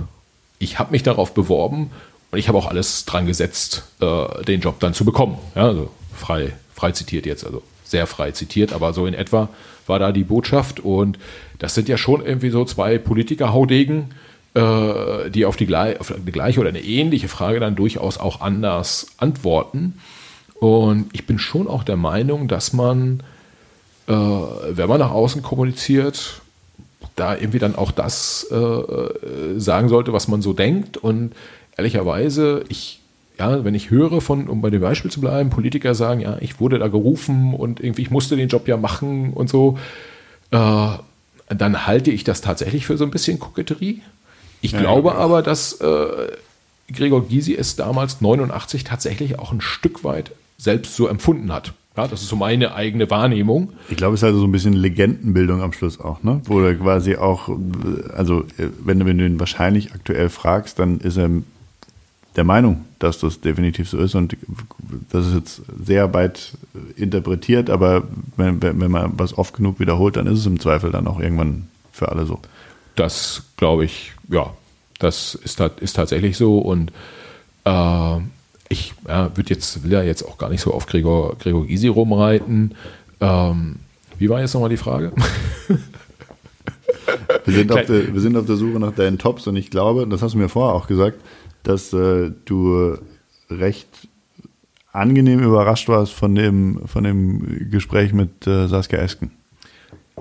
[0.57, 1.91] ich habe mich darauf beworben
[2.31, 5.38] und ich habe auch alles dran gesetzt, äh, den Job dann zu bekommen.
[5.55, 9.49] Ja, also frei, frei zitiert jetzt, also sehr frei zitiert, aber so in etwa
[9.85, 11.19] war da die Botschaft und
[11.59, 14.13] das sind ja schon irgendwie so zwei Politiker-Haudegen,
[14.53, 19.07] äh, die auf die, auf eine gleiche oder eine ähnliche Frage dann durchaus auch anders
[19.17, 19.99] antworten.
[20.60, 23.22] Und ich bin schon auch der Meinung, dass man,
[24.08, 26.41] äh, wenn man nach außen kommuniziert,
[27.16, 30.97] da irgendwie dann auch das äh, sagen sollte, was man so denkt.
[30.97, 31.34] Und
[31.76, 32.99] ehrlicherweise, ich,
[33.38, 36.60] ja, wenn ich höre von, um bei dem Beispiel zu bleiben, Politiker sagen, ja, ich
[36.60, 39.78] wurde da gerufen und irgendwie, ich musste den Job ja machen und so,
[40.51, 40.89] äh,
[41.49, 44.01] dann halte ich das tatsächlich für so ein bisschen Koketterie.
[44.62, 45.16] Ich ja, glaube ja.
[45.16, 46.08] aber, dass äh,
[46.91, 51.74] Gregor Gysi es damals 89 tatsächlich auch ein Stück weit selbst so empfunden hat.
[51.95, 53.74] Ja, das ist so meine eigene Wahrnehmung.
[53.89, 56.41] Ich glaube, es ist also so ein bisschen Legendenbildung am Schluss auch, ne?
[56.45, 57.49] Wo er quasi auch,
[58.16, 58.45] also
[58.84, 61.30] wenn, wenn du ihn wahrscheinlich aktuell fragst, dann ist er
[62.36, 64.14] der Meinung, dass das definitiv so ist.
[64.14, 64.38] Und
[65.10, 66.51] das ist jetzt sehr weit
[66.95, 68.03] interpretiert, aber
[68.36, 71.68] wenn, wenn man was oft genug wiederholt, dann ist es im Zweifel dann auch irgendwann
[71.91, 72.39] für alle so.
[72.95, 74.53] Das glaube ich, ja,
[74.99, 76.60] das ist, ist tatsächlich so.
[76.60, 76.91] Und
[77.66, 78.18] äh,
[78.70, 81.88] ich ja, würde jetzt, will ja jetzt auch gar nicht so auf Gregor, Gregor Gysi
[81.88, 82.76] rumreiten.
[83.20, 83.78] Ähm,
[84.18, 85.11] wie war jetzt nochmal die Frage?
[87.45, 90.07] wir, sind auf der, wir sind auf der Suche nach deinen Tops und ich glaube,
[90.07, 91.20] das hast du mir vorher auch gesagt,
[91.63, 92.97] dass äh, du
[93.49, 93.88] recht
[94.91, 99.32] angenehm überrascht warst von dem, von dem Gespräch mit äh, Saskia Esken.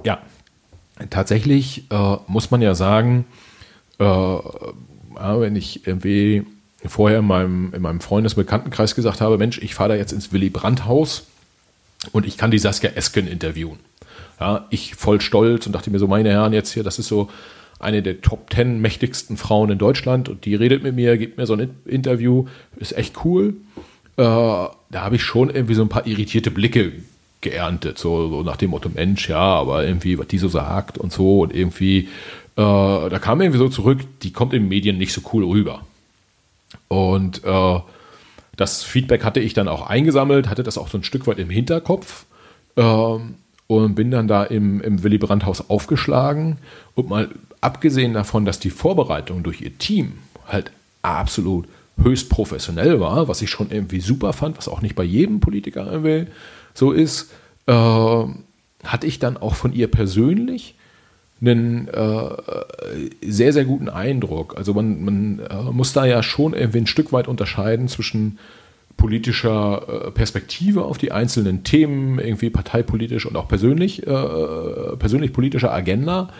[0.04, 0.18] Ja,
[1.10, 3.24] tatsächlich äh, muss man ja sagen,
[3.98, 6.44] äh, wenn ich irgendwie
[6.84, 10.50] vorher in meinem, in meinem Freundesbekanntenkreis gesagt habe, Mensch, ich fahre da jetzt ins Willy
[10.50, 11.26] Brandt-Haus
[12.12, 13.78] und ich kann die Saskia Esken interviewen.
[14.38, 17.30] Ja, ich voll stolz und dachte mir so, meine Herren, jetzt hier, das ist so
[17.78, 21.46] eine der Top Ten mächtigsten Frauen in Deutschland und die redet mit mir, gibt mir
[21.46, 22.46] so ein Interview,
[22.76, 23.54] ist echt cool.
[24.16, 26.92] Äh, da habe ich schon irgendwie so ein paar irritierte Blicke
[27.42, 31.12] geerntet, so, so, nach dem Motto, Mensch, ja, aber irgendwie, was die so sagt und
[31.12, 32.08] so und irgendwie,
[32.56, 35.82] äh, da kam irgendwie so zurück, die kommt in den Medien nicht so cool rüber.
[36.88, 37.80] Und äh,
[38.56, 41.50] das Feedback hatte ich dann auch eingesammelt, hatte das auch so ein Stück weit im
[41.50, 42.24] Hinterkopf
[42.76, 42.82] äh,
[43.66, 46.58] und bin dann da im, im Willy Brandt-Haus aufgeschlagen.
[46.94, 47.28] Und mal
[47.60, 50.70] abgesehen davon, dass die Vorbereitung durch ihr Team halt
[51.02, 51.66] absolut
[51.98, 55.90] höchst professionell war, was ich schon irgendwie super fand, was auch nicht bei jedem Politiker
[55.90, 56.30] irgendwie
[56.74, 57.32] so ist,
[57.66, 60.74] äh, hatte ich dann auch von ihr persönlich
[61.40, 62.30] einen äh,
[63.22, 64.56] sehr, sehr guten Eindruck.
[64.56, 68.38] Also man, man äh, muss da ja schon irgendwie ein Stück weit unterscheiden zwischen
[68.96, 75.72] politischer äh, Perspektive auf die einzelnen Themen, irgendwie parteipolitisch und auch persönlich, äh, persönlich politischer
[75.72, 76.30] Agenda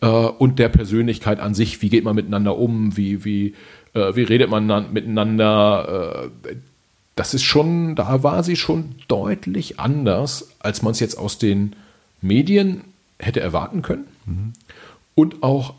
[0.00, 1.82] äh, und der Persönlichkeit an sich.
[1.82, 2.96] Wie geht man miteinander um?
[2.96, 3.54] Wie, wie,
[3.94, 6.30] äh, wie redet man miteinander?
[7.16, 11.76] das ist schon, da war sie schon deutlich anders, als man es jetzt aus den
[12.20, 12.80] Medien
[13.20, 14.06] hätte erwarten können.
[15.14, 15.78] Und auch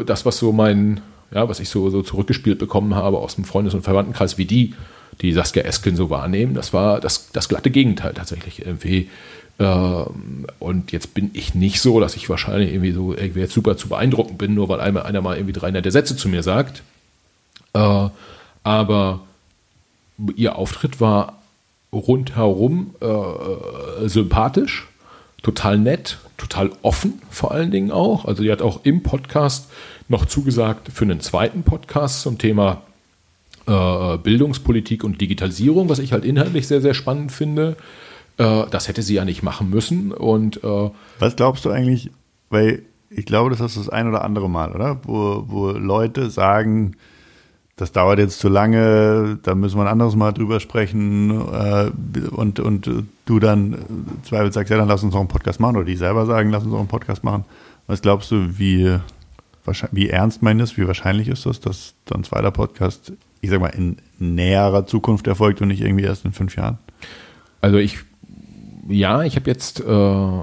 [0.00, 3.44] äh, das, was so mein, ja, was ich so, so zurückgespielt bekommen habe aus dem
[3.44, 4.74] Freundes- und Verwandtenkreis, wie die,
[5.20, 9.10] die Saskia Esken so wahrnehmen, das war das, das glatte Gegenteil tatsächlich irgendwie.
[9.58, 13.76] Ähm, und jetzt bin ich nicht so, dass ich wahrscheinlich irgendwie so irgendwie jetzt super
[13.76, 16.82] zu beeindruckend bin, nur weil einmal einer mal irgendwie drei nette Sätze zu mir sagt.
[17.74, 18.08] Äh,
[18.64, 19.20] aber
[20.36, 21.38] ihr Auftritt war
[21.92, 24.88] rundherum äh sympathisch,
[25.42, 28.24] total nett, total offen vor allen Dingen auch.
[28.24, 29.70] Also die hat auch im Podcast
[30.08, 32.82] noch zugesagt für einen zweiten Podcast zum Thema
[33.66, 37.76] äh, Bildungspolitik und Digitalisierung, was ich halt inhaltlich sehr, sehr spannend finde.
[38.38, 40.12] Äh, das hätte sie ja nicht machen müssen.
[40.12, 42.10] Und, äh, was glaubst du eigentlich,
[42.50, 45.00] weil ich glaube, das hast du das ein oder andere Mal, oder?
[45.04, 46.96] Wo, wo Leute sagen,
[47.76, 51.90] das dauert jetzt zu lange, da müssen wir ein anderes Mal drüber sprechen äh,
[52.30, 52.86] und, und
[53.24, 53.76] du dann
[54.24, 56.64] zweifelt sagst, ja, dann lass uns noch einen Podcast machen oder die selber sagen, lass
[56.64, 57.44] uns noch einen Podcast machen.
[57.86, 58.98] Was glaubst du, wie,
[59.90, 63.68] wie ernst meint es, wie wahrscheinlich ist das, dass dann zweiter Podcast, ich sag mal,
[63.68, 66.78] in näherer Zukunft erfolgt und nicht irgendwie erst in fünf Jahren?
[67.60, 67.98] Also ich,
[68.88, 70.42] ja, ich habe jetzt äh,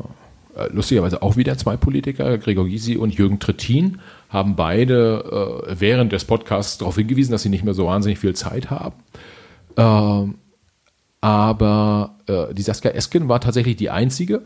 [0.71, 3.99] lustigerweise auch wieder zwei Politiker, Gregor Gysi und Jürgen Trittin,
[4.29, 8.35] haben beide äh, während des Podcasts darauf hingewiesen, dass sie nicht mehr so wahnsinnig viel
[8.35, 8.95] Zeit haben.
[9.75, 10.35] Ähm,
[11.21, 14.41] aber äh, die Saskia Esken war tatsächlich die einzige,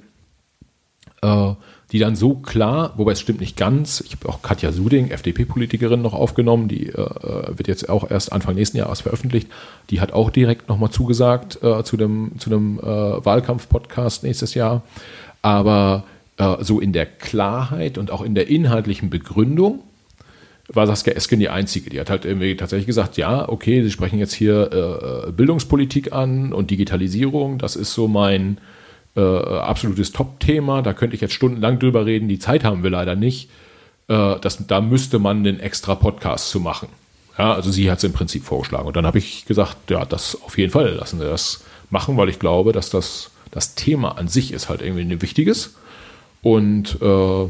[1.21, 1.53] äh,
[1.91, 6.01] die dann so klar, wobei es stimmt nicht ganz, ich habe auch Katja Suding, FDP-Politikerin,
[6.01, 9.47] noch aufgenommen, die äh, wird jetzt auch erst Anfang nächsten Jahres veröffentlicht,
[9.91, 14.81] die hat auch direkt nochmal zugesagt äh, zu dem, zu dem äh, Wahlkampf-Podcast nächstes Jahr.
[15.43, 16.05] Aber
[16.37, 19.81] äh, so in der Klarheit und auch in der inhaltlichen Begründung
[20.69, 21.89] war Saskia Esken die Einzige.
[21.89, 26.53] Die hat halt irgendwie tatsächlich gesagt, ja, okay, Sie sprechen jetzt hier äh, Bildungspolitik an
[26.53, 28.59] und Digitalisierung, das ist so mein
[29.15, 33.15] äh, absolutes Top-Thema, da könnte ich jetzt stundenlang drüber reden, die Zeit haben wir leider
[33.15, 33.49] nicht.
[34.07, 36.87] Äh, das, da müsste man einen extra Podcast zu machen.
[37.37, 38.87] Ja, also sie hat es im Prinzip vorgeschlagen.
[38.87, 42.29] Und dann habe ich gesagt, ja, das auf jeden Fall, lassen Sie das machen, weil
[42.29, 45.75] ich glaube, dass das, das Thema an sich ist halt irgendwie ein wichtiges.
[46.41, 47.45] Und äh,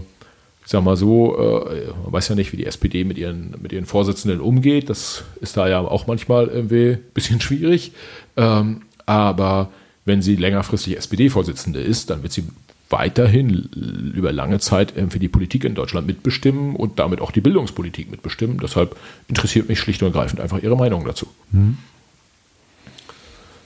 [0.65, 3.73] ich sag mal so, äh, man weiß ja nicht, wie die SPD mit ihren, mit
[3.73, 4.89] ihren Vorsitzenden umgeht.
[4.89, 7.91] Das ist da ja auch manchmal irgendwie ein bisschen schwierig.
[8.37, 9.69] Ähm, aber
[10.05, 12.43] wenn sie längerfristig SPD-Vorsitzende ist, dann wird sie
[12.89, 13.69] weiterhin
[14.13, 18.59] über lange Zeit für die Politik in Deutschland mitbestimmen und damit auch die Bildungspolitik mitbestimmen.
[18.59, 18.95] Deshalb
[19.27, 21.25] interessiert mich schlicht und ergreifend einfach ihre Meinung dazu.
[21.51, 21.77] Mhm.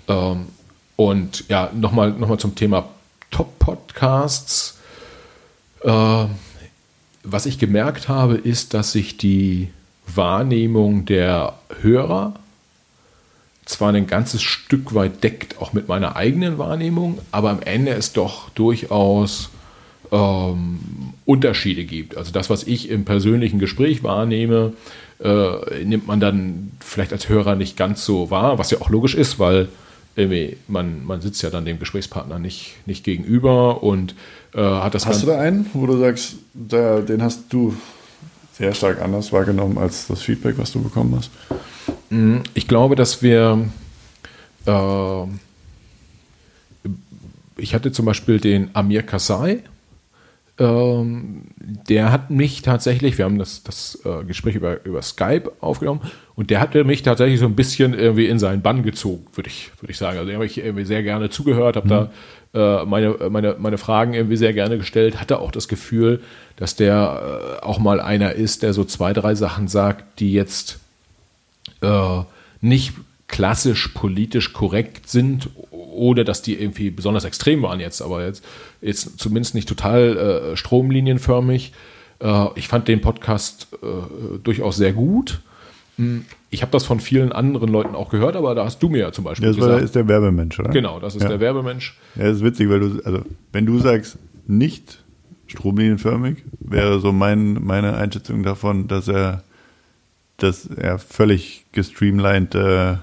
[0.08, 0.46] Ähm,
[0.96, 2.88] und ja, nochmal noch mal zum Thema
[3.32, 4.80] Top-Podcasts.
[5.84, 6.26] Äh,
[7.32, 9.70] was ich gemerkt habe, ist, dass sich die
[10.14, 12.36] Wahrnehmung der Hörer
[13.66, 18.14] zwar ein ganzes Stück weit deckt, auch mit meiner eigenen Wahrnehmung, aber am Ende es
[18.14, 19.50] doch durchaus
[20.12, 20.80] ähm,
[21.26, 22.16] Unterschiede gibt.
[22.16, 24.72] Also das, was ich im persönlichen Gespräch wahrnehme,
[25.22, 29.16] äh, nimmt man dann vielleicht als Hörer nicht ganz so wahr, was ja auch logisch
[29.16, 29.68] ist, weil
[30.68, 34.16] man, man sitzt ja dann dem Gesprächspartner nicht, nicht gegenüber und
[34.58, 35.06] äh, hat das.
[35.06, 37.76] Hast du da einen, wo du sagst, der, den hast du
[38.54, 41.30] sehr stark anders wahrgenommen als das Feedback, was du bekommen hast?
[42.10, 43.70] Mm, ich glaube, dass wir.
[44.66, 45.24] Äh,
[47.60, 49.64] ich hatte zum Beispiel den Amir Kasai.
[50.60, 56.02] Ähm, der hat mich tatsächlich, wir haben das, das äh, Gespräch über, über Skype aufgenommen
[56.36, 59.70] und der hatte mich tatsächlich so ein bisschen irgendwie in seinen Bann gezogen, würde ich,
[59.80, 60.18] würde ich sagen.
[60.18, 62.10] Also, dem habe ich irgendwie sehr gerne zugehört, habe mhm.
[62.54, 66.22] da äh, meine, meine, meine Fragen irgendwie sehr gerne gestellt, hatte auch das Gefühl,
[66.56, 70.80] dass der äh, auch mal einer ist, der so zwei, drei Sachen sagt, die jetzt
[71.82, 72.22] äh,
[72.62, 72.94] nicht
[73.28, 78.44] klassisch politisch korrekt sind oder dass die irgendwie besonders extrem waren jetzt, aber jetzt,
[78.82, 80.18] jetzt zumindest nicht total
[80.54, 81.74] äh, stromlinienförmig.
[82.20, 85.42] Äh, ich fand den Podcast äh, durchaus sehr gut.
[85.98, 89.00] Hm, ich habe das von vielen anderen Leuten auch gehört, aber da hast du mir
[89.00, 89.76] ja zum Beispiel das gesagt.
[89.76, 90.70] Das ist der Werbemensch, oder?
[90.70, 91.30] Genau, das ist ja.
[91.30, 91.98] der Werbemensch.
[92.16, 93.22] Ja, das ist witzig, weil du, also
[93.52, 95.04] wenn du sagst, nicht
[95.48, 99.44] stromlinienförmig, wäre so mein, meine Einschätzung davon, dass er
[100.38, 102.98] dass er völlig gestreamlined, äh,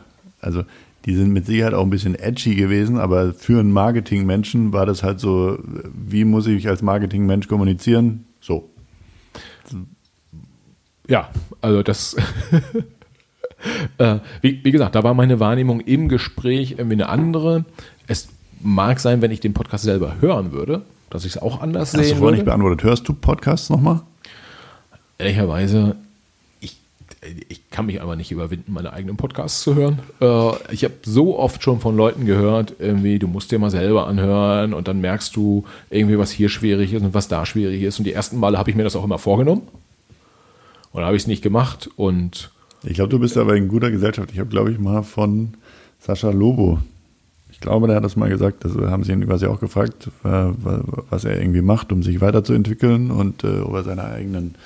[0.44, 0.64] also
[1.04, 5.02] die sind mit Sicherheit auch ein bisschen edgy gewesen, aber für einen Marketingmenschen war das
[5.02, 5.58] halt so,
[5.92, 8.24] wie muss ich als Marketingmensch kommunizieren?
[8.40, 8.70] So.
[11.06, 11.28] Ja,
[11.60, 12.16] also das,
[13.98, 17.66] äh, wie, wie, gesagt, da war meine Wahrnehmung im Gespräch irgendwie eine andere.
[18.06, 18.28] Es
[18.62, 22.00] mag sein, wenn ich den Podcast selber hören würde, dass ich es auch anders sehe.
[22.00, 22.82] Hast du vorhin nicht beantwortet.
[22.82, 24.00] Hörst du Podcasts nochmal?
[25.18, 25.96] Ehrlicherweise
[27.48, 29.98] ich kann mich aber nicht überwinden, meine eigenen Podcasts zu hören.
[30.20, 34.06] Äh, ich habe so oft schon von Leuten gehört, irgendwie, du musst dir mal selber
[34.06, 37.98] anhören und dann merkst du irgendwie, was hier schwierig ist und was da schwierig ist.
[37.98, 39.62] Und die ersten Male habe ich mir das auch immer vorgenommen.
[40.92, 41.90] Und habe ich es nicht gemacht.
[41.96, 42.50] Und
[42.84, 44.30] ich glaube, du bist aber in guter Gesellschaft.
[44.32, 45.54] Ich habe, glaube ich, mal von
[45.98, 46.78] Sascha Lobo,
[47.50, 50.28] ich glaube, der hat das mal gesagt, das haben sie ihn quasi auch gefragt, äh,
[51.08, 54.56] was er irgendwie macht, um sich weiterzuentwickeln und äh, ob er seine eigenen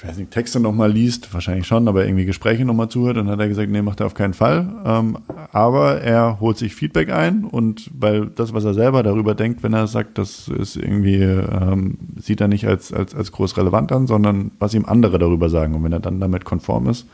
[0.00, 3.38] ich weiß nicht, Texte nochmal liest, wahrscheinlich schon, aber irgendwie Gespräche nochmal zuhört, dann hat
[3.38, 4.66] er gesagt, nee, macht er auf keinen Fall.
[4.86, 5.18] Ähm,
[5.52, 9.74] aber er holt sich Feedback ein und weil das, was er selber darüber denkt, wenn
[9.74, 14.06] er sagt, das ist irgendwie, ähm, sieht er nicht als, als, als groß relevant an,
[14.06, 15.74] sondern was ihm andere darüber sagen.
[15.74, 17.06] Und wenn er dann damit konform ist,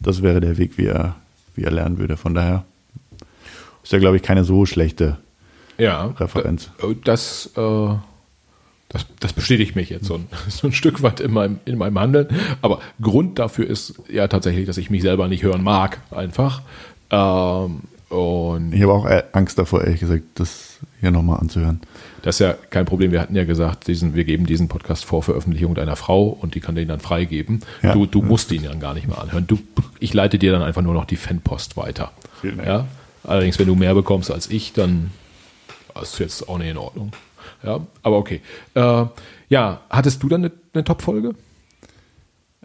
[0.00, 1.14] das wäre der Weg, wie er,
[1.54, 2.16] wie er lernen würde.
[2.16, 2.64] Von daher
[3.84, 5.18] ist er, glaube ich, keine so schlechte
[5.78, 6.72] ja, Referenz.
[7.04, 7.94] Das, äh,
[8.92, 11.98] Das, das bestätigt mich jetzt so ein, so ein Stück weit in meinem, in meinem
[11.98, 12.28] Handeln.
[12.60, 16.62] Aber Grund dafür ist ja tatsächlich, dass ich mich selber nicht hören mag, einfach.
[17.10, 21.80] Ähm, und ich habe auch Angst davor, ehrlich gesagt, das hier nochmal anzuhören.
[22.20, 23.10] Das ist ja kein Problem.
[23.10, 26.60] Wir hatten ja gesagt, diesen, wir geben diesen Podcast vor Veröffentlichung deiner Frau und die
[26.60, 27.60] kann den dann freigeben.
[27.82, 27.94] Ja.
[27.94, 29.46] Du, du musst ihn dann gar nicht mehr anhören.
[29.46, 29.58] Du,
[29.98, 32.12] ich leite dir dann einfach nur noch die Fanpost weiter.
[32.40, 32.68] Vielen Dank.
[32.68, 32.86] Ja?
[33.24, 35.10] Allerdings, wenn du mehr bekommst als ich, dann
[36.00, 37.12] ist jetzt auch nicht in Ordnung.
[37.62, 38.40] Ja, aber okay.
[38.74, 39.04] Äh,
[39.48, 41.34] ja, hattest du dann eine, eine Top-Folge?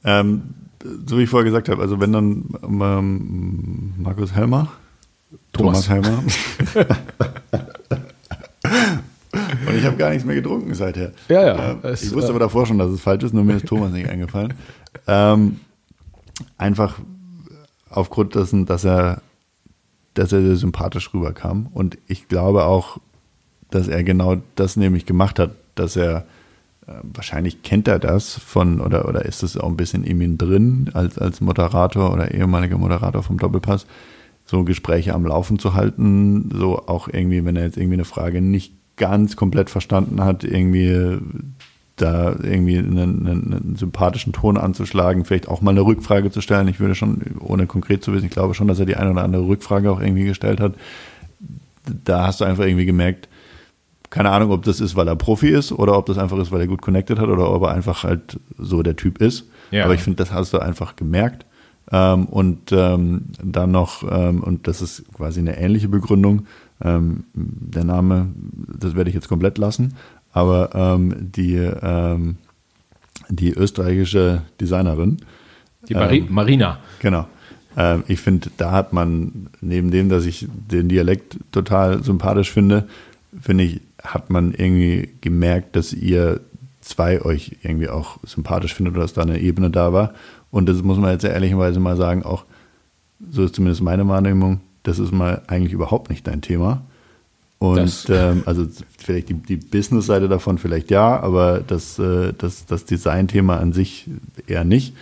[0.03, 0.41] Ähm,
[1.05, 4.71] so wie ich vorher gesagt habe, also wenn dann ähm, Markus Helmer,
[5.51, 6.23] Thomas, Thomas Helmer.
[9.67, 11.11] Und ich habe gar nichts mehr getrunken seither.
[11.27, 11.71] Ja, ja.
[11.83, 14.09] Äh, ich wusste aber davor schon, dass es falsch ist, nur mir ist Thomas nicht
[14.09, 14.53] eingefallen.
[15.07, 15.59] Ähm,
[16.57, 16.99] einfach
[17.89, 19.21] aufgrund dessen, dass er,
[20.13, 21.67] dass er sehr sympathisch rüberkam.
[21.73, 22.99] Und ich glaube auch,
[23.69, 26.25] dass er genau das nämlich gemacht hat, dass er
[26.87, 30.37] äh, wahrscheinlich kennt er das von oder oder ist es auch ein bisschen in ihm
[30.37, 33.85] drin als als Moderator oder ehemaliger Moderator vom Doppelpass
[34.47, 38.41] so Gespräche am Laufen zu halten, so auch irgendwie, wenn er jetzt irgendwie eine Frage
[38.41, 41.19] nicht ganz komplett verstanden hat, irgendwie
[41.97, 46.67] da irgendwie einen, einen, einen, sympathischen Ton anzuschlagen, vielleicht auch mal eine Rückfrage zu stellen.
[46.67, 49.23] Ich würde schon, ohne konkret zu wissen, ich glaube schon, dass er die eine oder
[49.23, 50.75] andere Rückfrage auch irgendwie gestellt hat.
[52.05, 53.27] Da hast du einfach irgendwie gemerkt,
[54.09, 56.61] keine Ahnung, ob das ist, weil er Profi ist oder ob das einfach ist, weil
[56.61, 59.45] er gut connected hat oder ob er einfach halt so der Typ ist.
[59.71, 59.85] Ja.
[59.85, 61.45] Aber ich finde, das hast du einfach gemerkt.
[61.91, 66.45] Ähm, und ähm, dann noch, ähm, und das ist quasi eine ähnliche Begründung,
[66.81, 68.27] ähm, der Name,
[68.79, 69.95] das werde ich jetzt komplett lassen,
[70.33, 72.35] aber ähm, die, ähm,
[73.29, 75.17] die österreichische Designerin.
[75.87, 76.79] Die Mari Marina.
[76.99, 77.27] Genau.
[78.07, 82.87] ich finde, da hat man, neben dem, dass ich den Dialekt total sympathisch finde,
[83.39, 86.41] finde ich, hat man irgendwie gemerkt, dass ihr
[86.81, 90.13] zwei euch irgendwie auch sympathisch findet oder dass da eine Ebene da war.
[90.51, 92.45] Und das muss man jetzt ehrlicherweise mal sagen, auch
[93.29, 96.81] so ist zumindest meine Wahrnehmung, das ist mal eigentlich überhaupt nicht dein Thema.
[97.59, 102.85] Und ähm, also vielleicht die, die Business-Seite davon vielleicht ja, aber das, äh, das, das
[102.85, 104.07] Design-Thema an sich
[104.47, 104.95] eher nicht.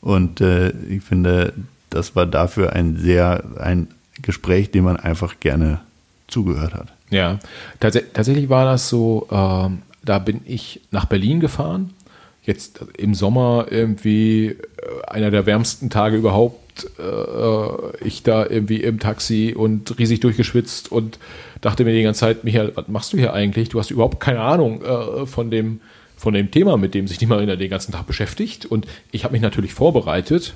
[0.00, 1.52] Und äh, ich finde,
[1.90, 3.88] das war dafür ein sehr, ein
[4.22, 5.80] Gespräch, dem man einfach gerne
[6.26, 6.92] zugehört hat.
[7.10, 7.38] Ja,
[7.80, 11.94] tats tatsächlich war das so, ähm, da bin ich nach Berlin gefahren.
[12.42, 14.56] Jetzt im Sommer irgendwie äh,
[15.06, 16.86] einer der wärmsten Tage überhaupt.
[16.98, 21.18] Äh, ich da irgendwie im Taxi und riesig durchgeschwitzt und
[21.60, 23.68] dachte mir die ganze Zeit, Michael, was machst du hier eigentlich?
[23.68, 25.80] Du hast überhaupt keine Ahnung äh, von dem
[26.16, 28.66] von dem Thema, mit dem sich die Marina den ganzen Tag beschäftigt.
[28.66, 30.54] Und ich habe mich natürlich vorbereitet,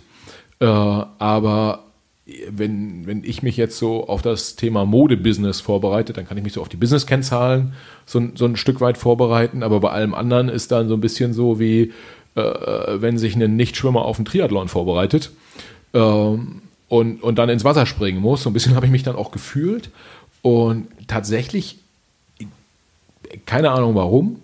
[0.58, 1.84] äh, aber
[2.24, 6.52] wenn, wenn ich mich jetzt so auf das Thema Modebusiness vorbereite, dann kann ich mich
[6.52, 7.72] so auf die Business-Kennzahlen
[8.06, 9.62] so, so ein Stück weit vorbereiten.
[9.62, 11.92] Aber bei allem anderen ist dann so ein bisschen so wie,
[12.36, 15.32] äh, wenn sich ein Nichtschwimmer auf einen Triathlon vorbereitet
[15.94, 18.44] ähm, und, und dann ins Wasser springen muss.
[18.44, 19.90] So ein bisschen habe ich mich dann auch gefühlt.
[20.42, 21.78] Und tatsächlich,
[23.46, 24.36] keine Ahnung warum,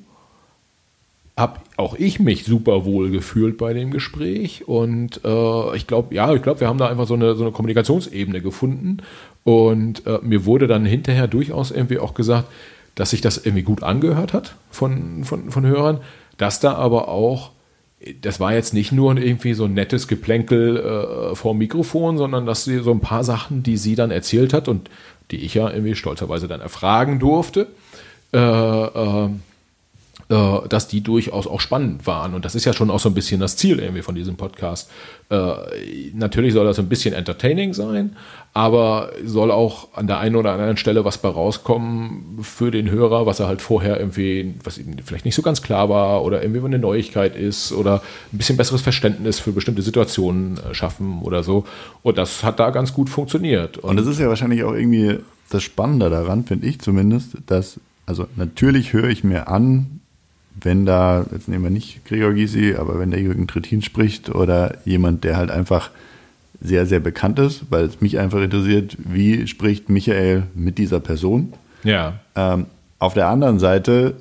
[1.38, 4.66] habe auch ich mich super wohl gefühlt bei dem Gespräch.
[4.66, 7.52] Und äh, ich glaube, ja, ich glaube, wir haben da einfach so eine, so eine
[7.52, 8.98] Kommunikationsebene gefunden.
[9.44, 12.48] Und äh, mir wurde dann hinterher durchaus irgendwie auch gesagt,
[12.96, 16.00] dass sich das irgendwie gut angehört hat von, von, von Hörern,
[16.36, 17.52] dass da aber auch,
[18.20, 22.64] das war jetzt nicht nur irgendwie so ein nettes Geplänkel äh, vor Mikrofon, sondern dass
[22.64, 24.90] sie so ein paar Sachen, die sie dann erzählt hat und
[25.30, 27.68] die ich ja irgendwie stolzerweise dann erfragen durfte,
[28.32, 29.28] äh, äh,
[30.28, 32.34] dass die durchaus auch spannend waren.
[32.34, 34.90] Und das ist ja schon auch so ein bisschen das Ziel irgendwie von diesem Podcast.
[35.30, 35.54] Äh,
[36.12, 38.14] natürlich soll das ein bisschen entertaining sein,
[38.52, 43.24] aber soll auch an der einen oder anderen Stelle was bei rauskommen für den Hörer,
[43.24, 46.64] was er halt vorher irgendwie, was ihm vielleicht nicht so ganz klar war oder irgendwie
[46.64, 48.02] eine Neuigkeit ist oder
[48.32, 51.64] ein bisschen besseres Verständnis für bestimmte Situationen äh, schaffen oder so.
[52.02, 53.78] Und das hat da ganz gut funktioniert.
[53.78, 58.26] Und es ist ja wahrscheinlich auch irgendwie das Spannende daran, finde ich zumindest, dass, also
[58.36, 59.97] natürlich höre ich mir an,
[60.60, 64.76] wenn da, jetzt nehmen wir nicht Gregor Gysi, aber wenn der Jürgen Trittin spricht oder
[64.84, 65.90] jemand, der halt einfach
[66.60, 71.52] sehr, sehr bekannt ist, weil es mich einfach interessiert, wie spricht Michael mit dieser Person.
[71.84, 72.18] Ja.
[72.34, 72.66] Ähm,
[72.98, 74.14] auf der anderen Seite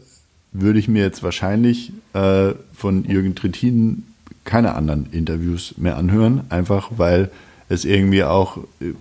[0.52, 4.04] würde ich mir jetzt wahrscheinlich äh, von Jürgen Trittin
[4.44, 7.30] keine anderen Interviews mehr anhören, einfach weil
[7.70, 8.94] es irgendwie auch äh,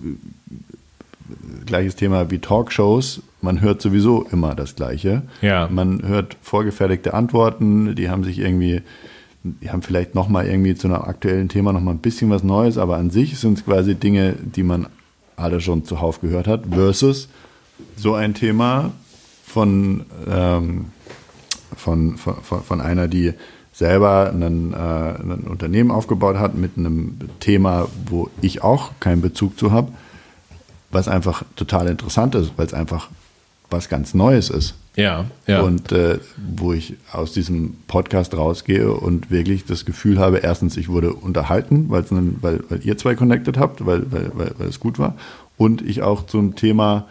[1.66, 3.20] gleiches Thema wie Talkshows.
[3.46, 5.22] Man hört sowieso immer das Gleiche.
[5.40, 5.68] Ja.
[5.70, 8.82] Man hört vorgefertigte Antworten, die haben sich irgendwie,
[9.44, 12.96] die haben vielleicht nochmal irgendwie zu einem aktuellen Thema nochmal ein bisschen was Neues, aber
[12.96, 14.88] an sich sind es quasi Dinge, die man
[15.36, 17.28] alle schon zuhauf gehört hat, versus
[17.94, 18.90] so ein Thema
[19.44, 20.86] von, ähm,
[21.76, 23.32] von, von, von einer, die
[23.72, 29.56] selber einen, äh, ein Unternehmen aufgebaut hat mit einem Thema, wo ich auch keinen Bezug
[29.56, 29.92] zu habe,
[30.90, 33.08] was einfach total interessant ist, weil es einfach
[33.70, 34.74] was ganz Neues ist.
[34.96, 35.60] Ja, ja.
[35.60, 40.88] Und äh, wo ich aus diesem Podcast rausgehe und wirklich das Gefühl habe, erstens, ich
[40.88, 42.04] wurde unterhalten, weil,
[42.40, 45.14] weil ihr zwei connected habt, weil, weil, weil, weil es gut war.
[45.58, 47.06] Und ich auch zum Thema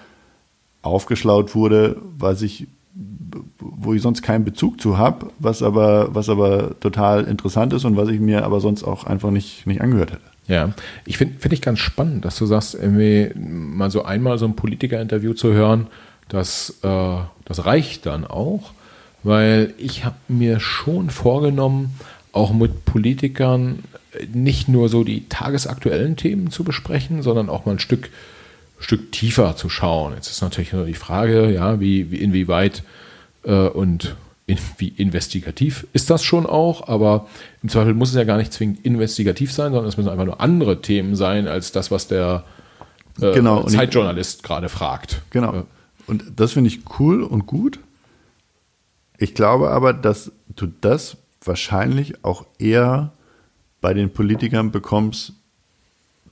[0.82, 2.68] aufgeschlaut wurde, was ich
[3.60, 7.98] wo ich sonst keinen Bezug zu habe, was aber, was aber total interessant ist und
[7.98, 10.22] was ich mir aber sonst auch einfach nicht, nicht angehört hätte.
[10.48, 10.74] Ja,
[11.06, 14.56] ich finde find ich ganz spannend, dass du sagst, irgendwie mal so einmal so ein
[14.56, 15.88] Politiker-Interview zu hören,
[16.30, 18.72] das, äh, das reicht dann auch,
[19.24, 22.00] weil ich habe mir schon vorgenommen,
[22.32, 23.80] auch mit Politikern
[24.34, 28.10] nicht nur so die tagesaktuellen Themen zu besprechen, sondern auch mal ein Stück,
[28.80, 30.14] Stück tiefer zu schauen.
[30.16, 32.84] Jetzt ist natürlich nur die Frage, ja, wie, wie inwieweit
[33.44, 34.16] äh, und
[34.48, 37.28] in, wie investigativ ist das schon auch, aber
[37.64, 40.40] im Zweifel muss es ja gar nicht zwingend investigativ sein, sondern es müssen einfach nur
[40.40, 42.44] andere Themen sein, als das, was der
[43.22, 45.22] äh, genau, Zeitjournalist gerade fragt.
[45.32, 45.66] Genau.
[46.08, 47.80] Und das finde ich cool und gut.
[49.18, 53.14] Ich glaube aber, dass du das wahrscheinlich auch eher
[53.82, 55.34] bei den Politikern bekommst,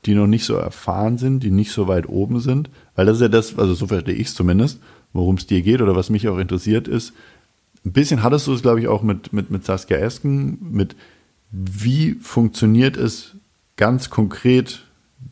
[0.05, 3.21] die noch nicht so erfahren sind, die nicht so weit oben sind, weil das ist
[3.21, 4.80] ja das, also so verstehe ich es zumindest,
[5.13, 7.13] worum es dir geht oder was mich auch interessiert ist.
[7.86, 10.95] Ein bisschen hattest du es, glaube ich, auch mit, mit, mit Saskia Esken, mit
[11.51, 13.36] wie funktioniert es
[13.78, 14.84] ganz konkret,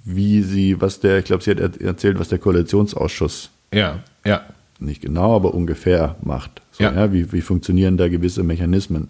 [0.06, 4.42] wie sie, was der, ich glaube, sie hat erzählt, was der Koalitionsausschuss ja, ja.
[4.80, 6.62] nicht genau, aber ungefähr macht.
[6.72, 6.94] So, ja.
[6.94, 9.10] ja wie, wie funktionieren da gewisse Mechanismen?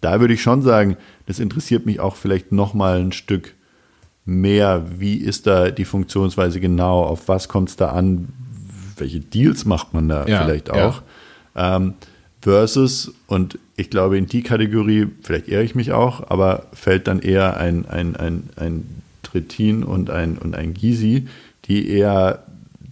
[0.00, 0.96] Da würde ich schon sagen,
[1.26, 3.54] das interessiert mich auch vielleicht noch mal ein Stück
[4.24, 4.84] mehr.
[4.98, 7.02] Wie ist da die Funktionsweise genau?
[7.04, 8.28] Auf was kommt es da an?
[9.02, 11.02] welche Deals macht man da ja, vielleicht auch.
[11.54, 11.76] Ja.
[11.76, 11.94] Ähm,
[12.40, 17.20] versus, und ich glaube, in die Kategorie, vielleicht irre ich mich auch, aber fällt dann
[17.20, 21.28] eher ein, ein, ein, ein Trittin und ein, und ein Gysi,
[21.66, 22.44] die eher,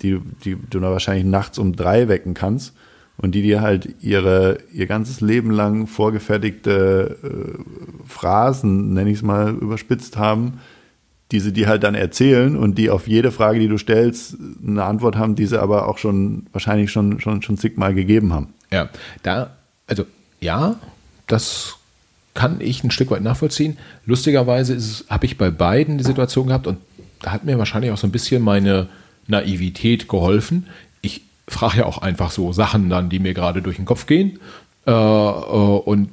[0.02, 2.74] die, die du wahrscheinlich nachts um drei wecken kannst
[3.16, 9.22] und die dir halt ihre, ihr ganzes Leben lang vorgefertigte äh, Phrasen, nenne ich es
[9.22, 10.60] mal, überspitzt haben,
[11.30, 14.36] die sie dir halt dann erzählen und die auf jede Frage, die du stellst,
[14.66, 18.48] eine Antwort haben, die sie aber auch schon wahrscheinlich schon, schon, schon zigmal gegeben haben.
[18.72, 18.88] Ja,
[19.22, 19.50] da,
[19.86, 20.06] also
[20.40, 20.76] ja,
[21.26, 21.76] das
[22.34, 23.76] kann ich ein Stück weit nachvollziehen.
[24.06, 24.76] Lustigerweise
[25.08, 26.78] habe ich bei beiden die Situation gehabt und
[27.20, 28.88] da hat mir wahrscheinlich auch so ein bisschen meine
[29.26, 30.66] Naivität geholfen.
[31.02, 34.40] Ich frage ja auch einfach so Sachen dann, die mir gerade durch den Kopf gehen.
[34.86, 36.10] Äh, äh, und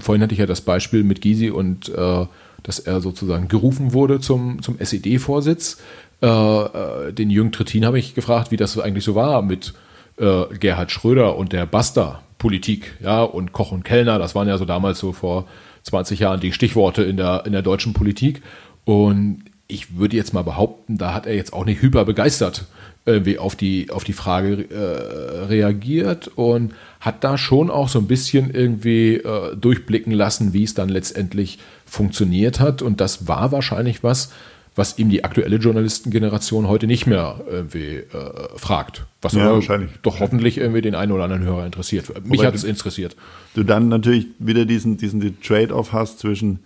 [0.00, 2.26] vorhin hatte ich ja das Beispiel mit Gysi und äh,
[2.62, 5.78] dass er sozusagen gerufen wurde zum, zum SED-Vorsitz.
[6.22, 9.74] Äh, äh, den Jürgen Trittin habe ich gefragt, wie das eigentlich so war mit
[10.18, 14.64] äh, Gerhard Schröder und der Basta-Politik, ja, und Koch und Kellner, das waren ja so
[14.64, 15.46] damals so vor
[15.82, 18.42] 20 Jahren die Stichworte in der, in der deutschen Politik.
[18.84, 22.66] Und ich würde jetzt mal behaupten, da hat er jetzt auch nicht hyper begeistert
[23.04, 28.06] irgendwie auf die, auf die Frage äh, reagiert und hat da schon auch so ein
[28.06, 32.80] bisschen irgendwie äh, durchblicken lassen, wie es dann letztendlich funktioniert hat.
[32.80, 34.32] Und das war wahrscheinlich was,
[34.76, 39.04] was ihm die aktuelle Journalistengeneration heute nicht mehr irgendwie äh, fragt.
[39.20, 39.90] Was ja, wahrscheinlich.
[40.02, 42.24] doch hoffentlich irgendwie den einen oder anderen Hörer interessiert.
[42.24, 43.16] Mich hat es interessiert.
[43.54, 46.60] Du dann natürlich wieder diesen, diesen Trade-off hast zwischen,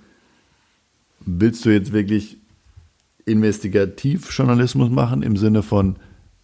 [1.21, 2.37] willst du jetzt wirklich
[3.27, 5.97] Investigativjournalismus machen im Sinne von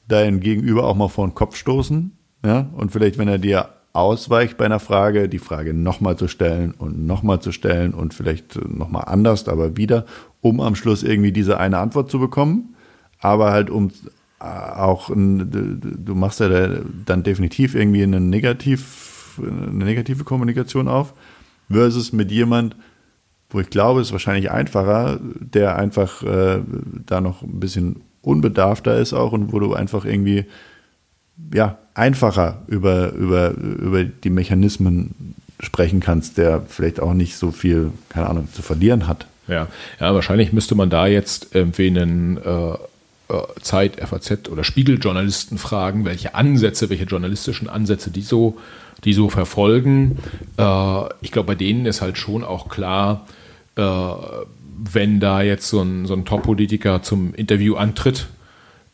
[0.09, 2.13] dein Gegenüber auch mal vor den Kopf stoßen,
[2.45, 6.73] ja, und vielleicht, wenn er dir ausweicht bei einer Frage, die Frage nochmal zu stellen
[6.73, 10.07] und nochmal zu stellen und vielleicht nochmal anders, aber wieder,
[10.41, 12.75] um am Schluss irgendwie diese eine Antwort zu bekommen.
[13.21, 13.91] Aber halt um
[14.41, 21.15] äh, auch, du machst ja dann definitiv irgendwie eine, Negativ, eine negative Kommunikation auf,
[21.71, 22.77] versus mit jemand,
[23.53, 26.61] wo ich glaube, es ist wahrscheinlich einfacher, der einfach äh,
[27.07, 30.47] da noch ein bisschen unbedarfter ist auch und wo du einfach irgendwie
[31.53, 37.93] ja, einfacher über, über, über die Mechanismen sprechen kannst, der vielleicht auch nicht so viel,
[38.09, 39.27] keine Ahnung, zu verlieren hat.
[39.49, 39.69] Ja,
[40.01, 42.77] ja wahrscheinlich müsste man da jetzt irgendwie einen äh, äh
[43.61, 48.59] Zeit, FAZ oder Spiegeljournalisten fragen, welche Ansätze, welche journalistischen Ansätze die so,
[49.05, 50.19] die so verfolgen.
[50.57, 53.27] Äh, ich glaube, bei denen ist halt schon auch klar,
[53.77, 53.83] äh,
[54.85, 58.29] wenn da jetzt so ein, so ein Top-Politiker zum Interview antritt,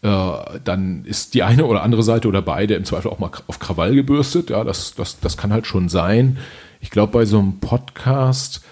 [0.03, 0.33] äh,
[0.65, 3.95] dann ist die eine oder andere Seite oder beide im Zweifel auch mal auf Krawall
[3.95, 4.51] gebürstet.
[4.51, 6.39] Ja, das, das, das kann halt schon sein.
[6.81, 8.63] Ich glaube, bei so einem Podcast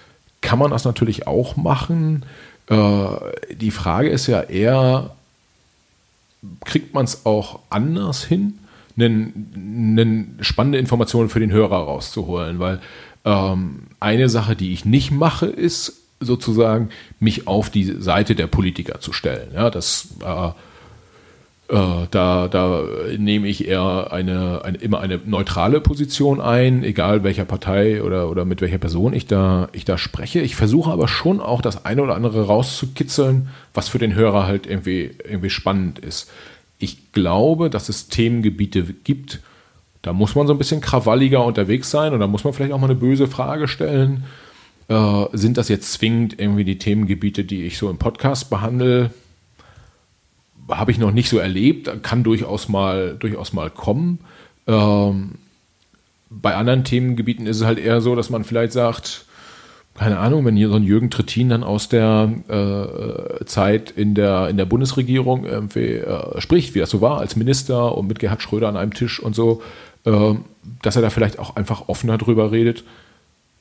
[0.41, 2.25] kann man das natürlich auch machen.
[2.69, 3.07] Äh,
[3.55, 5.17] die Frage ist ja eher,
[6.65, 8.59] kriegt man es auch anders hin,
[8.99, 12.81] eine spannende Information für den Hörer rauszuholen, weil
[13.27, 16.89] ähm, eine Sache, die ich nicht mache, ist sozusagen
[17.21, 19.51] mich auf die Seite der Politiker zu stellen.
[19.53, 20.51] Ja, das äh,
[21.69, 22.85] äh, da, da
[23.19, 28.45] nehme ich eher eine, eine, immer eine neutrale Position ein, egal welcher Partei oder, oder
[28.45, 30.41] mit welcher Person ich da, ich da spreche.
[30.41, 34.67] Ich versuche aber schon auch das eine oder andere rauszukitzeln, was für den Hörer halt
[34.67, 36.31] irgendwie, irgendwie spannend ist.
[36.79, 39.41] Ich glaube, dass es Themengebiete gibt,
[40.07, 42.79] da muss man so ein bisschen krawalliger unterwegs sein und da muss man vielleicht auch
[42.79, 44.25] mal eine böse Frage stellen.
[44.89, 49.11] Äh, sind das jetzt zwingend irgendwie die Themengebiete, die ich so im Podcast behandle?
[50.69, 54.19] habe ich noch nicht so erlebt, kann durchaus mal, durchaus mal kommen.
[54.67, 55.37] Ähm,
[56.29, 59.27] bei anderen Themengebieten ist es halt eher so, dass man vielleicht sagt,
[59.95, 64.49] keine Ahnung, wenn hier so ein Jürgen Trittin dann aus der äh, Zeit in der,
[64.49, 68.43] in der Bundesregierung irgendwie äh, spricht, wie das so war als Minister und mit Gerhard
[68.43, 69.63] Schröder an einem Tisch und so,
[70.83, 72.85] dass er da vielleicht auch einfach offener drüber redet,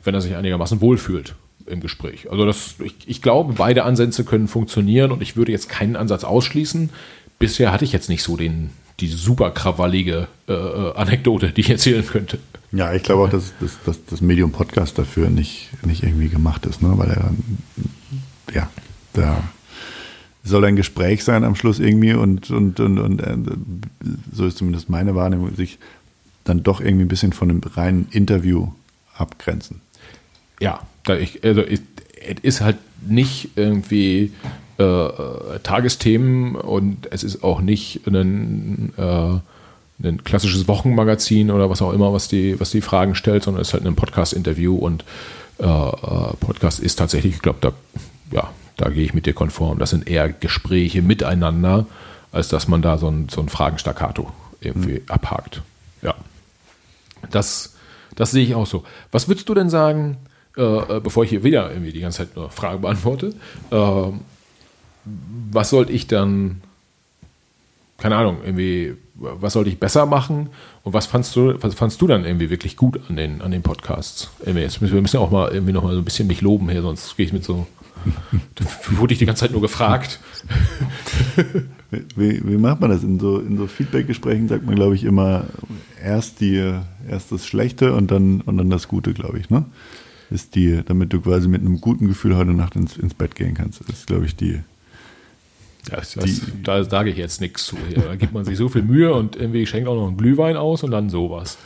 [0.04, 1.36] wenn er sich einigermaßen wohlfühlt
[1.66, 2.30] im Gespräch.
[2.32, 6.24] Also das, ich, ich glaube, beide Ansätze können funktionieren und ich würde jetzt keinen Ansatz
[6.24, 6.92] ausschließen.
[7.40, 8.70] Bisher hatte ich jetzt nicht so den,
[9.00, 12.38] die super krawallige äh, Anekdote, die ich erzählen könnte.
[12.72, 16.66] Ja, ich glaube auch, dass, dass, dass das Medium Podcast dafür nicht, nicht irgendwie gemacht
[16.66, 16.94] ist, ne?
[16.96, 17.32] weil er
[18.54, 18.70] ja,
[19.14, 19.44] da
[20.44, 23.36] soll ein Gespräch sein am Schluss irgendwie und, und, und, und äh,
[24.32, 25.80] so ist zumindest meine Wahrnehmung, sich
[26.46, 28.70] dann doch irgendwie ein bisschen von einem reinen Interview
[29.18, 29.82] abgrenzen.
[30.62, 30.80] Ja,
[31.20, 31.82] ich, also es
[32.42, 34.32] ist halt nicht irgendwie
[34.78, 35.10] äh,
[35.64, 42.14] Tagesthemen und es ist auch nicht ein, äh, ein klassisches Wochenmagazin oder was auch immer,
[42.14, 45.04] was die, was die Fragen stellt, sondern es ist halt ein Podcast-Interview und
[45.60, 47.74] äh, äh Podcast ist tatsächlich, ich glaube, da,
[48.32, 49.80] ja, da gehe ich mit dir konform.
[49.80, 51.86] Das sind eher Gespräche miteinander,
[52.32, 55.10] als dass man da so ein, so ein Fragenstaccato irgendwie mhm.
[55.10, 55.62] abhakt.
[56.02, 56.16] Ja.
[57.32, 57.76] Das,
[58.16, 58.84] das sehe ich auch so.
[59.12, 60.18] Was würdest du denn sagen,
[60.58, 63.34] äh, äh, bevor ich hier wieder irgendwie die ganze Zeit nur Fragen beantworte,
[63.72, 64.12] äh,
[65.52, 66.62] was sollte ich dann,
[67.98, 70.50] keine Ahnung, irgendwie, was sollte ich besser machen
[70.84, 73.64] und was fandst du, was fandst du dann irgendwie wirklich gut an den, an den
[73.64, 74.32] Podcasts?
[74.40, 76.70] Irgendwie, jetzt müssen wir müssen auch mal irgendwie noch mal so ein bisschen mich loben
[76.70, 77.68] hier, sonst gehe ich mit so,
[78.92, 80.20] wurde ich die ganze Zeit nur gefragt.
[82.16, 83.04] Wie, wie, macht man das?
[83.04, 85.46] In so, in so Feedback-Gesprächen sagt man, glaube ich, immer
[86.04, 86.74] erst, die,
[87.10, 89.50] erst das Schlechte und dann, und dann das Gute, glaube ich.
[89.50, 89.66] Ne?
[90.30, 93.54] ist die, damit du quasi mit einem guten Gefühl heute Nacht ins, ins Bett gehen
[93.54, 93.82] kannst.
[93.82, 94.62] Ist, glaube ich, die.
[95.92, 97.78] Ja, das, die, da sage ich jetzt nichts zu.
[97.88, 98.04] Hier.
[98.04, 100.84] Da gibt man sich so viel Mühe und irgendwie schenkt auch noch einen Glühwein aus
[100.84, 101.58] und dann sowas.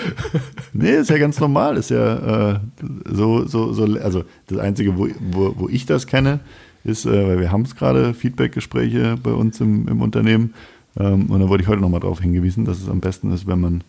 [0.72, 1.76] nee, ist ja ganz normal.
[1.76, 2.60] Ist ja äh,
[3.04, 6.40] so, so, so, also das Einzige, wo, wo, wo ich das kenne,
[6.84, 10.54] ist, äh, weil wir haben es gerade, Feedback-Gespräche bei uns im, im Unternehmen.
[10.98, 13.60] Ähm, und da wurde ich heute nochmal darauf hingewiesen, dass es am besten ist, wenn
[13.60, 13.84] man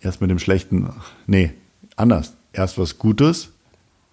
[0.00, 0.88] erst mit dem Schlechten,
[1.26, 1.52] nee,
[1.96, 3.50] anders erst was Gutes,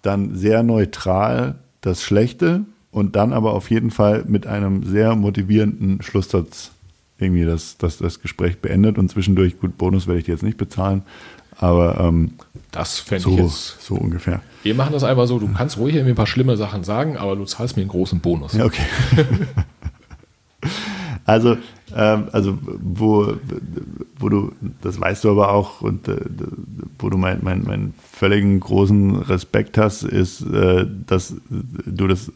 [0.02, 6.02] dann sehr neutral das Schlechte und dann aber auf jeden Fall mit einem sehr motivierenden
[6.02, 6.70] Schlusssatz
[7.18, 10.58] irgendwie das, das, das Gespräch beendet und zwischendurch, gut, Bonus werde ich dir jetzt nicht
[10.58, 11.02] bezahlen,
[11.58, 12.32] aber ähm,
[12.70, 14.40] das fände so, ich jetzt so ungefähr.
[14.62, 17.36] Wir machen das einfach so, du kannst ruhig irgendwie ein paar schlimme Sachen sagen, aber
[17.36, 18.52] du zahlst mir einen großen Bonus.
[18.52, 18.84] Ja, okay.
[21.24, 21.56] Also,
[21.94, 23.34] ähm, also wo,
[24.18, 26.16] wo du, das weißt du aber auch, und äh,
[26.98, 32.32] wo du meinen mein, mein völligen großen Respekt hast, ist, äh, dass du das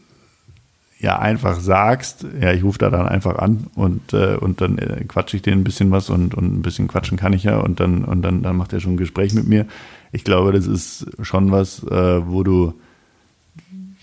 [0.99, 5.03] ja einfach sagst, ja, ich rufe da dann einfach an und, äh, und dann äh,
[5.07, 7.79] quatsche ich dir ein bisschen was und, und ein bisschen quatschen kann ich ja und
[7.79, 9.67] dann, und dann, dann macht er schon ein Gespräch mit mir.
[10.11, 12.73] Ich glaube, das ist schon was, äh, wo du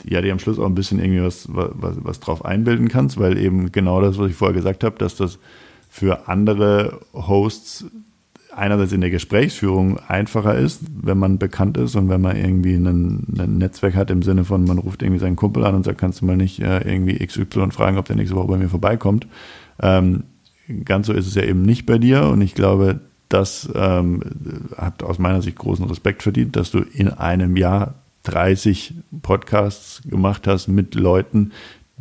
[0.04, 3.38] ja dir am Schluss auch ein bisschen irgendwie was, was, was drauf einbilden kannst, weil
[3.38, 5.38] eben genau das, was ich vorher gesagt habe, dass das
[5.90, 7.86] für andere Hosts
[8.56, 13.58] einerseits in der Gesprächsführung einfacher ist, wenn man bekannt ist und wenn man irgendwie ein
[13.58, 16.26] Netzwerk hat im Sinne von, man ruft irgendwie seinen Kumpel an und sagt, kannst du
[16.26, 19.26] mal nicht äh, irgendwie XY fragen, ob der nächste Woche bei mir vorbeikommt.
[19.80, 20.24] Ähm,
[20.84, 24.22] ganz so ist es ja eben nicht bei dir und ich glaube, das ähm,
[24.76, 27.94] hat aus meiner Sicht großen Respekt verdient, dass du in einem Jahr
[28.24, 31.52] 30 Podcasts gemacht hast mit Leuten,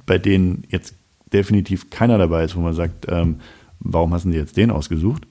[0.05, 0.95] bei denen jetzt
[1.31, 3.37] definitiv keiner dabei ist, wo man sagt, ähm,
[3.79, 5.27] warum hast du jetzt den ausgesucht?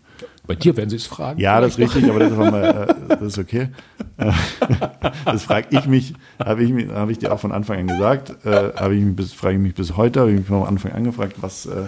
[0.53, 1.41] Bei dir werden sie es fragen.
[1.41, 3.69] Ja, das ist richtig, aber das ist, mal, äh, das ist okay.
[5.25, 8.73] das frage ich mich, habe ich, hab ich dir auch von Anfang an gesagt, äh,
[8.77, 11.05] habe ich mich bis, frage ich mich bis heute, habe ich mich von Anfang an
[11.05, 11.85] gefragt, was, äh,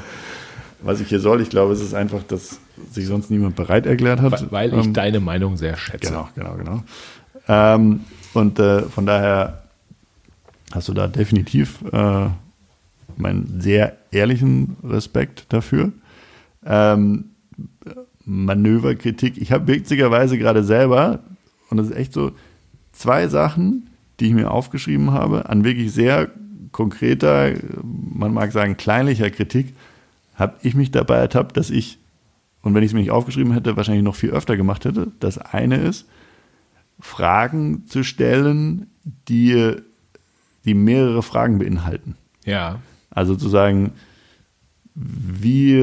[0.80, 1.42] was ich hier soll.
[1.42, 2.58] Ich glaube, es ist einfach, dass
[2.90, 4.50] sich sonst niemand bereit erklärt hat.
[4.50, 6.08] Weil ich ähm, deine Meinung sehr schätze.
[6.08, 6.82] Genau, genau, genau.
[7.48, 8.00] Ähm,
[8.32, 9.64] und äh, von daher
[10.72, 12.28] hast du da definitiv äh,
[13.16, 15.92] meinen sehr ehrlichen Respekt dafür.
[16.64, 17.26] Ähm,
[18.24, 19.38] Manöverkritik.
[19.38, 21.20] Ich habe witzigerweise gerade selber,
[21.70, 22.32] und das ist echt so,
[22.92, 23.90] zwei Sachen,
[24.20, 26.30] die ich mir aufgeschrieben habe, an wirklich sehr
[26.72, 27.52] konkreter,
[27.82, 29.74] man mag sagen kleinlicher Kritik,
[30.34, 31.98] habe ich mich dabei ertappt, dass ich,
[32.62, 35.12] und wenn ich es mir nicht aufgeschrieben hätte, wahrscheinlich noch viel öfter gemacht hätte.
[35.20, 36.06] Das eine ist,
[37.00, 38.88] Fragen zu stellen,
[39.28, 39.76] die,
[40.64, 42.16] die mehrere Fragen beinhalten.
[42.44, 42.80] Ja.
[43.10, 43.92] Also zu sagen,
[44.96, 45.82] wie,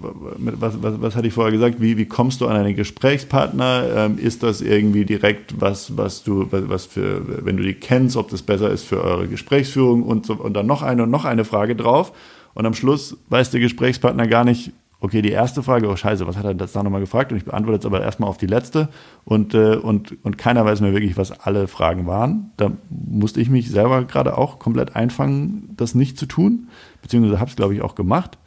[0.00, 3.84] was, was, was hatte ich vorher gesagt, wie, wie kommst du an einen Gesprächspartner?
[3.94, 8.30] Ähm, ist das irgendwie direkt was, was du, was für, wenn du die kennst, ob
[8.30, 11.44] das besser ist für eure Gesprächsführung und, so, und dann noch eine und noch eine
[11.44, 12.12] Frage drauf.
[12.54, 14.72] Und am Schluss weiß der Gesprächspartner gar nicht,
[15.04, 17.30] okay, die erste Frage, oh scheiße, was hat er das da nochmal gefragt?
[17.30, 18.88] Und ich beantworte jetzt aber erstmal auf die letzte
[19.26, 22.52] und, äh, und, und keiner weiß mehr wirklich, was alle Fragen waren.
[22.56, 26.68] Da musste ich mich selber gerade auch komplett einfangen, das nicht zu tun,
[27.02, 28.38] beziehungsweise habe es, glaube ich, auch gemacht.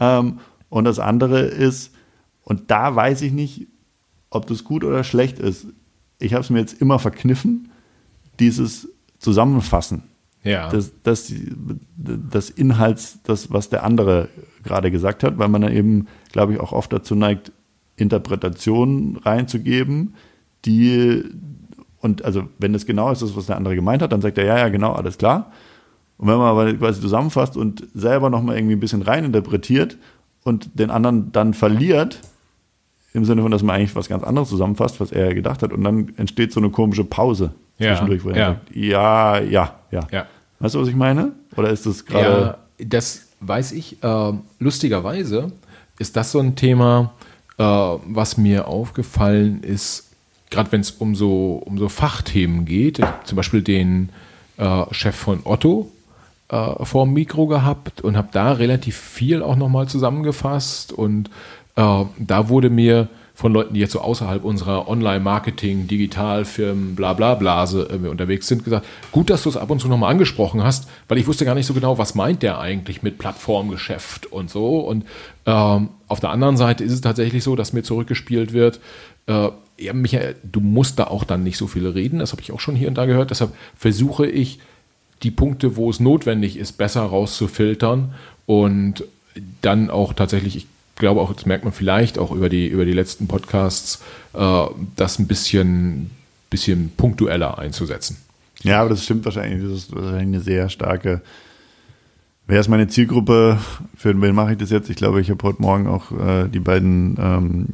[0.00, 0.38] Ähm,
[0.70, 1.94] und das andere ist,
[2.44, 3.68] und da weiß ich nicht,
[4.30, 5.66] ob das gut oder schlecht ist.
[6.18, 7.72] Ich habe es mir jetzt immer verkniffen,
[8.38, 10.04] dieses Zusammenfassen.
[10.42, 10.70] Ja.
[10.70, 11.32] Das, das,
[11.96, 14.28] das Inhalts, das, was der andere
[14.62, 17.52] gerade gesagt hat, weil man dann eben, glaube ich, auch oft dazu neigt,
[17.96, 20.14] Interpretationen reinzugeben,
[20.64, 21.22] die,
[22.00, 24.44] und also wenn das genau ist, das, was der andere gemeint hat, dann sagt er,
[24.44, 25.52] ja, ja, genau, alles klar.
[26.16, 29.96] Und wenn man aber quasi zusammenfasst und selber nochmal irgendwie ein bisschen reininterpretiert
[30.44, 32.20] und den anderen dann verliert,
[33.12, 35.82] im Sinne von, dass man eigentlich was ganz anderes zusammenfasst, was er gedacht hat, und
[35.82, 38.48] dann entsteht so eine komische Pause ja, zwischendurch, wo er ja.
[38.48, 40.26] sagt, ja, ja, ja, Ja.
[40.60, 41.32] Weißt du, was ich meine?
[41.56, 42.58] Oder ist das gerade.
[42.78, 44.02] Ja, das weiß ich.
[44.02, 45.52] Äh, lustigerweise
[45.98, 47.14] ist das so ein Thema,
[47.58, 50.10] äh, was mir aufgefallen ist,
[50.50, 52.98] gerade wenn es um so, um so Fachthemen geht.
[52.98, 54.10] Ich habe zum Beispiel den
[54.58, 55.90] äh, Chef von Otto
[56.50, 60.92] äh, vor dem Mikro gehabt und habe da relativ viel auch nochmal zusammengefasst.
[60.92, 61.30] Und
[61.76, 63.08] äh, da wurde mir
[63.40, 68.64] von Leuten, die jetzt so außerhalb unserer Online-Marketing, Digitalfirmen, bla bla Blase äh, unterwegs sind,
[68.64, 71.54] gesagt, gut, dass du es ab und zu nochmal angesprochen hast, weil ich wusste gar
[71.54, 74.80] nicht so genau, was meint der eigentlich mit Plattformgeschäft und so.
[74.80, 75.06] Und
[75.46, 78.78] ähm, auf der anderen Seite ist es tatsächlich so, dass mir zurückgespielt wird,
[79.26, 79.48] äh,
[79.78, 82.60] ja, Michael, du musst da auch dann nicht so viel reden, das habe ich auch
[82.60, 84.58] schon hier und da gehört, deshalb versuche ich,
[85.22, 88.14] die Punkte, wo es notwendig ist, besser rauszufiltern
[88.46, 89.04] und
[89.62, 90.66] dann auch tatsächlich, ich
[91.00, 94.00] glaube auch, das merkt man vielleicht auch über die, über die letzten Podcasts,
[94.34, 96.10] äh, das ein bisschen,
[96.48, 98.18] bisschen punktueller einzusetzen.
[98.62, 99.62] Ja, aber das stimmt wahrscheinlich.
[99.62, 101.22] Das ist wahrscheinlich eine sehr starke.
[102.46, 103.58] Wer ist meine Zielgruppe?
[103.96, 104.90] Für wen mache ich das jetzt?
[104.90, 107.66] Ich glaube, ich habe heute Morgen auch äh, die beiden ähm,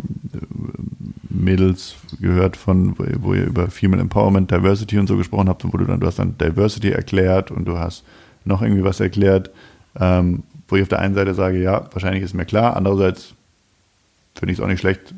[1.29, 5.77] Mädels gehört, von, wo, wo ihr über Female Empowerment, Diversity und so gesprochen habt wo
[5.77, 8.05] du dann, du hast dann Diversity erklärt und du hast
[8.45, 9.51] noch irgendwie was erklärt,
[9.99, 13.35] ähm, wo ich auf der einen Seite sage, ja, wahrscheinlich ist mir klar, andererseits
[14.35, 15.15] finde ich es auch nicht schlecht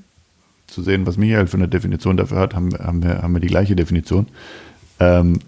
[0.66, 3.48] zu sehen, was Michael für eine Definition dafür hat, haben, haben, wir, haben wir die
[3.48, 4.26] gleiche Definition.
[5.00, 5.40] Ähm,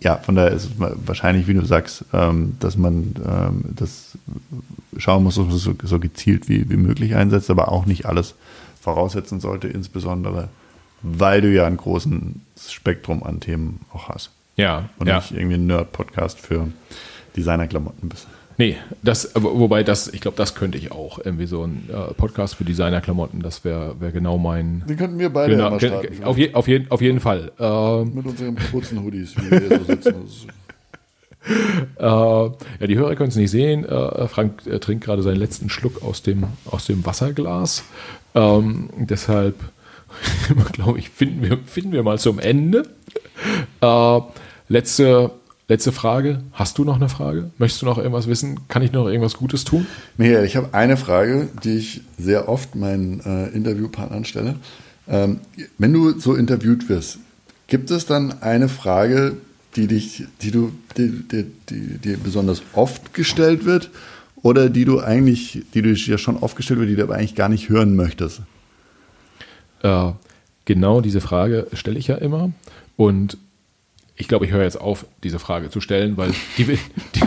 [0.00, 4.18] ja, von daher ist es wahrscheinlich, wie du sagst, ähm, dass man ähm, das
[4.96, 8.34] schauen muss, dass man so, so gezielt wie, wie möglich einsetzt, aber auch nicht alles
[8.80, 10.48] voraussetzen sollte, insbesondere
[11.02, 12.12] weil du ja ein großes
[12.68, 14.30] Spektrum an Themen auch hast.
[14.56, 15.16] Ja, Und ja.
[15.16, 16.68] nicht irgendwie ein Nerd-Podcast für
[17.36, 18.26] Designerklamotten bist.
[18.60, 21.18] Nee, das, wobei das, ich glaube, das könnte ich auch.
[21.18, 24.82] Irgendwie so ein äh, Podcast für Designerklamotten, das wäre wär genau mein.
[24.86, 27.52] Den könnten wir beide Genau, gen- auf, je, auf, jeden, auf jeden Fall.
[27.58, 30.14] Ähm, mit unseren kurzen Hoodies, wie wir hier so sitzen.
[31.98, 33.86] Äh, ja, die Hörer können es nicht sehen.
[33.86, 37.82] Äh, Frank äh, trinkt gerade seinen letzten Schluck aus dem, aus dem Wasserglas.
[38.34, 39.54] Ähm, deshalb,
[40.72, 42.82] glaube ich, finden wir, finden wir mal zum Ende.
[43.80, 44.20] Äh,
[44.68, 45.30] letzte,
[45.70, 46.42] letzte Frage.
[46.52, 47.50] Hast du noch eine Frage?
[47.58, 48.66] Möchtest du noch irgendwas wissen?
[48.66, 49.86] Kann ich noch irgendwas Gutes tun?
[50.16, 54.56] Michael, ich habe eine Frage, die ich sehr oft meinen äh, Interviewpartnern stelle.
[55.08, 55.38] Ähm,
[55.78, 57.20] wenn du so interviewt wirst,
[57.68, 59.36] gibt es dann eine Frage,
[59.76, 63.90] die dich, die du, die, die, die, die besonders oft gestellt wird
[64.42, 67.36] oder die du eigentlich, die du ja schon oft gestellt wird, die du aber eigentlich
[67.36, 68.42] gar nicht hören möchtest?
[69.84, 70.10] Äh,
[70.64, 72.50] genau diese Frage stelle ich ja immer.
[72.96, 73.38] Und
[74.16, 76.80] ich glaube, ich höre jetzt auf, diese Frage zu stellen, weil die wird,
[77.14, 77.20] die,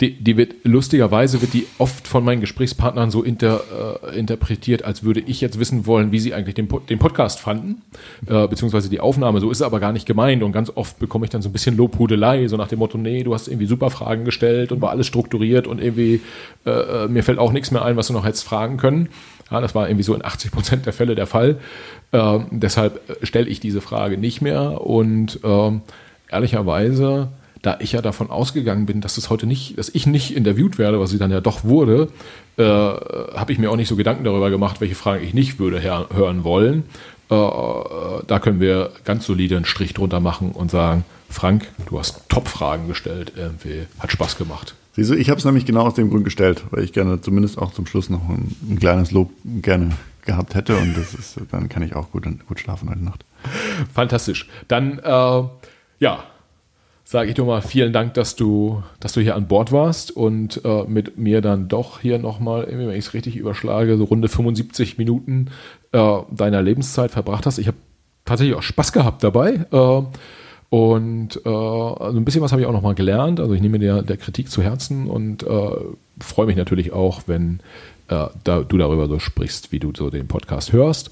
[0.00, 3.62] die, die wird lustigerweise wird die oft von meinen Gesprächspartnern so inter,
[4.04, 7.82] äh, interpretiert, als würde ich jetzt wissen wollen, wie sie eigentlich den, den Podcast fanden,
[8.26, 9.40] äh, beziehungsweise die Aufnahme.
[9.40, 10.42] So ist es aber gar nicht gemeint.
[10.42, 13.24] Und ganz oft bekomme ich dann so ein bisschen Lobhudelei, so nach dem Motto, nee,
[13.24, 16.20] du hast irgendwie super Fragen gestellt und war alles strukturiert und irgendwie
[16.64, 19.08] äh, äh, mir fällt auch nichts mehr ein, was du noch hättest fragen können.
[19.50, 21.58] Ja, das war irgendwie so in 80 Prozent der Fälle der Fall.
[22.12, 25.82] Ähm, deshalb äh, stelle ich diese Frage nicht mehr und ähm,
[26.30, 27.28] ehrlicherweise
[27.62, 31.00] da ich ja davon ausgegangen bin, dass es heute nicht, dass ich nicht interviewt werde,
[31.00, 32.08] was ich dann ja doch wurde,
[32.56, 35.82] äh, habe ich mir auch nicht so Gedanken darüber gemacht, welche Fragen ich nicht würde
[35.82, 36.84] hören wollen.
[37.30, 37.34] Äh,
[38.26, 42.88] da können wir ganz solide einen Strich drunter machen und sagen, Frank, du hast Top-Fragen
[42.88, 44.74] gestellt, irgendwie hat Spaß gemacht.
[44.98, 47.56] Siehst du, ich habe es nämlich genau aus dem Grund gestellt, weil ich gerne zumindest
[47.56, 49.30] auch zum Schluss noch ein, ein kleines Lob
[49.62, 49.92] gerne
[50.26, 53.24] gehabt hätte und das ist, dann kann ich auch gut, gut schlafen heute Nacht.
[53.94, 54.48] Fantastisch.
[54.66, 55.42] Dann, äh,
[56.00, 56.24] ja,
[57.04, 60.62] sage ich dir mal vielen Dank, dass du, dass du hier an Bord warst und
[60.64, 64.98] äh, mit mir dann doch hier nochmal, wenn ich es richtig überschlage, so runde 75
[64.98, 65.50] Minuten
[65.92, 67.58] äh, deiner Lebenszeit verbracht hast.
[67.58, 67.78] Ich habe
[68.24, 69.64] tatsächlich auch Spaß gehabt dabei.
[69.70, 70.02] Äh,
[70.70, 73.40] und äh, also ein bisschen was habe ich auch nochmal gelernt.
[73.40, 75.70] Also ich nehme dir der Kritik zu Herzen und äh,
[76.20, 77.60] freue mich natürlich auch, wenn
[78.08, 81.10] äh, da, du darüber so sprichst, wie du so den Podcast hörst.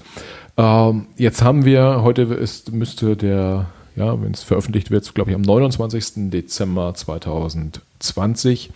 [0.57, 3.67] Ähm, jetzt haben wir, heute ist, müsste der
[3.97, 6.29] ja, wenn es veröffentlicht wird, glaube ich, am 29.
[6.29, 8.69] Dezember 2020.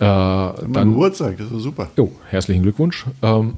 [0.00, 1.88] Äh, mein dann, Geburtstag, das ist super.
[1.96, 3.06] Oh, herzlichen Glückwunsch.
[3.22, 3.54] Ähm,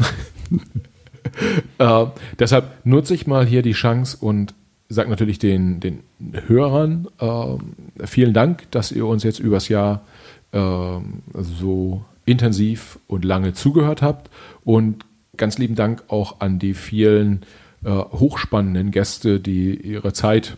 [1.78, 2.04] äh,
[2.38, 4.52] deshalb nutze ich mal hier die Chance und
[4.88, 6.02] sage natürlich den, den
[6.46, 10.02] Hörern äh, vielen Dank, dass ihr uns jetzt übers Jahr
[10.52, 10.98] äh,
[11.34, 14.30] so intensiv und lange zugehört habt
[14.64, 15.04] und
[15.36, 17.42] ganz lieben Dank auch an die vielen
[17.84, 20.56] äh, hochspannenden Gäste, die ihre Zeit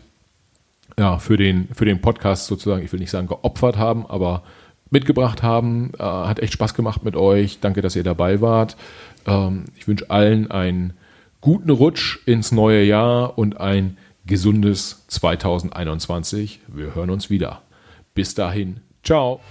[0.97, 4.43] ja, für, den, für den Podcast sozusagen, ich will nicht sagen geopfert haben, aber
[4.89, 5.91] mitgebracht haben.
[5.97, 7.59] Äh, hat echt Spaß gemacht mit euch.
[7.59, 8.75] Danke, dass ihr dabei wart.
[9.25, 10.93] Ähm, ich wünsche allen einen
[11.41, 13.97] guten Rutsch ins neue Jahr und ein
[14.29, 16.61] gesundes 2021.
[16.67, 17.63] Wir hören uns wieder.
[18.13, 18.79] Bis dahin.
[19.03, 19.41] Ciao.